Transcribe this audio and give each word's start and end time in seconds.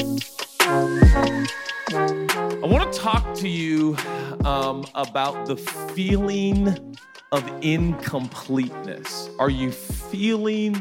I 0.00 1.46
want 2.62 2.92
to 2.92 2.98
talk 2.98 3.34
to 3.34 3.48
you 3.48 3.96
um, 4.44 4.86
about 4.94 5.46
the 5.46 5.56
feeling 5.56 6.96
of 7.32 7.44
incompleteness. 7.62 9.28
Are 9.40 9.50
you 9.50 9.72
feeling 9.72 10.80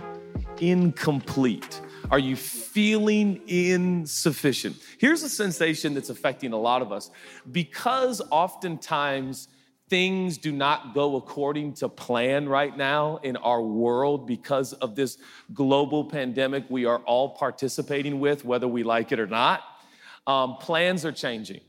incomplete? 0.60 1.82
Are 2.12 2.20
you 2.20 2.36
feeling 2.36 3.42
insufficient? 3.48 4.78
Here's 5.00 5.24
a 5.24 5.30
sensation 5.30 5.96
that's 5.96 6.10
affecting 6.10 6.54
a 6.54 6.58
lot 6.58 6.84
of 6.84 6.92
us 6.92 7.10
because 7.52 8.22
oftentimes 8.30 9.48
things 9.90 10.38
do 10.38 10.52
not 10.52 10.94
go 10.94 11.16
according 11.16 11.74
to 11.74 11.90
plan 11.90 12.50
right 12.50 12.76
now 12.76 13.18
in 13.24 13.38
our 13.38 13.62
world 13.62 14.28
because 14.28 14.74
of 14.74 14.96
this 14.96 15.18
global 15.54 16.06
pandemic 16.06 16.66
we 16.70 16.86
are 16.86 17.00
all 17.00 17.30
participating 17.30 18.20
with, 18.20 18.44
whether 18.44 18.68
we 18.68 18.84
like 18.84 19.12
it 19.12 19.20
or 19.20 19.28
not. 19.28 19.64
Um, 20.26 20.58
plans 20.58 21.06
are 21.06 21.14
changing. 21.14 21.62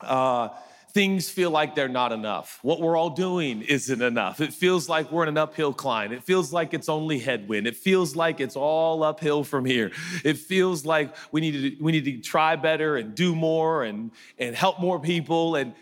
Uh, 0.00 0.48
things 0.94 1.28
feel 1.28 1.50
like 1.50 1.74
they're 1.74 1.88
not 1.88 2.12
enough. 2.12 2.60
What 2.62 2.80
we're 2.80 2.96
all 2.96 3.10
doing 3.10 3.62
isn't 3.62 4.00
enough. 4.00 4.40
It 4.40 4.54
feels 4.54 4.88
like 4.88 5.10
we're 5.10 5.24
in 5.24 5.28
an 5.30 5.36
uphill 5.38 5.74
climb. 5.74 6.12
It 6.12 6.22
feels 6.22 6.52
like 6.52 6.72
it's 6.72 6.88
only 6.88 7.18
headwind. 7.18 7.66
It 7.66 7.76
feels 7.76 8.14
like 8.14 8.40
it's 8.40 8.56
all 8.56 9.02
uphill 9.02 9.42
from 9.42 9.64
here. 9.64 9.90
It 10.24 10.38
feels 10.38 10.86
like 10.86 11.14
we 11.32 11.40
need 11.40 11.78
to, 11.78 11.82
we 11.82 11.92
need 11.92 12.04
to 12.04 12.18
try 12.20 12.54
better 12.56 12.96
and 12.96 13.14
do 13.14 13.34
more 13.34 13.82
and, 13.82 14.12
and 14.38 14.54
help 14.54 14.80
more 14.80 15.00
people. 15.00 15.56
And 15.56 15.74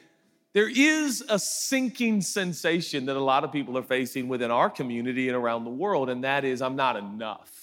there 0.52 0.68
is 0.68 1.24
a 1.28 1.38
sinking 1.38 2.20
sensation 2.20 3.06
that 3.06 3.16
a 3.16 3.20
lot 3.20 3.44
of 3.44 3.52
people 3.52 3.78
are 3.78 3.82
facing 3.82 4.28
within 4.28 4.50
our 4.50 4.68
community 4.68 5.28
and 5.28 5.36
around 5.36 5.64
the 5.64 5.70
world, 5.70 6.10
and 6.10 6.24
that 6.24 6.44
is 6.44 6.60
I'm 6.60 6.76
not 6.76 6.96
enough. 6.96 7.62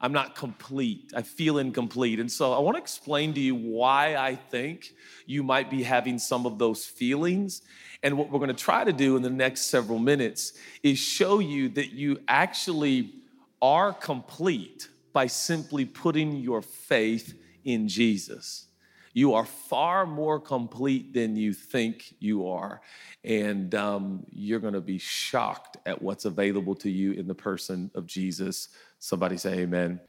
I'm 0.00 0.12
not 0.12 0.34
complete. 0.34 1.12
I 1.14 1.22
feel 1.22 1.58
incomplete. 1.58 2.18
And 2.18 2.30
so 2.30 2.52
I 2.52 2.58
want 2.58 2.76
to 2.76 2.82
explain 2.82 3.34
to 3.34 3.40
you 3.40 3.54
why 3.54 4.16
I 4.16 4.34
think 4.34 4.94
you 5.26 5.44
might 5.44 5.70
be 5.70 5.84
having 5.84 6.18
some 6.18 6.44
of 6.44 6.58
those 6.58 6.84
feelings. 6.84 7.62
And 8.02 8.18
what 8.18 8.28
we're 8.28 8.40
going 8.40 8.48
to 8.48 8.54
try 8.54 8.82
to 8.82 8.92
do 8.92 9.14
in 9.14 9.22
the 9.22 9.30
next 9.30 9.66
several 9.66 10.00
minutes 10.00 10.54
is 10.82 10.98
show 10.98 11.38
you 11.38 11.68
that 11.70 11.92
you 11.92 12.18
actually 12.26 13.14
are 13.62 13.92
complete 13.92 14.88
by 15.12 15.28
simply 15.28 15.84
putting 15.84 16.32
your 16.32 16.62
faith 16.62 17.38
in 17.64 17.86
Jesus. 17.86 18.66
You 19.12 19.34
are 19.34 19.44
far 19.44 20.06
more 20.06 20.40
complete 20.40 21.12
than 21.12 21.36
you 21.36 21.52
think 21.52 22.14
you 22.18 22.48
are. 22.48 22.80
And 23.24 23.74
um, 23.74 24.24
you're 24.30 24.60
going 24.60 24.74
to 24.74 24.80
be 24.80 24.98
shocked 24.98 25.76
at 25.84 26.00
what's 26.00 26.24
available 26.24 26.74
to 26.76 26.90
you 26.90 27.12
in 27.12 27.26
the 27.26 27.34
person 27.34 27.90
of 27.94 28.06
Jesus. 28.06 28.68
Somebody 28.98 29.36
say 29.36 29.60
amen. 29.60 30.00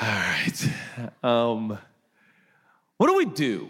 All 0.00 0.08
right. 0.08 0.70
Um, 1.22 1.78
what 2.98 3.06
do 3.08 3.16
we 3.16 3.24
do? 3.24 3.68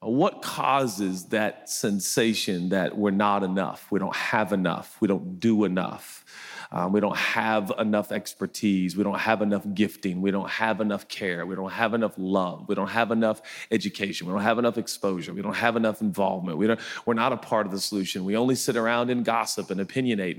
What 0.00 0.42
causes 0.42 1.26
that 1.26 1.68
sensation 1.70 2.68
that 2.70 2.96
we're 2.96 3.10
not 3.10 3.42
enough? 3.42 3.90
We 3.90 3.98
don't 3.98 4.14
have 4.14 4.52
enough. 4.52 4.96
We 5.00 5.08
don't 5.08 5.40
do 5.40 5.64
enough. 5.64 6.24
Um, 6.72 6.92
we 6.92 7.00
don't 7.00 7.16
have 7.16 7.72
enough 7.78 8.12
expertise. 8.12 8.96
We 8.96 9.04
don't 9.04 9.18
have 9.18 9.42
enough 9.42 9.64
gifting. 9.74 10.20
We 10.20 10.30
don't 10.30 10.48
have 10.48 10.80
enough 10.80 11.08
care. 11.08 11.46
We 11.46 11.54
don't 11.54 11.70
have 11.70 11.94
enough 11.94 12.14
love. 12.16 12.68
We 12.68 12.74
don't 12.74 12.88
have 12.88 13.10
enough 13.10 13.42
education. 13.70 14.26
We 14.26 14.32
don't 14.32 14.42
have 14.42 14.58
enough 14.58 14.78
exposure. 14.78 15.32
We 15.32 15.42
don't 15.42 15.54
have 15.54 15.76
enough 15.76 16.00
involvement. 16.00 16.58
We 16.58 16.66
don't, 16.66 16.80
we're 17.04 17.14
not 17.14 17.32
a 17.32 17.36
part 17.36 17.66
of 17.66 17.72
the 17.72 17.80
solution. 17.80 18.24
We 18.24 18.36
only 18.36 18.54
sit 18.54 18.76
around 18.76 19.10
and 19.10 19.24
gossip 19.24 19.70
and 19.70 19.80
opinionate 19.80 20.36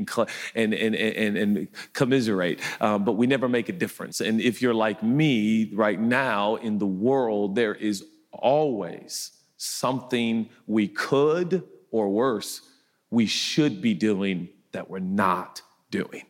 and, 0.56 0.74
and, 0.74 0.96
and, 0.96 0.96
and, 0.96 1.38
and 1.38 1.68
commiserate, 1.94 2.60
um, 2.82 3.04
but 3.04 3.14
we 3.14 3.28
never 3.28 3.48
make 3.48 3.70
a 3.70 3.74
difference. 3.74 4.22
And 4.22 4.42
if 4.42 4.62
you're 4.62 4.74
like 4.74 5.04
me 5.04 5.72
right 5.74 6.00
now 6.00 6.56
in 6.56 6.78
the 6.78 6.88
world, 6.88 7.56
there 7.56 7.76
is 7.76 8.04
always 8.32 9.32
something 9.58 10.50
we 10.68 10.88
could, 10.88 11.64
or 11.92 12.10
worse, 12.10 12.62
we 13.10 13.26
should 13.26 13.82
be 13.82 13.94
doing 13.94 14.50
that 14.72 14.90
we're 14.90 15.00
not 15.00 15.62
doing. 15.90 16.24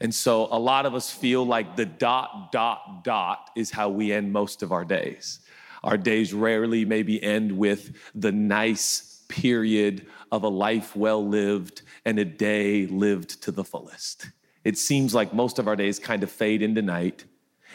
And 0.00 0.14
so 0.14 0.48
a 0.50 0.58
lot 0.58 0.86
of 0.86 0.94
us 0.94 1.10
feel 1.10 1.46
like 1.46 1.76
the 1.76 1.86
dot, 1.86 2.52
dot, 2.52 3.02
dot 3.04 3.50
is 3.56 3.70
how 3.70 3.88
we 3.88 4.12
end 4.12 4.32
most 4.32 4.62
of 4.62 4.72
our 4.72 4.84
days. 4.84 5.40
Our 5.82 5.96
days 5.96 6.34
rarely 6.34 6.84
maybe 6.84 7.22
end 7.22 7.56
with 7.56 7.96
the 8.14 8.32
nice 8.32 9.24
period 9.28 10.06
of 10.30 10.42
a 10.42 10.48
life 10.48 10.94
well 10.96 11.26
lived 11.26 11.82
and 12.04 12.18
a 12.18 12.24
day 12.24 12.86
lived 12.86 13.42
to 13.42 13.52
the 13.52 13.64
fullest. 13.64 14.30
It 14.64 14.76
seems 14.76 15.14
like 15.14 15.32
most 15.32 15.58
of 15.58 15.68
our 15.68 15.76
days 15.76 15.98
kind 15.98 16.22
of 16.22 16.30
fade 16.30 16.62
into 16.62 16.82
night 16.82 17.24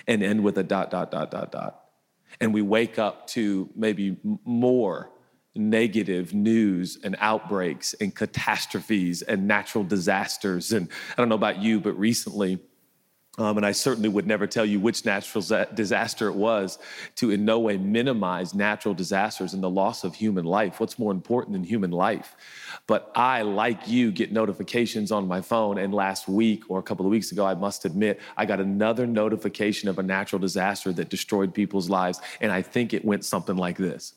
and 0.08 0.22
end 0.22 0.44
with 0.44 0.58
a 0.58 0.64
dot, 0.64 0.92
dot, 0.92 1.12
dot, 1.12 1.32
dot, 1.32 1.52
dot. 1.52 1.86
And 2.40 2.54
we 2.54 2.62
wake 2.62 3.00
up 3.00 3.28
to 3.28 3.70
maybe 3.76 4.18
more 4.46 5.12
negative 5.56 6.34
news 6.34 6.98
and 7.04 7.16
outbreaks 7.20 7.94
and 8.00 8.16
catastrophes 8.16 9.22
and 9.22 9.48
natural 9.48 9.84
disasters. 9.84 10.72
And 10.72 10.88
I 11.12 11.22
don't 11.22 11.30
know 11.30 11.36
about 11.36 11.62
you, 11.62 11.80
but 11.80 11.94
recently, 11.94 12.60
um, 13.38 13.56
and 13.56 13.66
I 13.66 13.72
certainly 13.72 14.10
would 14.10 14.28
never 14.28 14.46
tell 14.46 14.66
you 14.66 14.82
which 14.82 15.06
natural 15.06 15.42
disaster 15.74 16.28
it 16.28 16.36
was 16.36 16.78
to 17.16 17.32
in 17.32 17.46
no 17.46 17.60
way 17.60 17.78
minimize 17.78 18.54
natural 18.54 18.94
disasters 18.94 19.54
and 19.54 19.64
the 19.64 19.70
loss 19.70 20.04
of 20.04 20.14
human 20.14 20.44
life. 20.44 20.82
What's 20.82 21.00
more 21.00 21.14
important 21.14 21.54
than 21.54 21.64
human 21.64 21.92
life? 21.92 22.36
But 22.88 23.10
I, 23.16 23.44
like 23.44 23.88
you, 23.88 24.12
get 24.12 24.34
notifications 24.34 25.14
on 25.14 25.30
my 25.30 25.40
phone. 25.40 25.78
And 25.78 25.94
last 25.94 26.28
week 26.28 26.70
or 26.70 26.80
a 26.80 26.84
couple 26.84 27.06
of 27.06 27.10
weeks 27.10 27.32
ago, 27.32 27.46
I 27.46 27.56
must 27.56 27.86
admit, 27.86 28.20
I 28.36 28.46
got 28.46 28.60
another 28.60 29.08
notification 29.08 29.88
of 29.88 29.98
a 29.98 30.04
natural 30.04 30.40
disaster 30.40 30.92
that 30.92 31.08
destroyed 31.08 31.54
people's 31.54 31.90
lives. 31.90 32.20
And 32.42 32.52
I 32.52 32.62
think 32.62 32.94
it 32.94 33.06
went 33.06 33.24
something 33.24 33.56
like 33.56 33.78
this 33.78 34.14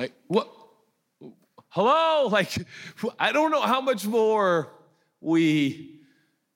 like, 0.00 0.12
what? 0.28 0.50
Hello? 1.68 2.28
Like, 2.30 2.52
I 3.18 3.32
don't 3.32 3.50
know 3.50 3.60
how 3.60 3.80
much 3.80 4.06
more 4.06 4.72
we 5.20 6.00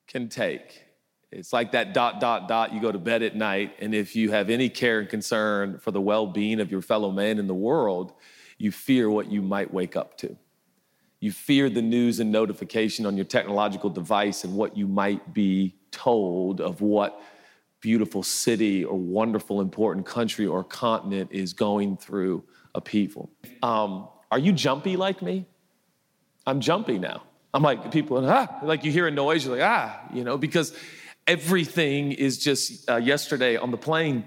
can 0.06 0.28
take. 0.28 0.82
It's 1.30 1.52
like 1.52 1.72
that 1.72 1.92
dot, 1.92 2.20
dot, 2.20 2.48
dot. 2.48 2.72
You 2.72 2.80
go 2.80 2.92
to 2.92 2.98
bed 2.98 3.22
at 3.22 3.34
night, 3.34 3.74
and 3.80 3.94
if 3.94 4.14
you 4.14 4.30
have 4.30 4.50
any 4.50 4.68
care 4.68 5.00
and 5.00 5.08
concern 5.08 5.78
for 5.78 5.90
the 5.90 6.00
well 6.00 6.26
being 6.26 6.60
of 6.60 6.70
your 6.70 6.80
fellow 6.80 7.10
man 7.10 7.38
in 7.38 7.46
the 7.46 7.54
world, 7.54 8.12
you 8.56 8.70
fear 8.70 9.10
what 9.10 9.30
you 9.30 9.42
might 9.42 9.72
wake 9.72 9.96
up 9.96 10.16
to. 10.18 10.36
You 11.20 11.32
fear 11.32 11.68
the 11.68 11.82
news 11.82 12.20
and 12.20 12.30
notification 12.30 13.04
on 13.04 13.16
your 13.16 13.24
technological 13.24 13.90
device 13.90 14.44
and 14.44 14.54
what 14.54 14.76
you 14.76 14.86
might 14.86 15.34
be 15.34 15.74
told 15.90 16.60
of 16.60 16.80
what 16.80 17.20
beautiful 17.80 18.22
city 18.22 18.84
or 18.84 18.96
wonderful, 18.96 19.60
important 19.60 20.06
country 20.06 20.46
or 20.46 20.62
continent 20.62 21.30
is 21.32 21.52
going 21.52 21.96
through 21.96 22.44
upheaval. 22.74 23.30
Um, 23.62 24.08
are 24.30 24.38
you 24.38 24.52
jumpy 24.52 24.96
like 24.96 25.22
me? 25.22 25.46
I'm 26.46 26.60
jumpy 26.60 26.98
now. 26.98 27.22
I'm 27.52 27.62
like, 27.62 27.92
people, 27.92 28.18
ah, 28.28 28.58
like 28.62 28.84
you 28.84 28.90
hear 28.90 29.06
a 29.06 29.10
noise, 29.10 29.44
you're 29.44 29.56
like, 29.56 29.64
ah, 29.64 30.00
you 30.12 30.24
know, 30.24 30.36
because 30.36 30.76
everything 31.26 32.12
is 32.12 32.38
just, 32.38 32.90
uh, 32.90 32.96
yesterday 32.96 33.56
on 33.56 33.70
the 33.70 33.76
plane, 33.76 34.24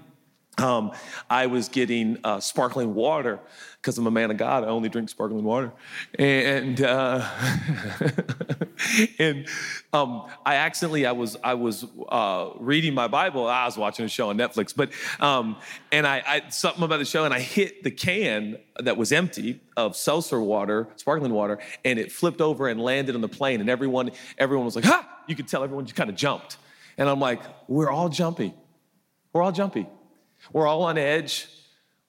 um, 0.58 0.92
I 1.30 1.46
was 1.46 1.68
getting 1.68 2.18
uh, 2.24 2.40
sparkling 2.40 2.94
water 2.94 3.38
because 3.80 3.96
I'm 3.96 4.06
a 4.06 4.10
man 4.10 4.30
of 4.30 4.36
God. 4.36 4.64
I 4.64 4.66
only 4.66 4.88
drink 4.88 5.08
sparkling 5.08 5.44
water, 5.44 5.72
and 6.18 6.80
uh, 6.80 7.26
and 9.18 9.46
um, 9.92 10.26
I 10.44 10.56
accidentally 10.56 11.06
I 11.06 11.12
was 11.12 11.36
I 11.44 11.54
was 11.54 11.86
uh, 12.08 12.50
reading 12.58 12.92
my 12.94 13.06
Bible. 13.06 13.46
I 13.46 13.64
was 13.66 13.78
watching 13.78 14.04
a 14.04 14.08
show 14.08 14.30
on 14.30 14.36
Netflix, 14.36 14.74
but 14.74 14.90
um, 15.20 15.56
and 15.92 16.06
I, 16.06 16.22
I 16.26 16.48
something 16.50 16.82
about 16.82 16.98
the 16.98 17.04
show, 17.04 17.24
and 17.24 17.32
I 17.32 17.40
hit 17.40 17.84
the 17.84 17.90
can 17.90 18.58
that 18.80 18.96
was 18.96 19.12
empty 19.12 19.60
of 19.76 19.96
seltzer 19.96 20.40
water, 20.40 20.88
sparkling 20.96 21.32
water, 21.32 21.58
and 21.84 21.98
it 21.98 22.10
flipped 22.10 22.40
over 22.40 22.68
and 22.68 22.80
landed 22.80 23.14
on 23.14 23.20
the 23.20 23.28
plane, 23.28 23.60
and 23.60 23.70
everyone 23.70 24.10
everyone 24.38 24.64
was 24.64 24.74
like, 24.74 24.86
"Ha!" 24.86 25.08
You 25.28 25.36
could 25.36 25.46
tell 25.46 25.62
everyone 25.62 25.84
just 25.84 25.96
kind 25.96 26.10
of 26.10 26.16
jumped, 26.16 26.56
and 26.96 27.08
I'm 27.08 27.20
like, 27.20 27.42
"We're 27.68 27.90
all 27.90 28.08
jumpy. 28.08 28.54
We're 29.32 29.42
all 29.42 29.52
jumpy." 29.52 29.86
We're 30.52 30.66
all 30.66 30.82
on 30.82 30.98
edge. 30.98 31.48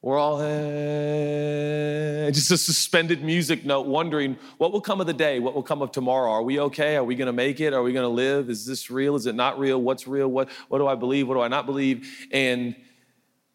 We're 0.01 0.18
all 0.18 0.39
eh, 0.41 2.31
just 2.31 2.51
a 2.51 2.57
suspended 2.57 3.21
music 3.21 3.65
note, 3.65 3.86
wondering 3.86 4.38
what 4.57 4.71
will 4.71 4.80
come 4.80 5.01
of 5.01 5.07
the 5.07 5.13
day, 5.13 5.39
what 5.39 5.53
will 5.53 5.63
come 5.63 5.81
of 5.81 5.91
tomorrow. 5.91 6.31
Are 6.31 6.44
we 6.44 6.57
okay? 6.59 6.95
Are 6.95 7.03
we 7.03 7.15
going 7.15 7.25
to 7.25 7.33
make 7.33 7.59
it? 7.59 7.74
Are 7.74 7.83
we 7.83 7.91
going 7.91 8.06
to 8.06 8.07
live? 8.07 8.50
Is 8.50 8.65
this 8.65 8.89
real? 8.89 9.15
Is 9.15 9.25
it 9.25 9.36
not 9.36 9.59
real? 9.59 9.81
What's 9.81 10.07
real? 10.07 10.30
What, 10.30 10.50
what 10.69 10.77
do 10.77 10.88
I 10.88 10.95
believe? 10.95 11.27
What 11.27 11.33
do 11.36 11.41
I 11.41 11.50
not 11.50 11.65
believe? 11.65 12.27
And 12.31 12.77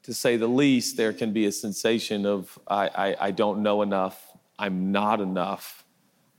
to 0.03 0.13
say 0.13 0.37
the 0.37 0.47
least, 0.47 0.99
there 0.99 1.15
can 1.15 1.33
be 1.33 1.47
a 1.47 1.53
sensation 1.53 2.27
of 2.27 2.59
I, 2.69 2.89
I, 2.89 3.17
I 3.21 3.31
don't 3.31 3.63
know 3.63 3.81
enough. 3.81 4.23
I'm 4.59 4.93
not 4.93 5.23
enough. 5.23 5.83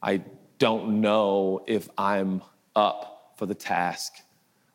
I 0.03 0.21
don't 0.59 1.01
know 1.01 1.63
if 1.65 1.89
I'm 1.97 2.43
up 2.75 3.33
for 3.37 3.47
the 3.47 3.55
task 3.55 4.13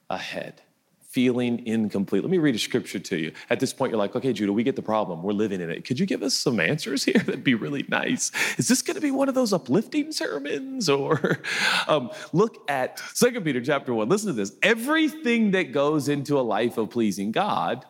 ahead 0.08 0.60
feeling 1.10 1.66
incomplete. 1.66 2.22
Let 2.22 2.30
me 2.30 2.38
read 2.38 2.54
a 2.54 2.58
scripture 2.58 3.00
to 3.00 3.16
you. 3.16 3.32
At 3.50 3.58
this 3.58 3.72
point, 3.72 3.90
you're 3.90 3.98
like, 3.98 4.14
okay, 4.14 4.32
Judah, 4.32 4.52
we 4.52 4.62
get 4.62 4.76
the 4.76 4.82
problem. 4.82 5.24
We're 5.24 5.32
living 5.32 5.60
in 5.60 5.68
it. 5.68 5.84
Could 5.84 5.98
you 5.98 6.06
give 6.06 6.22
us 6.22 6.34
some 6.34 6.60
answers 6.60 7.04
here? 7.04 7.14
That'd 7.18 7.42
be 7.42 7.54
really 7.54 7.84
nice. 7.88 8.30
Is 8.58 8.68
this 8.68 8.80
going 8.80 8.94
to 8.94 9.00
be 9.00 9.10
one 9.10 9.28
of 9.28 9.34
those 9.34 9.52
uplifting 9.52 10.12
sermons? 10.12 10.88
Or 11.00 11.40
um, 11.88 12.10
look 12.32 12.68
at 12.68 12.98
Second 13.14 13.44
Peter 13.44 13.60
chapter 13.62 13.94
1. 13.94 14.08
Listen 14.08 14.26
to 14.26 14.32
this. 14.34 14.52
Everything 14.62 15.52
that 15.52 15.72
goes 15.72 16.08
into 16.08 16.38
a 16.38 16.42
life 16.42 16.76
of 16.76 16.90
pleasing 16.90 17.32
God 17.32 17.86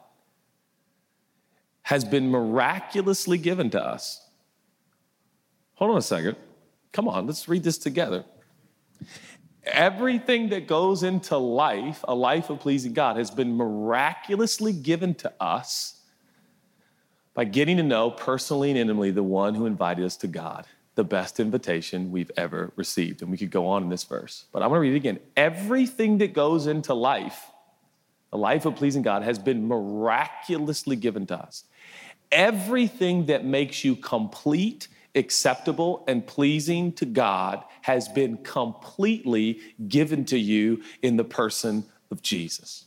has 1.83 2.05
been 2.05 2.31
miraculously 2.31 3.37
given 3.37 3.69
to 3.71 3.83
us. 3.83 4.25
Hold 5.75 5.93
on 5.93 5.97
a 5.97 6.03
second. 6.03 6.37
Come 6.93 7.09
on, 7.09 7.27
let's 7.27 7.49
read 7.49 7.65
this 7.65 7.79
together. 7.79 8.25
Everything 9.65 10.49
that 10.51 10.67
goes 10.67 11.03
into 11.03 11.37
life, 11.37 12.05
a 12.09 12.15
life 12.15 12.49
of 12.51 12.61
pleasing 12.61 12.93
God, 12.93 13.17
has 13.17 13.31
been 13.31 13.57
miraculously 13.57 14.73
given 14.73 15.15
to 15.17 15.33
us 15.41 16.01
by 17.35 17.45
getting 17.45 17.77
to 17.77 17.83
know 17.83 18.11
personally 18.11 18.71
and 18.71 18.79
intimately 18.79 19.11
the 19.11 19.23
one 19.23 19.55
who 19.55 19.67
invited 19.67 20.05
us 20.05 20.17
to 20.19 20.27
God, 20.27 20.67
the 20.95 21.05
best 21.05 21.41
invitation 21.41 22.11
we've 22.11 22.31
ever 22.37 22.73
received. 22.77 23.23
And 23.23 23.31
we 23.31 23.37
could 23.37 23.51
go 23.51 23.67
on 23.67 23.83
in 23.83 23.89
this 23.89 24.05
verse, 24.05 24.47
but 24.53 24.63
I'm 24.63 24.71
gonna 24.71 24.81
read 24.81 24.95
it 24.95 24.97
again. 24.97 25.21
Everything 25.37 26.19
that 26.19 26.33
goes 26.33 26.67
into 26.67 26.95
life, 26.95 27.51
a 28.33 28.39
life 28.39 28.65
of 28.65 28.77
pleasing 28.77 29.03
God, 29.03 29.23
has 29.23 29.39
been 29.39 29.69
miraculously 29.69 30.97
given 30.97 31.27
to 31.27 31.39
us. 31.39 31.65
Everything 32.33 33.27
that 33.27 33.45
makes 33.45 33.85
you 33.85 33.95
complete 33.95 34.89
acceptable 35.15 36.05
and 36.07 36.27
pleasing 36.27 36.93
to 36.93 37.05
God 37.05 37.65
has 37.83 38.09
been 38.09 38.37
completely 38.39 39.61
given 39.89 40.25
to 40.27 40.39
you 40.39 40.83
in 41.03 41.17
the 41.17 41.25
person 41.25 41.85
of 42.11 42.23
Jesus. 42.23 42.85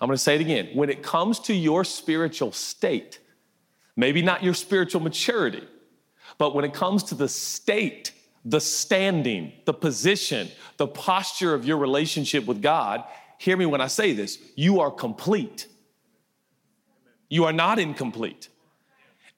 I'm 0.00 0.08
gonna 0.08 0.18
say 0.18 0.36
it 0.36 0.40
again. 0.40 0.70
When 0.74 0.88
it 0.88 1.02
comes 1.02 1.40
to 1.40 1.54
your 1.54 1.84
spiritual 1.84 2.52
state, 2.52 3.18
maybe 3.96 4.22
not 4.22 4.42
your 4.42 4.54
spiritual 4.54 5.00
maturity, 5.00 5.66
but 6.38 6.54
when 6.54 6.64
it 6.64 6.72
comes 6.72 7.02
to 7.04 7.14
the 7.14 7.28
state, 7.28 8.12
the 8.44 8.60
standing, 8.60 9.52
the 9.66 9.74
position, 9.74 10.48
the 10.78 10.86
posture 10.86 11.52
of 11.52 11.66
your 11.66 11.76
relationship 11.76 12.46
with 12.46 12.62
God, 12.62 13.04
hear 13.38 13.56
me 13.56 13.66
when 13.66 13.80
I 13.80 13.88
say 13.88 14.12
this 14.12 14.38
you 14.56 14.80
are 14.80 14.90
complete. 14.90 15.66
You 17.28 17.44
are 17.44 17.52
not 17.52 17.78
incomplete 17.78 18.48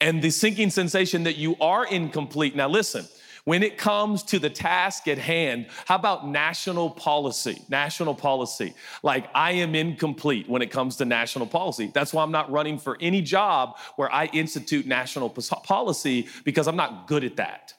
and 0.03 0.21
the 0.21 0.29
sinking 0.29 0.69
sensation 0.69 1.23
that 1.23 1.37
you 1.37 1.55
are 1.61 1.87
incomplete. 1.87 2.57
Now, 2.57 2.67
listen, 2.67 3.05
when 3.45 3.63
it 3.63 3.77
comes 3.77 4.21
to 4.23 4.37
the 4.37 4.49
task 4.49 5.07
at 5.07 5.17
hand, 5.17 5.67
how 5.85 5.95
about 5.95 6.27
national 6.27 6.89
policy? 6.89 7.61
National 7.69 8.13
policy. 8.13 8.73
Like, 9.01 9.29
I 9.33 9.53
am 9.53 9.75
incomplete 9.75 10.49
when 10.49 10.61
it 10.61 10.71
comes 10.71 10.97
to 10.97 11.05
national 11.05 11.47
policy. 11.47 11.89
That's 11.93 12.13
why 12.13 12.21
I'm 12.21 12.33
not 12.33 12.51
running 12.51 12.79
for 12.79 12.97
any 12.99 13.21
job 13.21 13.77
where 13.95 14.13
I 14.13 14.25
institute 14.25 14.85
national 14.85 15.29
policy 15.29 16.27
because 16.43 16.67
I'm 16.67 16.75
not 16.75 17.07
good 17.07 17.23
at 17.23 17.37
that. 17.37 17.73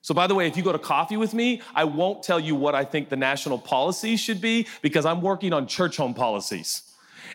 So, 0.00 0.14
by 0.14 0.26
the 0.26 0.34
way, 0.34 0.48
if 0.48 0.56
you 0.56 0.64
go 0.64 0.72
to 0.72 0.78
coffee 0.78 1.16
with 1.16 1.34
me, 1.34 1.62
I 1.72 1.84
won't 1.84 2.24
tell 2.24 2.40
you 2.40 2.56
what 2.56 2.74
I 2.74 2.84
think 2.84 3.10
the 3.10 3.16
national 3.16 3.58
policy 3.58 4.16
should 4.16 4.40
be 4.40 4.66
because 4.82 5.06
I'm 5.06 5.22
working 5.22 5.52
on 5.52 5.66
Churchome 5.66 6.16
policies 6.16 6.87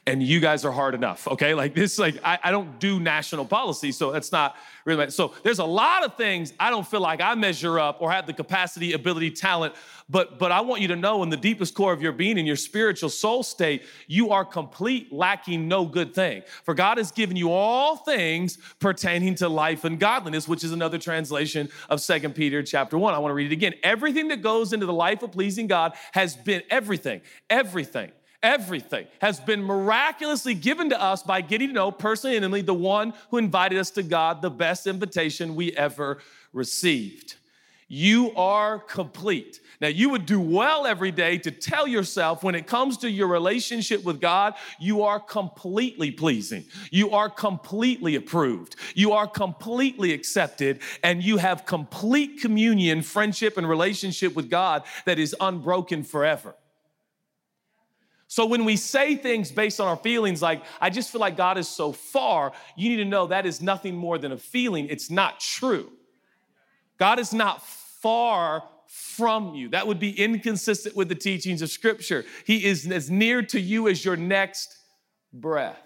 and 0.06 0.22
you 0.22 0.42
guys 0.42 0.66
are 0.66 0.72
hard 0.72 0.96
enough, 0.96 1.28
okay? 1.30 1.54
Like 1.54 1.74
this, 1.74 1.98
like 1.98 2.20
I, 2.24 2.38
I 2.44 2.52
don't 2.52 2.78
do 2.78 3.00
national 3.00 3.46
policy, 3.46 3.94
so 3.94 4.12
that's 4.12 4.34
not 4.34 4.58
really. 4.84 5.10
So 5.12 5.34
there's 5.44 5.60
a 5.60 5.66
lot 5.66 6.04
of 6.04 6.16
things 6.16 6.52
I 6.60 6.70
don't 6.70 6.86
feel 6.86 7.00
like 7.00 7.22
I 7.22 7.36
measure 7.36 7.80
up 7.80 8.02
or 8.02 8.12
have 8.12 8.28
the 8.28 8.34
capacity, 8.34 8.92
ability, 8.94 9.32
talent. 9.32 9.76
But 10.10 10.40
but 10.40 10.52
I 10.52 10.60
want 10.60 10.82
you 10.82 10.90
to 10.90 10.98
know 10.98 11.24
in 11.24 11.30
the 11.30 11.38
deepest 11.38 11.74
core 11.74 11.94
of 11.94 12.02
your 12.02 12.12
being, 12.12 12.38
in 12.38 12.46
your 12.46 12.58
spiritual 12.58 13.10
soul 13.10 13.44
state, 13.44 13.84
you 14.08 14.32
are 14.32 14.44
complete, 14.44 15.14
lacking 15.14 15.70
no 15.70 15.86
good 15.86 16.14
thing. 16.14 16.44
For 16.66 16.74
God 16.74 16.98
has 16.98 17.12
given 17.12 17.38
you 17.38 17.52
all 17.52 17.96
things 17.96 18.58
pertaining 18.80 19.36
to 19.36 19.48
life 19.48 19.86
and 19.86 19.98
godliness, 19.98 20.50
which 20.50 20.66
is 20.66 20.74
another 20.74 20.98
translation 20.98 21.70
of 21.90 22.02
Second 22.02 22.36
Peter 22.36 22.62
chapter 22.62 22.98
one. 22.98 23.14
I 23.14 23.20
want 23.20 23.32
to 23.32 23.36
read 23.36 23.52
it 23.52 23.54
again. 23.54 23.74
Everything 23.84 24.28
that 24.28 24.42
goes 24.42 24.74
into 24.74 24.86
the 24.86 24.94
life 24.94 25.24
of 25.24 25.32
pleasing 25.32 25.68
God 25.68 25.94
has 26.12 26.36
been 26.36 26.62
everything, 26.70 27.22
everything 27.50 28.12
everything 28.44 29.08
has 29.22 29.40
been 29.40 29.64
miraculously 29.64 30.54
given 30.54 30.90
to 30.90 31.02
us 31.02 31.24
by 31.24 31.42
getting 31.42 31.70
to 31.70 31.74
know 31.74 31.92
personally 31.92 32.36
and 32.36 32.44
intimately 32.44 32.62
the 32.62 32.74
one 32.74 33.14
who 33.32 33.38
invited 33.38 33.80
us 33.80 33.90
to 33.92 34.04
God, 34.04 34.42
the 34.42 34.52
best 34.52 34.86
invitation 34.86 35.56
we 35.56 35.72
ever 35.72 36.20
received. 36.52 37.38
You 37.88 38.34
are 38.36 38.80
complete. 38.80 39.60
Now, 39.80 39.90
you 39.90 40.10
would 40.10 40.26
do 40.26 40.40
well 40.40 40.88
every 40.88 41.12
day 41.12 41.38
to 41.40 41.52
tell 41.52 41.86
yourself 41.88 42.42
when 42.42 42.56
it 42.56 42.66
comes 42.66 42.98
to 43.00 43.10
your 43.10 43.28
relationship 43.28 44.04
with 44.04 44.20
God, 44.20 44.56
you 44.80 45.04
are 45.04 45.20
completely 45.20 46.10
pleasing. 46.10 46.66
You 46.90 47.12
are 47.12 47.30
completely 47.30 48.16
approved. 48.16 48.78
You 48.96 49.12
are 49.12 49.28
completely 49.28 50.14
accepted, 50.14 50.80
and 51.04 51.22
you 51.22 51.38
have 51.38 51.66
complete 51.66 52.42
communion, 52.42 53.02
friendship, 53.02 53.58
and 53.58 53.68
relationship 53.68 54.36
with 54.36 54.50
God 54.50 54.84
that 55.06 55.20
is 55.20 55.36
unbroken 55.40 56.04
forever. 56.04 56.56
So 58.34 58.48
when 58.48 58.66
we 58.66 58.78
say 58.78 59.16
things 59.16 59.52
based 59.52 59.80
on 59.80 59.88
our 59.88 59.96
feelings, 59.96 60.42
like, 60.42 60.64
I 60.82 60.90
just 60.90 61.12
feel 61.12 61.22
like 61.22 61.38
God 61.38 61.60
is 61.60 61.68
so 61.68 61.92
far, 61.92 62.52
you 62.76 62.90
need 62.90 62.96
to 62.96 63.06
know 63.06 63.28
that 63.28 63.46
is 63.46 63.62
nothing 63.62 63.96
more 63.96 64.18
than 64.18 64.32
a 64.32 64.40
feeling. 64.40 64.88
It's 64.90 65.12
not 65.12 65.40
true. 65.40 65.92
God 66.98 67.20
is 67.20 67.32
not 67.32 67.64
far 67.64 68.64
from 68.88 69.54
you. 69.54 69.70
That 69.70 69.86
would 69.86 70.00
be 70.00 70.20
inconsistent 70.20 70.96
with 70.96 71.10
the 71.10 71.16
teachings 71.16 71.62
of 71.62 71.70
Scripture. 71.70 72.26
He 72.44 72.66
is 72.66 72.88
as 72.88 73.08
near 73.08 73.44
to 73.44 73.60
you 73.60 73.88
as 73.88 74.04
your 74.04 74.16
next 74.18 74.80
breath. 75.32 75.78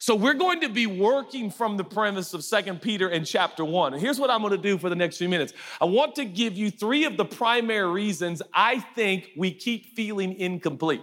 So 0.00 0.16
we're 0.16 0.34
going 0.34 0.62
to 0.62 0.68
be 0.68 0.88
working 0.88 1.52
from 1.52 1.76
the 1.76 1.84
premise 1.84 2.34
of 2.34 2.42
Second 2.42 2.82
Peter 2.82 3.10
in 3.10 3.24
chapter 3.24 3.64
1. 3.64 3.92
And 3.92 4.02
here's 4.02 4.18
what 4.18 4.28
I'm 4.28 4.40
going 4.40 4.50
to 4.50 4.58
do 4.58 4.76
for 4.76 4.88
the 4.88 4.96
next 4.96 5.18
few 5.18 5.28
minutes. 5.28 5.52
I 5.80 5.84
want 5.84 6.16
to 6.16 6.24
give 6.24 6.56
you 6.56 6.72
three 6.72 7.04
of 7.04 7.16
the 7.16 7.24
primary 7.24 7.88
reasons 7.88 8.42
I 8.52 8.80
think 8.80 9.30
we 9.36 9.52
keep 9.52 9.94
feeling 9.94 10.34
incomplete. 10.40 11.02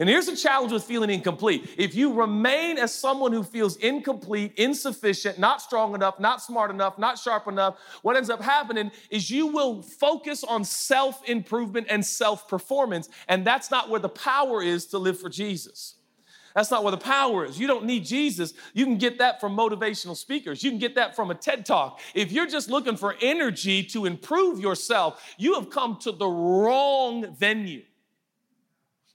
And 0.00 0.08
here's 0.08 0.26
the 0.26 0.36
challenge 0.36 0.72
with 0.72 0.84
feeling 0.84 1.10
incomplete. 1.10 1.68
If 1.76 1.94
you 1.94 2.12
remain 2.12 2.78
as 2.78 2.94
someone 2.94 3.32
who 3.32 3.42
feels 3.42 3.76
incomplete, 3.76 4.52
insufficient, 4.56 5.38
not 5.38 5.60
strong 5.60 5.94
enough, 5.94 6.18
not 6.18 6.42
smart 6.42 6.70
enough, 6.70 6.98
not 6.98 7.18
sharp 7.18 7.48
enough, 7.48 7.76
what 8.02 8.16
ends 8.16 8.30
up 8.30 8.40
happening 8.40 8.90
is 9.10 9.30
you 9.30 9.46
will 9.46 9.82
focus 9.82 10.44
on 10.44 10.64
self 10.64 11.28
improvement 11.28 11.86
and 11.90 12.04
self 12.04 12.48
performance. 12.48 13.08
And 13.28 13.46
that's 13.46 13.70
not 13.70 13.90
where 13.90 14.00
the 14.00 14.08
power 14.08 14.62
is 14.62 14.86
to 14.86 14.98
live 14.98 15.18
for 15.18 15.28
Jesus. 15.28 15.96
That's 16.54 16.70
not 16.70 16.84
where 16.84 16.90
the 16.90 16.98
power 16.98 17.44
is. 17.44 17.58
You 17.58 17.66
don't 17.66 17.84
need 17.84 18.04
Jesus. 18.04 18.52
You 18.74 18.84
can 18.84 18.98
get 18.98 19.18
that 19.18 19.40
from 19.40 19.56
motivational 19.56 20.16
speakers. 20.16 20.62
You 20.62 20.70
can 20.70 20.78
get 20.78 20.94
that 20.96 21.16
from 21.16 21.30
a 21.30 21.34
TED 21.34 21.64
Talk. 21.64 22.00
If 22.14 22.30
you're 22.30 22.46
just 22.46 22.68
looking 22.70 22.96
for 22.96 23.16
energy 23.22 23.82
to 23.84 24.04
improve 24.04 24.60
yourself, 24.60 25.34
you 25.38 25.54
have 25.54 25.70
come 25.70 25.96
to 26.02 26.12
the 26.12 26.28
wrong 26.28 27.34
venue. 27.34 27.82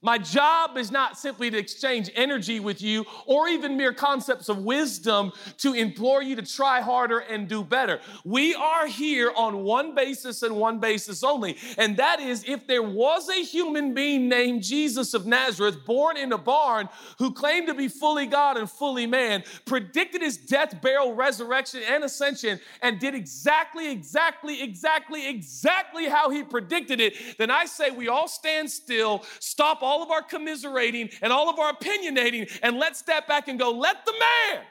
My 0.00 0.16
job 0.16 0.76
is 0.76 0.92
not 0.92 1.18
simply 1.18 1.50
to 1.50 1.58
exchange 1.58 2.08
energy 2.14 2.60
with 2.60 2.80
you 2.80 3.04
or 3.26 3.48
even 3.48 3.76
mere 3.76 3.92
concepts 3.92 4.48
of 4.48 4.58
wisdom 4.58 5.32
to 5.56 5.74
implore 5.74 6.22
you 6.22 6.36
to 6.36 6.42
try 6.42 6.80
harder 6.80 7.18
and 7.18 7.48
do 7.48 7.64
better. 7.64 7.98
We 8.24 8.54
are 8.54 8.86
here 8.86 9.32
on 9.36 9.64
one 9.64 9.96
basis 9.96 10.44
and 10.44 10.54
one 10.54 10.78
basis 10.78 11.24
only, 11.24 11.56
and 11.76 11.96
that 11.96 12.20
is 12.20 12.44
if 12.46 12.64
there 12.68 12.82
was 12.82 13.28
a 13.28 13.42
human 13.42 13.92
being 13.92 14.28
named 14.28 14.62
Jesus 14.62 15.14
of 15.14 15.26
Nazareth, 15.26 15.84
born 15.84 16.16
in 16.16 16.32
a 16.32 16.38
barn, 16.38 16.88
who 17.18 17.32
claimed 17.32 17.66
to 17.66 17.74
be 17.74 17.88
fully 17.88 18.26
God 18.26 18.56
and 18.56 18.70
fully 18.70 19.06
man, 19.06 19.42
predicted 19.64 20.22
his 20.22 20.36
death, 20.36 20.80
burial, 20.80 21.14
resurrection, 21.14 21.80
and 21.88 22.04
ascension, 22.04 22.60
and 22.82 23.00
did 23.00 23.16
exactly, 23.16 23.90
exactly, 23.90 24.62
exactly, 24.62 25.28
exactly 25.28 26.08
how 26.08 26.30
he 26.30 26.44
predicted 26.44 27.00
it, 27.00 27.14
then 27.36 27.50
I 27.50 27.64
say 27.64 27.90
we 27.90 28.06
all 28.06 28.28
stand 28.28 28.70
still, 28.70 29.24
stop 29.40 29.82
all 29.88 30.02
of 30.02 30.10
our 30.10 30.22
commiserating 30.22 31.08
and 31.22 31.32
all 31.32 31.48
of 31.48 31.58
our 31.58 31.72
opinionating, 31.72 32.46
and 32.62 32.78
let's 32.78 32.98
step 32.98 33.26
back 33.26 33.48
and 33.48 33.58
go, 33.58 33.70
let 33.70 34.04
the 34.04 34.12
man 34.12 34.62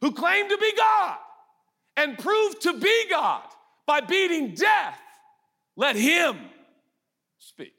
who 0.00 0.12
claimed 0.12 0.48
to 0.48 0.56
be 0.56 0.72
God 0.76 1.18
and 1.96 2.18
proved 2.18 2.62
to 2.62 2.72
be 2.80 3.04
God 3.10 3.42
by 3.86 4.00
beating 4.00 4.54
death, 4.54 4.98
let 5.76 5.94
him 5.94 6.38
speak. 7.38 7.74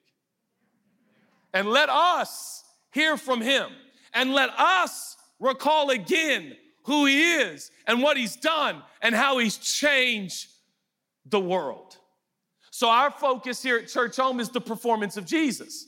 And 1.53 1.67
let 1.67 1.89
us 1.89 2.63
hear 2.91 3.17
from 3.17 3.41
him. 3.41 3.69
And 4.13 4.33
let 4.33 4.49
us 4.57 5.17
recall 5.39 5.89
again 5.89 6.55
who 6.83 7.05
he 7.05 7.37
is 7.37 7.71
and 7.87 8.03
what 8.03 8.17
he's 8.17 8.35
done 8.35 8.83
and 9.01 9.15
how 9.15 9.37
he's 9.39 9.57
changed 9.57 10.49
the 11.25 11.39
world. 11.39 11.97
So, 12.71 12.89
our 12.89 13.11
focus 13.11 13.61
here 13.61 13.77
at 13.77 13.85
Churchome 13.85 14.39
is 14.39 14.49
the 14.49 14.61
performance 14.61 15.17
of 15.17 15.25
Jesus. 15.25 15.87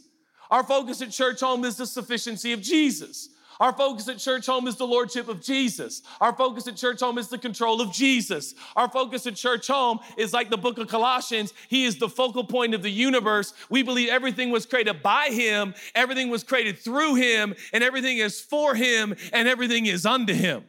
Our 0.54 0.64
focus 0.64 1.02
at 1.02 1.10
Churchome 1.10 1.66
is 1.66 1.78
the 1.78 1.88
sufficiency 1.88 2.54
of 2.54 2.62
Jesus. 2.62 3.30
Our 3.60 3.74
focus 3.74 4.08
at 4.08 4.18
Churchome 4.18 4.68
is 4.68 4.76
the 4.76 4.86
Lordship 4.86 5.28
of 5.28 5.42
Jesus. 5.42 6.04
Our 6.22 6.32
focus 6.32 6.68
at 6.68 6.76
Churchome 6.76 7.18
is 7.18 7.28
the 7.28 7.40
control 7.40 7.82
of 7.82 7.92
Jesus. 7.92 8.54
Our 8.76 8.88
focus 8.88 9.26
at 9.26 9.34
Churchome 9.34 9.98
is 10.16 10.32
like 10.32 10.52
the 10.52 10.58
book 10.58 10.78
of 10.78 10.88
Colossians. 10.88 11.56
He 11.70 11.86
is 11.86 11.98
the 11.98 12.08
focal 12.08 12.44
point 12.44 12.76
of 12.76 12.84
the 12.84 12.92
universe. 12.92 13.56
We 13.72 13.82
believe 13.82 14.10
everything 14.10 14.52
was 14.52 14.68
created 14.68 15.02
by 15.02 15.30
Him, 15.32 15.74
everything 15.96 16.30
was 16.30 16.44
created 16.44 16.78
through 16.78 17.16
Him, 17.16 17.56
and 17.74 17.84
everything 17.84 18.20
is 18.20 18.40
for 18.40 18.76
Him, 18.76 19.16
and 19.32 19.48
everything 19.48 19.88
is 19.88 20.06
unto 20.06 20.36
Him. 20.36 20.66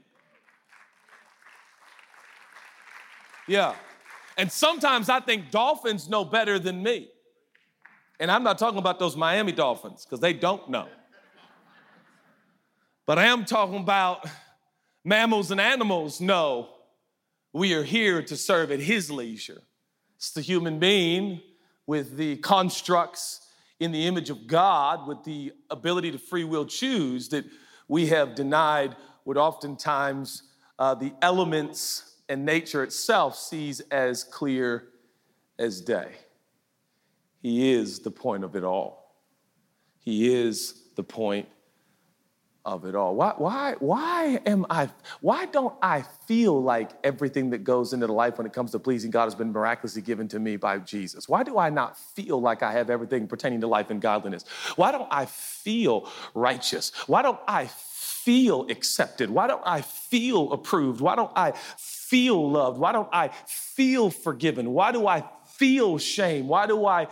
Yeah. 3.46 3.74
And 4.38 4.50
sometimes 4.50 5.10
I 5.10 5.20
think 5.20 5.50
dolphins 5.50 6.08
know 6.08 6.24
better 6.24 6.58
than 6.58 6.82
me. 6.82 7.10
And 8.20 8.30
I'm 8.30 8.42
not 8.42 8.58
talking 8.58 8.78
about 8.78 8.98
those 8.98 9.16
Miami 9.16 9.52
Dolphins 9.52 10.04
because 10.04 10.20
they 10.20 10.32
don't 10.32 10.68
know. 10.70 10.88
But 13.06 13.18
I 13.18 13.26
am 13.26 13.44
talking 13.44 13.76
about 13.76 14.26
Mammals 15.04 15.50
and 15.50 15.60
animals 15.60 16.20
know 16.20 16.68
we 17.52 17.74
are 17.74 17.82
here 17.82 18.22
to 18.22 18.36
serve 18.36 18.70
at 18.70 18.80
His 18.80 19.10
leisure. 19.10 19.62
It's 20.16 20.32
the 20.32 20.40
human 20.40 20.78
being 20.78 21.42
with 21.86 22.16
the 22.16 22.36
constructs 22.36 23.46
in 23.80 23.92
the 23.92 24.06
image 24.06 24.30
of 24.30 24.46
God, 24.46 25.06
with 25.06 25.24
the 25.24 25.52
ability 25.70 26.12
to 26.12 26.18
free 26.18 26.44
will 26.44 26.64
choose, 26.64 27.28
that 27.28 27.44
we 27.88 28.06
have 28.06 28.34
denied 28.34 28.96
what 29.24 29.36
oftentimes 29.36 30.44
uh, 30.78 30.94
the 30.94 31.12
elements 31.20 32.16
and 32.28 32.46
nature 32.46 32.82
itself 32.82 33.36
sees 33.36 33.80
as 33.90 34.24
clear 34.24 34.88
as 35.58 35.80
day. 35.80 36.12
He 37.44 37.72
is 37.72 37.98
the 37.98 38.10
point 38.10 38.42
of 38.42 38.56
it 38.56 38.64
all. 38.64 39.14
He 39.98 40.32
is 40.34 40.80
the 40.96 41.02
point 41.02 41.46
of 42.64 42.86
it 42.86 42.94
all. 42.94 43.14
Why, 43.14 43.34
why, 43.36 43.74
why 43.80 44.40
am 44.46 44.64
I, 44.70 44.88
why 45.20 45.44
don't 45.44 45.74
I 45.82 46.06
feel 46.26 46.62
like 46.62 46.92
everything 47.04 47.50
that 47.50 47.58
goes 47.62 47.92
into 47.92 48.06
the 48.06 48.14
life 48.14 48.38
when 48.38 48.46
it 48.46 48.54
comes 48.54 48.70
to 48.70 48.78
pleasing 48.78 49.10
God 49.10 49.24
has 49.24 49.34
been 49.34 49.52
miraculously 49.52 50.00
given 50.00 50.26
to 50.28 50.38
me 50.38 50.56
by 50.56 50.78
Jesus? 50.78 51.28
Why 51.28 51.42
do 51.42 51.58
I 51.58 51.68
not 51.68 51.98
feel 51.98 52.40
like 52.40 52.62
I 52.62 52.72
have 52.72 52.88
everything 52.88 53.26
pertaining 53.26 53.60
to 53.60 53.66
life 53.66 53.90
and 53.90 54.00
godliness? 54.00 54.46
Why 54.76 54.90
don't 54.90 55.08
I 55.10 55.26
feel 55.26 56.08
righteous? 56.32 56.92
Why 57.06 57.20
don't 57.20 57.40
I 57.46 57.66
feel 57.66 58.66
accepted? 58.70 59.28
Why 59.28 59.48
don't 59.48 59.62
I 59.66 59.82
feel 59.82 60.50
approved? 60.50 61.02
Why 61.02 61.14
don't 61.14 61.32
I 61.36 61.52
feel 61.76 62.50
loved? 62.50 62.78
Why 62.78 62.92
don't 62.92 63.10
I 63.12 63.28
feel 63.46 64.08
forgiven? 64.08 64.70
Why 64.70 64.92
do 64.92 65.06
I 65.06 65.24
feel 65.58 65.98
shame? 65.98 66.48
Why 66.48 66.66
do 66.66 66.86
I 66.86 67.08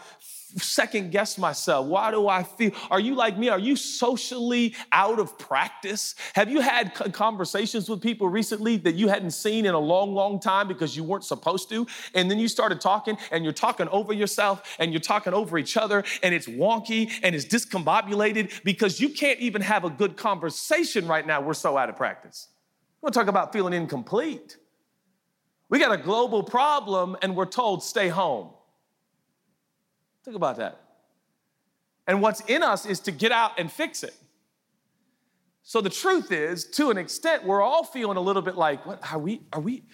second 0.61 1.11
guess 1.11 1.39
myself. 1.39 1.87
Why 1.87 2.11
do 2.11 2.29
I 2.29 2.43
feel? 2.43 2.73
Are 2.91 3.01
you 3.01 3.15
like 3.15 3.39
me? 3.39 3.49
Are 3.49 3.59
you 3.59 3.77
socially 3.77 4.75
out 4.91 5.19
of 5.19 5.39
practice? 5.39 6.15
Have 6.35 6.51
you 6.51 6.61
had 6.61 6.95
conversations 7.13 7.89
with 7.89 8.03
people 8.03 8.29
recently 8.29 8.77
that 8.79 8.95
you 8.95 9.09
hadn't 9.09 9.31
seen 9.31 9.67
in 9.67 9.75
a 9.75 9.79
long, 9.79 10.15
long 10.15 10.41
time 10.41 10.69
because 10.69 10.97
you 10.97 11.05
weren't 11.05 11.25
supposed 11.25 11.69
to? 11.71 11.87
And 12.15 12.31
then 12.31 12.39
you 12.39 12.49
started 12.49 12.81
talking 12.81 13.17
and 13.31 13.45
you're 13.45 13.53
talking 13.53 13.89
over 13.89 14.13
yourself 14.13 14.77
and 14.79 14.93
you're 14.93 15.01
talking 15.01 15.33
over 15.33 15.59
each 15.59 15.77
other 15.77 16.05
and 16.23 16.35
it's 16.35 16.47
wonky 16.47 17.11
and 17.23 17.35
it's 17.35 17.47
discombobulated 17.47 18.63
because 18.65 19.01
you 19.01 19.09
can't 19.09 19.41
even 19.41 19.63
have 19.63 19.85
a 19.85 19.91
good 19.91 20.17
conversation 20.17 21.07
right 21.07 21.27
now. 21.27 21.41
We're 21.41 21.55
so 21.55 21.77
out 21.77 21.89
of 21.89 21.97
practice. 21.97 22.49
We're 23.01 23.11
talk 23.11 23.27
about 23.27 23.53
feeling 23.53 23.73
incomplete. 23.73 24.57
We 25.73 25.79
got 25.79 25.91
a 25.91 25.97
global 25.97 26.43
problem 26.43 27.17
and 27.23 27.35
we're 27.35 27.47
told 27.47 27.83
stay 27.83 28.09
home. 28.09 28.51
Think 30.23 30.37
about 30.37 30.59
that. 30.59 30.79
And 32.07 32.21
what's 32.21 32.43
in 32.43 32.63
us 32.63 32.85
is 32.85 33.01
to 33.01 33.11
get 33.11 33.33
out 33.33 33.53
and 33.59 33.73
fix 33.73 34.03
it. 34.03 34.15
So 35.63 35.81
the 35.81 35.89
truth 35.89 36.31
is, 36.31 36.67
to 36.73 36.91
an 36.91 36.99
extent, 36.99 37.45
we're 37.45 37.63
all 37.63 37.85
feeling 37.85 38.19
a 38.19 38.21
little 38.21 38.43
bit 38.43 38.55
like, 38.55 38.85
what 38.85 39.01
are 39.11 39.19
we, 39.19 39.41
are 39.51 39.61
we, 39.61 39.85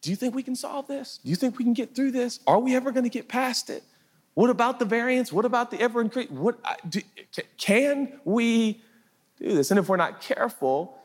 do 0.00 0.08
you 0.08 0.16
think 0.16 0.34
we 0.34 0.42
can 0.42 0.56
solve 0.56 0.86
this? 0.86 1.20
Do 1.22 1.28
you 1.28 1.36
think 1.36 1.58
we 1.58 1.64
can 1.64 1.74
get 1.74 1.94
through 1.94 2.12
this? 2.12 2.40
Are 2.46 2.58
we 2.58 2.74
ever 2.74 2.90
going 2.90 3.04
to 3.04 3.10
get 3.10 3.28
past 3.28 3.68
it? 3.68 3.84
What 4.32 4.48
about 4.48 4.78
the 4.78 4.86
variants? 4.86 5.34
What 5.34 5.44
about 5.44 5.70
the 5.70 5.78
ever 5.82 6.00
increase? 6.00 6.30
What 6.30 6.58
do, 6.88 7.02
can 7.58 8.20
we 8.24 8.80
do 9.38 9.54
this? 9.54 9.70
And 9.70 9.78
if 9.78 9.86
we're 9.90 9.98
not 9.98 10.22
careful, 10.22 10.98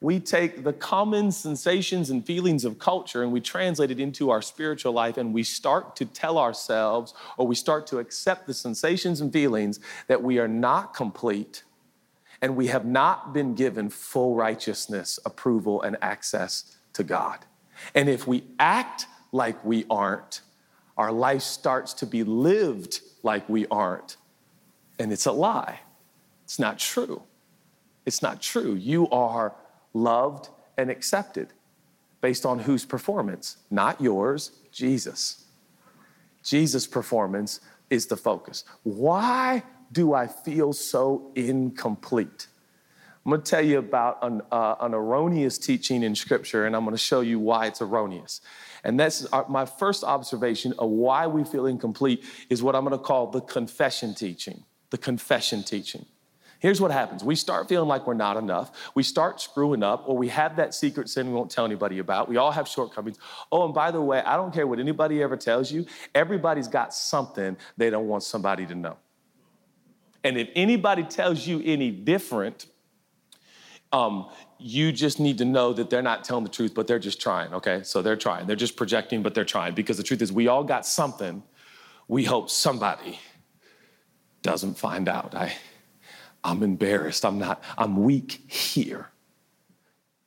we 0.00 0.18
take 0.18 0.64
the 0.64 0.72
common 0.72 1.30
sensations 1.30 2.08
and 2.08 2.24
feelings 2.24 2.64
of 2.64 2.78
culture 2.78 3.22
and 3.22 3.32
we 3.32 3.40
translate 3.40 3.90
it 3.90 4.00
into 4.00 4.30
our 4.30 4.40
spiritual 4.40 4.92
life 4.92 5.18
and 5.18 5.34
we 5.34 5.42
start 5.42 5.94
to 5.96 6.06
tell 6.06 6.38
ourselves 6.38 7.12
or 7.36 7.46
we 7.46 7.54
start 7.54 7.86
to 7.88 7.98
accept 7.98 8.46
the 8.46 8.54
sensations 8.54 9.20
and 9.20 9.32
feelings 9.32 9.78
that 10.06 10.22
we 10.22 10.38
are 10.38 10.48
not 10.48 10.94
complete 10.94 11.64
and 12.40 12.56
we 12.56 12.68
have 12.68 12.86
not 12.86 13.34
been 13.34 13.54
given 13.54 13.90
full 13.90 14.34
righteousness, 14.34 15.18
approval, 15.26 15.82
and 15.82 15.98
access 16.00 16.76
to 16.94 17.04
God. 17.04 17.44
And 17.94 18.08
if 18.08 18.26
we 18.26 18.44
act 18.58 19.06
like 19.32 19.62
we 19.62 19.84
aren't, 19.90 20.40
our 20.96 21.12
life 21.12 21.42
starts 21.42 21.92
to 21.94 22.06
be 22.06 22.24
lived 22.24 23.00
like 23.22 23.46
we 23.48 23.66
aren't. 23.66 24.16
And 24.98 25.12
it's 25.12 25.26
a 25.26 25.32
lie. 25.32 25.80
It's 26.44 26.58
not 26.58 26.78
true. 26.78 27.22
It's 28.06 28.22
not 28.22 28.40
true. 28.40 28.74
You 28.74 29.08
are 29.10 29.54
loved, 29.92 30.48
and 30.76 30.90
accepted 30.90 31.48
based 32.20 32.44
on 32.46 32.60
whose 32.60 32.84
performance? 32.84 33.58
Not 33.70 34.00
yours, 34.00 34.52
Jesus. 34.72 35.46
Jesus' 36.42 36.86
performance 36.86 37.60
is 37.90 38.06
the 38.06 38.16
focus. 38.16 38.64
Why 38.82 39.62
do 39.92 40.14
I 40.14 40.26
feel 40.26 40.72
so 40.72 41.32
incomplete? 41.34 42.46
I'm 43.24 43.30
going 43.30 43.42
to 43.42 43.50
tell 43.50 43.64
you 43.64 43.78
about 43.78 44.18
an, 44.22 44.40
uh, 44.50 44.76
an 44.80 44.94
erroneous 44.94 45.58
teaching 45.58 46.02
in 46.02 46.14
Scripture, 46.14 46.64
and 46.64 46.74
I'm 46.74 46.84
going 46.84 46.96
to 46.96 47.02
show 47.02 47.20
you 47.20 47.38
why 47.38 47.66
it's 47.66 47.82
erroneous. 47.82 48.40
And 48.82 48.98
that's 48.98 49.26
our, 49.26 49.46
my 49.46 49.66
first 49.66 50.04
observation 50.04 50.72
of 50.78 50.88
why 50.88 51.26
we 51.26 51.44
feel 51.44 51.66
incomplete 51.66 52.24
is 52.48 52.62
what 52.62 52.74
I'm 52.74 52.84
going 52.84 52.98
to 52.98 53.04
call 53.04 53.26
the 53.26 53.42
confession 53.42 54.14
teaching. 54.14 54.64
The 54.88 54.98
confession 54.98 55.62
teaching. 55.62 56.06
Here's 56.60 56.80
what 56.80 56.90
happens 56.90 57.24
we 57.24 57.34
start 57.34 57.68
feeling 57.68 57.88
like 57.88 58.06
we're 58.06 58.14
not 58.14 58.36
enough. 58.36 58.70
We 58.94 59.02
start 59.02 59.40
screwing 59.40 59.82
up, 59.82 60.04
or 60.06 60.16
we 60.16 60.28
have 60.28 60.56
that 60.56 60.74
secret 60.74 61.08
sin 61.08 61.28
we 61.28 61.34
won't 61.34 61.50
tell 61.50 61.64
anybody 61.64 61.98
about. 61.98 62.28
We 62.28 62.36
all 62.36 62.52
have 62.52 62.68
shortcomings. 62.68 63.18
Oh, 63.50 63.64
and 63.64 63.74
by 63.74 63.90
the 63.90 64.00
way, 64.00 64.20
I 64.20 64.36
don't 64.36 64.52
care 64.52 64.66
what 64.66 64.78
anybody 64.78 65.22
ever 65.22 65.36
tells 65.36 65.72
you, 65.72 65.86
everybody's 66.14 66.68
got 66.68 66.94
something 66.94 67.56
they 67.76 67.90
don't 67.90 68.06
want 68.06 68.22
somebody 68.22 68.66
to 68.66 68.74
know. 68.74 68.96
And 70.22 70.36
if 70.36 70.50
anybody 70.54 71.02
tells 71.02 71.46
you 71.46 71.62
any 71.64 71.90
different, 71.90 72.66
um, 73.90 74.28
you 74.58 74.92
just 74.92 75.18
need 75.18 75.38
to 75.38 75.46
know 75.46 75.72
that 75.72 75.88
they're 75.88 76.02
not 76.02 76.24
telling 76.24 76.44
the 76.44 76.50
truth, 76.50 76.74
but 76.74 76.86
they're 76.86 76.98
just 76.98 77.20
trying, 77.20 77.54
okay? 77.54 77.82
So 77.82 78.02
they're 78.02 78.16
trying. 78.16 78.46
They're 78.46 78.54
just 78.54 78.76
projecting, 78.76 79.22
but 79.22 79.34
they're 79.34 79.46
trying. 79.46 79.74
Because 79.74 79.96
the 79.96 80.02
truth 80.02 80.20
is, 80.20 80.30
we 80.30 80.46
all 80.46 80.62
got 80.62 80.84
something 80.84 81.42
we 82.06 82.24
hope 82.24 82.50
somebody 82.50 83.18
doesn't 84.42 84.76
find 84.76 85.08
out. 85.08 85.34
I, 85.34 85.54
I'm 86.42 86.62
embarrassed. 86.62 87.24
I'm 87.24 87.38
not, 87.38 87.62
I'm 87.76 88.02
weak 88.02 88.50
here. 88.50 89.10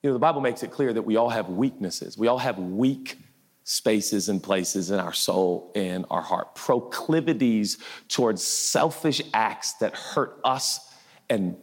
You 0.01 0.09
know, 0.09 0.13
the 0.13 0.19
Bible 0.19 0.41
makes 0.41 0.63
it 0.63 0.71
clear 0.71 0.93
that 0.93 1.01
we 1.01 1.15
all 1.15 1.29
have 1.29 1.49
weaknesses. 1.49 2.17
We 2.17 2.27
all 2.27 2.37
have 2.37 2.59
weak 2.59 3.17
spaces 3.63 4.27
and 4.27 4.43
places 4.43 4.91
in 4.91 4.99
our 4.99 5.13
soul 5.13 5.71
and 5.75 6.05
our 6.09 6.21
heart, 6.21 6.55
proclivities 6.55 7.77
towards 8.09 8.43
selfish 8.43 9.21
acts 9.33 9.73
that 9.73 9.95
hurt 9.95 10.39
us 10.43 10.93
and, 11.29 11.55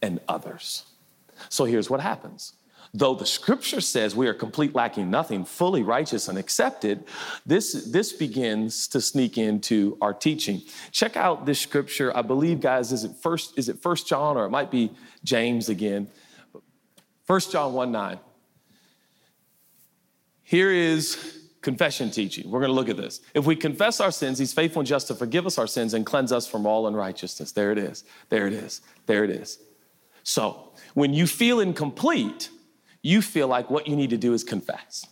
and 0.00 0.20
others. 0.28 0.84
So 1.48 1.64
here's 1.64 1.90
what 1.90 2.00
happens 2.00 2.54
Though 2.94 3.14
the 3.14 3.24
scripture 3.24 3.80
says 3.80 4.14
we 4.14 4.28
are 4.28 4.34
complete, 4.34 4.74
lacking 4.74 5.10
nothing, 5.10 5.46
fully 5.46 5.82
righteous 5.82 6.28
and 6.28 6.36
accepted, 6.36 7.04
this, 7.46 7.72
this 7.90 8.12
begins 8.12 8.86
to 8.88 9.00
sneak 9.00 9.38
into 9.38 9.96
our 10.02 10.12
teaching. 10.12 10.60
Check 10.90 11.16
out 11.16 11.46
this 11.46 11.58
scripture. 11.58 12.14
I 12.14 12.20
believe, 12.20 12.60
guys, 12.60 12.92
is 12.92 13.04
it 13.04 13.12
first, 13.22 13.58
is 13.58 13.70
it 13.70 13.80
first 13.80 14.06
John 14.06 14.36
or 14.36 14.44
it 14.44 14.50
might 14.50 14.70
be 14.70 14.92
James 15.24 15.70
again? 15.70 16.08
First 17.24 17.50
John 17.50 17.72
1 17.72 17.90
9. 17.90 18.18
Here 20.42 20.70
is 20.70 21.38
confession 21.62 22.10
teaching. 22.10 22.50
We're 22.50 22.60
going 22.60 22.70
to 22.70 22.74
look 22.74 22.90
at 22.90 22.98
this. 22.98 23.22
If 23.32 23.46
we 23.46 23.56
confess 23.56 24.00
our 24.00 24.10
sins, 24.10 24.38
he's 24.38 24.52
faithful 24.52 24.80
and 24.80 24.86
just 24.86 25.06
to 25.08 25.14
forgive 25.14 25.46
us 25.46 25.56
our 25.56 25.66
sins 25.66 25.94
and 25.94 26.04
cleanse 26.04 26.30
us 26.30 26.46
from 26.46 26.66
all 26.66 26.86
unrighteousness. 26.86 27.52
There 27.52 27.72
it 27.72 27.78
is. 27.78 28.04
There 28.28 28.46
it 28.46 28.52
is. 28.52 28.82
There 29.06 29.24
it 29.24 29.30
is. 29.30 29.58
So, 30.24 30.74
when 30.92 31.14
you 31.14 31.26
feel 31.26 31.60
incomplete, 31.60 32.50
you 33.02 33.20
feel 33.20 33.48
like 33.48 33.70
what 33.70 33.86
you 33.86 33.96
need 33.96 34.10
to 34.10 34.16
do 34.16 34.32
is 34.32 34.44
confess. 34.44 35.06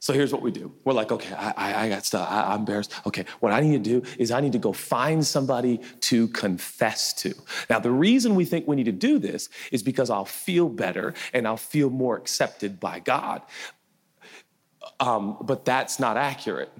So 0.00 0.12
here's 0.12 0.32
what 0.32 0.42
we 0.42 0.52
do. 0.52 0.72
We're 0.84 0.92
like, 0.92 1.10
okay, 1.10 1.34
I, 1.34 1.84
I 1.84 1.88
got 1.88 2.04
stuff. 2.04 2.28
I, 2.30 2.52
I'm 2.52 2.60
embarrassed. 2.60 2.94
Okay, 3.04 3.24
what 3.40 3.52
I 3.52 3.60
need 3.60 3.82
to 3.84 4.00
do 4.00 4.06
is 4.16 4.30
I 4.30 4.40
need 4.40 4.52
to 4.52 4.58
go 4.58 4.72
find 4.72 5.26
somebody 5.26 5.80
to 6.02 6.28
confess 6.28 7.12
to. 7.14 7.34
Now, 7.68 7.80
the 7.80 7.90
reason 7.90 8.34
we 8.34 8.44
think 8.44 8.68
we 8.68 8.76
need 8.76 8.84
to 8.84 8.92
do 8.92 9.18
this 9.18 9.48
is 9.72 9.82
because 9.82 10.08
I'll 10.08 10.24
feel 10.24 10.68
better 10.68 11.14
and 11.32 11.48
I'll 11.48 11.56
feel 11.56 11.90
more 11.90 12.16
accepted 12.16 12.78
by 12.78 13.00
God. 13.00 13.42
Um, 15.00 15.36
but 15.40 15.64
that's 15.64 15.98
not 15.98 16.16
accurate. 16.16 16.72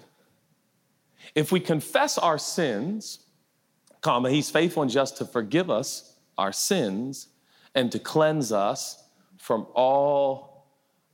If 1.35 1.51
we 1.51 1.61
confess 1.61 2.19
our 2.19 2.39
sins, 2.39 3.19
comma, 4.01 4.31
He's 4.31 4.49
faithful 4.49 4.83
and 4.83 4.91
just 4.91 5.17
to 5.19 5.25
forgive 5.25 5.71
us 5.71 6.17
our 6.37 6.53
sins 6.53 7.29
and 7.75 7.91
to 7.93 7.99
cleanse 7.99 8.53
us 8.53 9.03
from 9.49 9.67
all 9.73 10.67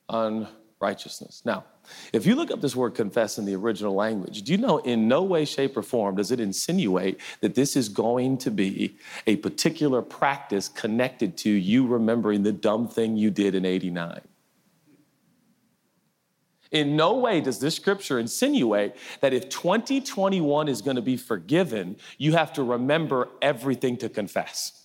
unrighteousness. 0.08 1.42
Now, 1.44 1.66
if 2.12 2.26
you 2.26 2.34
look 2.34 2.50
up 2.50 2.60
this 2.60 2.74
word 2.74 2.96
confess 2.96 3.38
in 3.38 3.44
the 3.44 3.54
original 3.54 3.94
language, 3.94 4.42
do 4.42 4.50
you 4.50 4.58
know 4.58 4.78
in 4.78 5.06
no 5.06 5.22
way, 5.22 5.44
shape, 5.44 5.76
or 5.76 5.82
form 5.82 6.16
does 6.16 6.32
it 6.32 6.40
insinuate 6.40 7.20
that 7.42 7.54
this 7.54 7.76
is 7.76 7.88
going 7.88 8.38
to 8.38 8.50
be 8.50 8.96
a 9.28 9.36
particular 9.36 10.02
practice 10.02 10.68
connected 10.68 11.36
to 11.36 11.48
you 11.48 11.86
remembering 11.86 12.42
the 12.42 12.50
dumb 12.50 12.88
thing 12.88 13.16
you 13.16 13.30
did 13.30 13.54
in 13.54 13.64
89? 13.64 14.20
In 16.72 16.96
no 16.96 17.18
way 17.18 17.40
does 17.40 17.60
this 17.60 17.76
scripture 17.76 18.18
insinuate 18.18 18.96
that 19.20 19.32
if 19.32 19.48
2021 19.48 20.66
is 20.66 20.82
going 20.82 20.96
to 20.96 21.02
be 21.02 21.16
forgiven, 21.16 21.98
you 22.18 22.32
have 22.32 22.52
to 22.54 22.64
remember 22.64 23.28
everything 23.40 23.96
to 23.98 24.08
confess. 24.08 24.83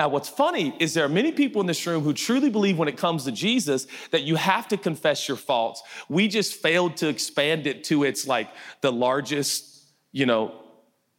Now, 0.00 0.08
what's 0.08 0.30
funny 0.30 0.74
is 0.78 0.94
there 0.94 1.04
are 1.04 1.10
many 1.10 1.30
people 1.30 1.60
in 1.60 1.66
this 1.66 1.86
room 1.86 2.02
who 2.02 2.14
truly 2.14 2.48
believe 2.48 2.78
when 2.78 2.88
it 2.88 2.96
comes 2.96 3.24
to 3.24 3.32
Jesus 3.32 3.86
that 4.12 4.22
you 4.22 4.34
have 4.36 4.66
to 4.68 4.78
confess 4.78 5.28
your 5.28 5.36
faults. 5.36 5.82
We 6.08 6.26
just 6.26 6.54
failed 6.54 6.96
to 6.96 7.08
expand 7.08 7.66
it 7.66 7.84
to 7.84 8.04
its 8.04 8.26
like 8.26 8.48
the 8.80 8.90
largest, 8.90 9.84
you 10.10 10.24
know, 10.24 10.54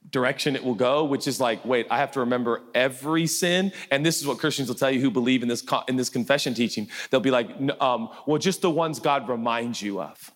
direction 0.09 0.55
it 0.55 0.63
will 0.63 0.73
go, 0.73 1.05
which 1.05 1.27
is 1.27 1.39
like, 1.39 1.63
wait, 1.63 1.85
I 1.91 1.99
have 1.99 2.13
to 2.13 2.21
remember 2.21 2.63
every 2.73 3.27
sin. 3.27 3.71
And 3.91 4.03
this 4.03 4.19
is 4.19 4.25
what 4.25 4.39
Christians 4.39 4.67
will 4.67 4.73
tell 4.73 4.89
you 4.89 4.99
who 4.99 5.11
believe 5.11 5.43
in 5.43 5.47
this 5.47 5.63
in 5.87 5.95
this 5.95 6.09
confession 6.09 6.55
teaching. 6.55 6.89
They'll 7.11 7.19
be 7.19 7.29
like, 7.29 7.51
um, 7.79 8.09
well, 8.25 8.39
just 8.39 8.63
the 8.63 8.71
ones 8.71 8.99
God 8.99 9.29
reminds 9.29 9.79
you 9.83 10.01
of. 10.01 10.31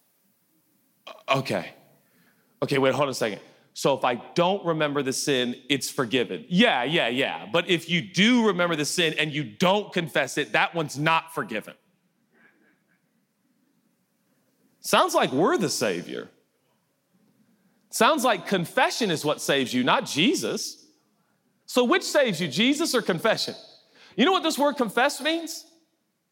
Okay, 1.27 1.73
okay, 2.61 2.77
wait, 2.77 2.93
hold 2.93 3.05
on 3.05 3.09
a 3.09 3.15
second. 3.15 3.41
So 3.77 3.93
if 3.93 4.05
I 4.05 4.15
don't 4.35 4.65
remember 4.65 5.03
the 5.03 5.11
sin, 5.11 5.53
it's 5.69 5.89
forgiven. 5.89 6.45
Yeah, 6.47 6.85
yeah, 6.85 7.09
yeah. 7.09 7.45
But 7.51 7.69
if 7.69 7.89
you 7.89 8.01
do 8.01 8.47
remember 8.47 8.77
the 8.77 8.85
sin 8.85 9.13
and 9.19 9.33
you 9.33 9.43
don't 9.43 9.91
confess 9.91 10.37
it, 10.37 10.53
that 10.53 10.73
one's 10.73 10.97
not 10.97 11.35
forgiven. 11.35 11.73
Sounds 14.79 15.13
like 15.13 15.33
we're 15.33 15.57
the 15.57 15.69
Savior. 15.69 16.29
Sounds 17.89 18.23
like 18.23 18.47
confession 18.47 19.11
is 19.11 19.25
what 19.25 19.41
saves 19.41 19.73
you, 19.73 19.83
not 19.83 20.05
Jesus. 20.05 20.85
So 21.65 21.83
which 21.83 22.03
saves 22.03 22.39
you, 22.39 22.47
Jesus 22.47 22.95
or 22.95 23.01
confession? 23.01 23.55
You 24.15 24.23
know 24.23 24.31
what 24.31 24.43
this 24.43 24.57
word 24.57 24.77
confess 24.77 25.19
means? 25.19 25.65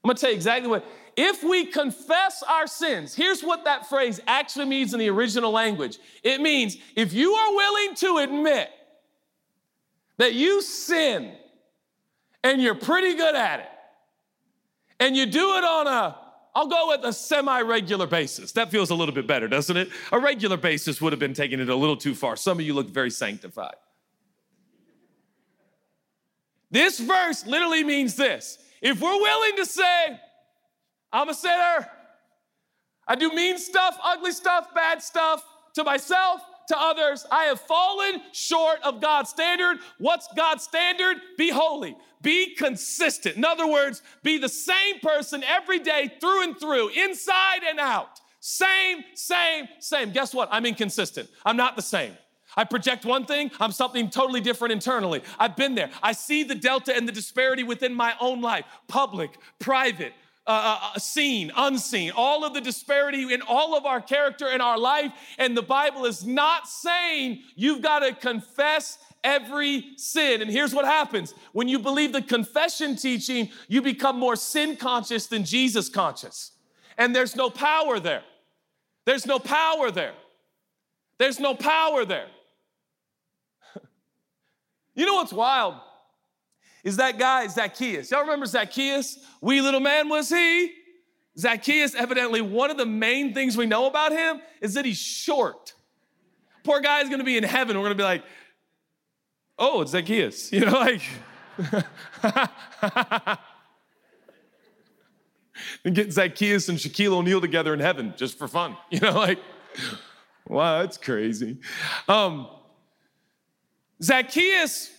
I'm 0.01 0.07
gonna 0.07 0.17
tell 0.17 0.29
you 0.29 0.35
exactly 0.35 0.69
what 0.69 0.85
if 1.15 1.43
we 1.43 1.65
confess 1.65 2.43
our 2.43 2.67
sins, 2.67 3.15
here's 3.15 3.43
what 3.43 3.65
that 3.65 3.87
phrase 3.87 4.19
actually 4.27 4.65
means 4.65 4.93
in 4.93 4.99
the 4.99 5.09
original 5.09 5.51
language 5.51 5.97
it 6.23 6.41
means 6.41 6.77
if 6.95 7.13
you 7.13 7.33
are 7.33 7.55
willing 7.55 7.95
to 7.95 8.17
admit 8.17 8.69
that 10.17 10.33
you 10.33 10.61
sin 10.61 11.33
and 12.43 12.61
you're 12.61 12.75
pretty 12.75 13.15
good 13.15 13.35
at 13.35 13.59
it, 13.61 13.69
and 14.99 15.15
you 15.15 15.25
do 15.25 15.57
it 15.57 15.63
on 15.63 15.87
a 15.87 16.17
I'll 16.55 16.67
go 16.67 16.89
with 16.89 17.03
a 17.03 17.11
semi 17.11 17.61
regular 17.61 18.05
basis. 18.05 18.51
That 18.51 18.69
feels 18.69 18.91
a 18.91 18.95
little 18.95 19.15
bit 19.15 19.25
better, 19.25 19.47
doesn't 19.47 19.75
it? 19.75 19.89
A 20.11 20.19
regular 20.19 20.57
basis 20.57 21.01
would 21.01 21.11
have 21.11 21.19
been 21.19 21.33
taking 21.33 21.59
it 21.59 21.69
a 21.69 21.75
little 21.75 21.97
too 21.97 22.13
far. 22.13 22.35
Some 22.35 22.59
of 22.59 22.65
you 22.65 22.75
look 22.75 22.89
very 22.89 23.09
sanctified. 23.09 23.73
This 26.69 26.99
verse 26.99 27.45
literally 27.45 27.83
means 27.83 28.15
this 28.15 28.59
if 28.81 29.01
we're 29.01 29.19
willing 29.19 29.55
to 29.57 29.65
say, 29.65 30.19
I'm 31.13 31.29
a 31.29 31.33
sinner. 31.33 31.87
I 33.07 33.15
do 33.15 33.29
mean 33.29 33.57
stuff, 33.59 33.97
ugly 34.03 34.31
stuff, 34.31 34.73
bad 34.73 35.01
stuff 35.01 35.45
to 35.75 35.83
myself, 35.83 36.41
to 36.69 36.77
others. 36.77 37.25
I 37.31 37.45
have 37.45 37.59
fallen 37.61 38.21
short 38.31 38.79
of 38.83 39.01
God's 39.01 39.29
standard. 39.29 39.77
What's 39.99 40.27
God's 40.35 40.63
standard? 40.63 41.17
Be 41.37 41.49
holy, 41.49 41.95
be 42.21 42.55
consistent. 42.55 43.35
In 43.35 43.45
other 43.45 43.67
words, 43.67 44.01
be 44.23 44.37
the 44.37 44.49
same 44.49 44.99
person 45.01 45.43
every 45.43 45.79
day 45.79 46.11
through 46.19 46.43
and 46.43 46.59
through, 46.59 46.89
inside 46.89 47.63
and 47.67 47.79
out. 47.79 48.19
Same, 48.39 49.03
same, 49.13 49.67
same. 49.79 50.11
Guess 50.11 50.33
what? 50.33 50.49
I'm 50.51 50.65
inconsistent. 50.65 51.29
I'm 51.45 51.57
not 51.57 51.75
the 51.75 51.81
same. 51.81 52.17
I 52.55 52.65
project 52.65 53.03
one 53.03 53.25
thing, 53.25 53.51
I'm 53.59 53.71
something 53.71 54.09
totally 54.09 54.41
different 54.41 54.73
internally. 54.73 55.23
I've 55.39 55.55
been 55.55 55.75
there. 55.75 55.89
I 56.03 56.11
see 56.11 56.43
the 56.43 56.55
delta 56.55 56.95
and 56.95 57.07
the 57.07 57.11
disparity 57.11 57.63
within 57.63 57.93
my 57.95 58.13
own 58.19 58.41
life 58.41 58.65
public, 58.87 59.31
private, 59.59 60.13
uh, 60.45 60.97
seen, 60.97 61.51
unseen, 61.55 62.11
all 62.15 62.43
of 62.43 62.53
the 62.53 62.61
disparity 62.61 63.33
in 63.33 63.41
all 63.41 63.75
of 63.77 63.85
our 63.85 64.01
character 64.01 64.47
in 64.47 64.61
our 64.61 64.77
life. 64.77 65.11
And 65.37 65.55
the 65.55 65.61
Bible 65.61 66.05
is 66.05 66.25
not 66.25 66.67
saying 66.67 67.41
you've 67.55 67.81
got 67.81 67.99
to 67.99 68.13
confess 68.13 68.97
every 69.23 69.95
sin. 69.95 70.41
And 70.41 70.51
here's 70.51 70.73
what 70.73 70.85
happens 70.85 71.33
when 71.53 71.67
you 71.67 71.79
believe 71.79 72.11
the 72.11 72.21
confession 72.21 72.95
teaching, 72.95 73.49
you 73.67 73.81
become 73.81 74.19
more 74.19 74.35
sin 74.35 74.75
conscious 74.75 75.27
than 75.27 75.45
Jesus 75.45 75.87
conscious. 75.89 76.51
And 76.97 77.15
there's 77.15 77.35
no 77.35 77.49
power 77.49 77.99
there. 77.99 78.23
There's 79.05 79.25
no 79.25 79.39
power 79.39 79.91
there. 79.91 80.13
There's 81.17 81.39
no 81.39 81.55
power 81.55 82.05
there. 82.05 82.27
you 84.95 85.05
know 85.05 85.15
what's 85.15 85.33
wild? 85.33 85.75
Is 86.83 86.97
that 86.97 87.17
guy 87.17 87.47
Zacchaeus. 87.47 88.11
Y'all 88.11 88.21
remember 88.21 88.45
Zacchaeus? 88.45 89.19
Wee 89.41 89.61
little 89.61 89.79
man 89.79 90.09
was 90.09 90.29
he? 90.29 90.73
Zacchaeus, 91.37 91.95
evidently, 91.95 92.41
one 92.41 92.69
of 92.69 92.77
the 92.77 92.85
main 92.85 93.33
things 93.33 93.57
we 93.57 93.65
know 93.65 93.87
about 93.87 94.11
him 94.11 94.41
is 94.61 94.75
that 94.75 94.85
he's 94.85 94.99
short. 94.99 95.73
Poor 96.63 96.79
guy 96.79 97.01
is 97.01 97.09
gonna 97.09 97.23
be 97.23 97.37
in 97.37 97.43
heaven. 97.43 97.77
We're 97.77 97.85
gonna 97.85 97.95
be 97.95 98.03
like, 98.03 98.23
oh, 99.57 99.81
it's 99.81 99.91
Zacchaeus. 99.91 100.51
You 100.53 100.65
know, 100.65 100.79
like, 100.79 101.01
and 105.85 105.95
get 105.95 106.11
Zacchaeus 106.11 106.69
and 106.69 106.77
Shaquille 106.77 107.13
O'Neal 107.13 107.41
together 107.41 107.73
in 107.73 107.79
heaven 107.79 108.13
just 108.15 108.37
for 108.37 108.47
fun. 108.47 108.77
You 108.91 108.99
know, 108.99 109.13
like, 109.13 109.39
wow, 110.47 110.81
that's 110.81 110.97
crazy. 110.97 111.57
Um, 112.07 112.47
Zacchaeus 114.01 114.91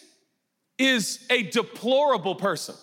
is 0.78 1.24
a 1.30 1.42
deplorable 1.42 2.34
person. 2.34 2.74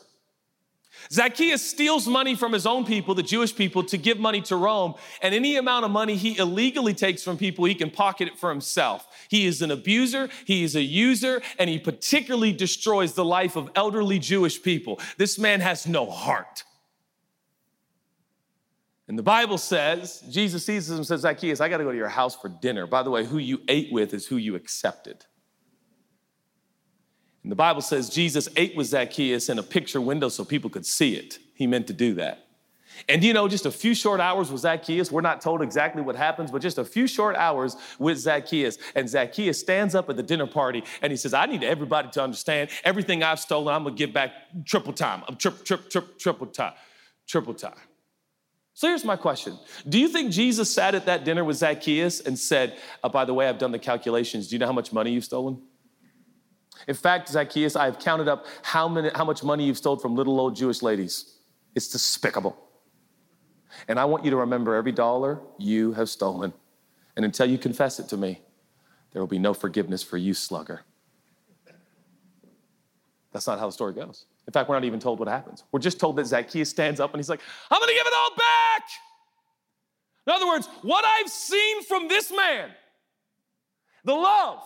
Zacchaeus 1.12 1.62
steals 1.62 2.08
money 2.08 2.36
from 2.36 2.54
his 2.54 2.66
own 2.66 2.86
people, 2.86 3.16
the 3.16 3.24
Jewish 3.24 3.56
people, 3.56 3.84
to 3.86 3.98
give 3.98 4.20
money 4.20 4.42
to 4.42 4.56
Rome. 4.56 4.94
And 5.22 5.34
any 5.34 5.58
amount 5.58 5.86
of 5.86 5.92
money 5.92 6.16
he 6.16 6.38
illegally 6.38 6.94
takes 6.94 7.24
from 7.24 7.38
people, 7.38 7.66
he 7.66 7.76
can 7.76 7.90
pocket 7.90 8.28
it 8.28 8.38
for 8.38 8.50
himself. 8.50 9.08
He 9.30 9.46
is 9.46 9.62
an 9.62 9.72
abuser, 9.72 10.30
he 10.46 10.64
is 10.64 10.76
a 10.76 10.82
user, 10.82 11.42
and 11.58 11.70
he 11.70 11.80
particularly 11.80 12.54
destroys 12.54 13.14
the 13.14 13.26
life 13.26 13.56
of 13.56 13.70
elderly 13.76 14.20
Jewish 14.20 14.62
people. 14.62 15.00
This 15.18 15.40
man 15.40 15.60
has 15.62 15.88
no 15.88 16.10
heart. 16.10 16.64
And 19.08 19.18
the 19.18 19.24
Bible 19.24 19.58
says, 19.58 20.24
Jesus 20.30 20.66
sees 20.66 20.90
him 20.90 20.98
and 20.98 21.06
says, 21.06 21.22
Zacchaeus, 21.22 21.60
I 21.60 21.68
got 21.68 21.80
to 21.80 21.84
go 21.84 21.92
to 21.92 21.98
your 21.98 22.08
house 22.08 22.36
for 22.36 22.48
dinner. 22.48 22.88
By 22.88 23.04
the 23.04 23.10
way, 23.10 23.26
who 23.26 23.40
you 23.40 23.62
ate 23.68 23.92
with 23.92 24.14
is 24.14 24.28
who 24.28 24.38
you 24.38 24.56
accepted. 24.56 25.26
And 27.44 27.52
the 27.52 27.56
Bible 27.56 27.82
says 27.82 28.10
Jesus 28.10 28.48
ate 28.56 28.76
with 28.76 28.88
Zacchaeus 28.88 29.50
in 29.50 29.58
a 29.58 29.64
picture 29.64 30.00
window 30.00 30.30
so 30.30 30.46
people 30.46 30.70
could 30.70 30.86
see 30.86 31.16
it. 31.16 31.40
He 31.56 31.68
meant 31.68 31.88
to 31.88 31.94
do 31.94 32.14
that. 32.16 32.48
And 33.10 33.24
you 33.24 33.34
know, 33.34 33.48
just 33.48 33.66
a 33.66 33.72
few 33.72 33.96
short 33.96 34.20
hours 34.20 34.52
with 34.52 34.62
Zacchaeus, 34.62 35.12
we're 35.12 35.22
not 35.22 35.42
told 35.42 35.62
exactly 35.62 36.02
what 36.02 36.16
happens, 36.16 36.52
but 36.52 36.62
just 36.62 36.78
a 36.78 36.86
few 36.86 37.08
short 37.08 37.36
hours 37.36 37.76
with 38.00 38.18
Zacchaeus. 38.18 38.78
And 38.96 39.10
Zacchaeus 39.10 39.60
stands 39.60 39.96
up 39.96 40.10
at 40.10 40.18
the 40.18 40.24
dinner 40.24 40.48
party 40.48 40.84
and 41.02 41.12
he 41.12 41.18
says, 41.18 41.34
I 41.34 41.46
need 41.46 41.64
everybody 41.64 42.10
to 42.12 42.24
understand 42.24 42.70
everything 42.84 43.24
I've 43.24 43.40
stolen, 43.40 43.74
I'm 43.74 43.84
gonna 43.84 43.96
give 43.96 44.14
back 44.14 44.32
triple 44.66 44.94
time, 44.94 45.24
triple, 45.38 45.64
triple, 45.64 45.90
triple, 45.90 46.14
triple 46.20 46.48
time, 46.48 46.74
triple 47.28 47.54
time. 47.54 47.76
So 48.74 48.88
here's 48.88 49.06
my 49.06 49.16
question 49.16 49.58
Do 49.88 50.00
you 50.00 50.08
think 50.08 50.32
Jesus 50.32 50.72
sat 50.72 50.96
at 50.96 51.06
that 51.06 51.24
dinner 51.24 51.44
with 51.44 51.58
Zacchaeus 51.58 52.20
and 52.20 52.38
said, 52.38 52.78
oh, 53.04 53.10
By 53.10 53.26
the 53.26 53.34
way, 53.34 53.48
I've 53.48 53.58
done 53.58 53.72
the 53.72 53.80
calculations. 53.80 54.48
Do 54.48 54.56
you 54.56 54.60
know 54.60 54.68
how 54.68 54.74
much 54.74 54.94
money 54.94 55.12
you've 55.12 55.26
stolen? 55.26 55.62
In 56.88 56.96
fact, 56.96 57.30
Zacchaeus, 57.30 57.76
I 57.76 57.86
have 57.86 58.00
counted 58.00 58.28
up 58.28 58.46
how, 58.64 58.88
many, 58.88 59.10
how 59.14 59.26
much 59.26 59.44
money 59.44 59.66
you've 59.66 59.78
stolen 59.78 60.00
from 60.00 60.16
little 60.16 60.40
old 60.40 60.56
Jewish 60.56 60.82
ladies. 60.82 61.36
It's 61.76 61.88
despicable. 61.88 62.58
And 63.88 64.00
I 64.00 64.06
want 64.06 64.26
you 64.26 64.32
to 64.32 64.38
remember 64.38 64.76
every 64.76 64.92
dollar 64.92 65.40
you 65.58 65.94
have 65.94 66.10
stolen. 66.10 66.54
And 67.16 67.26
until 67.26 67.46
you 67.46 67.58
confess 67.58 68.00
it 68.00 68.10
to 68.10 68.18
me, 68.18 68.42
there 69.12 69.22
will 69.22 69.28
be 69.28 69.40
no 69.40 69.54
forgiveness 69.54 70.04
for 70.04 70.18
you, 70.18 70.34
slugger. 70.34 70.82
That's 73.32 73.48
not 73.48 73.60
how 73.60 73.66
the 73.68 73.72
story 73.72 73.94
goes. 73.94 74.26
In 74.48 74.54
fact, 74.54 74.68
we're 74.68 74.76
not 74.76 74.84
even 74.84 75.00
told 75.00 75.20
what 75.20 75.28
happens. 75.28 75.64
We're 75.72 75.80
just 75.80 76.00
told 76.00 76.18
that 76.18 76.26
Zacchaeus 76.26 76.70
stands 76.70 77.00
up 77.00 77.14
and 77.14 77.20
he's 77.20 77.30
like, 77.30 77.42
I'm 77.70 77.80
gonna 77.80 77.94
give 77.94 78.06
it 78.06 78.14
all 78.14 78.36
back. 78.36 78.84
In 80.28 80.34
other 80.34 80.48
words, 80.48 80.68
what 80.82 81.06
I've 81.06 81.30
seen 81.30 81.84
from 81.84 82.08
this 82.08 82.32
man, 82.32 82.70
the 84.04 84.14
love, 84.14 84.64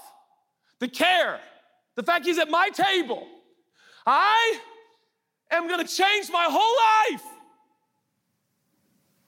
the 0.80 0.88
care, 0.88 1.40
the 1.96 2.04
fact 2.04 2.26
he's 2.26 2.38
at 2.38 2.50
my 2.50 2.70
table, 2.70 3.28
I 4.06 4.60
am 5.52 5.68
gonna 5.68 5.88
change 5.88 6.30
my 6.32 6.48
whole 6.50 7.14
life. 7.14 7.24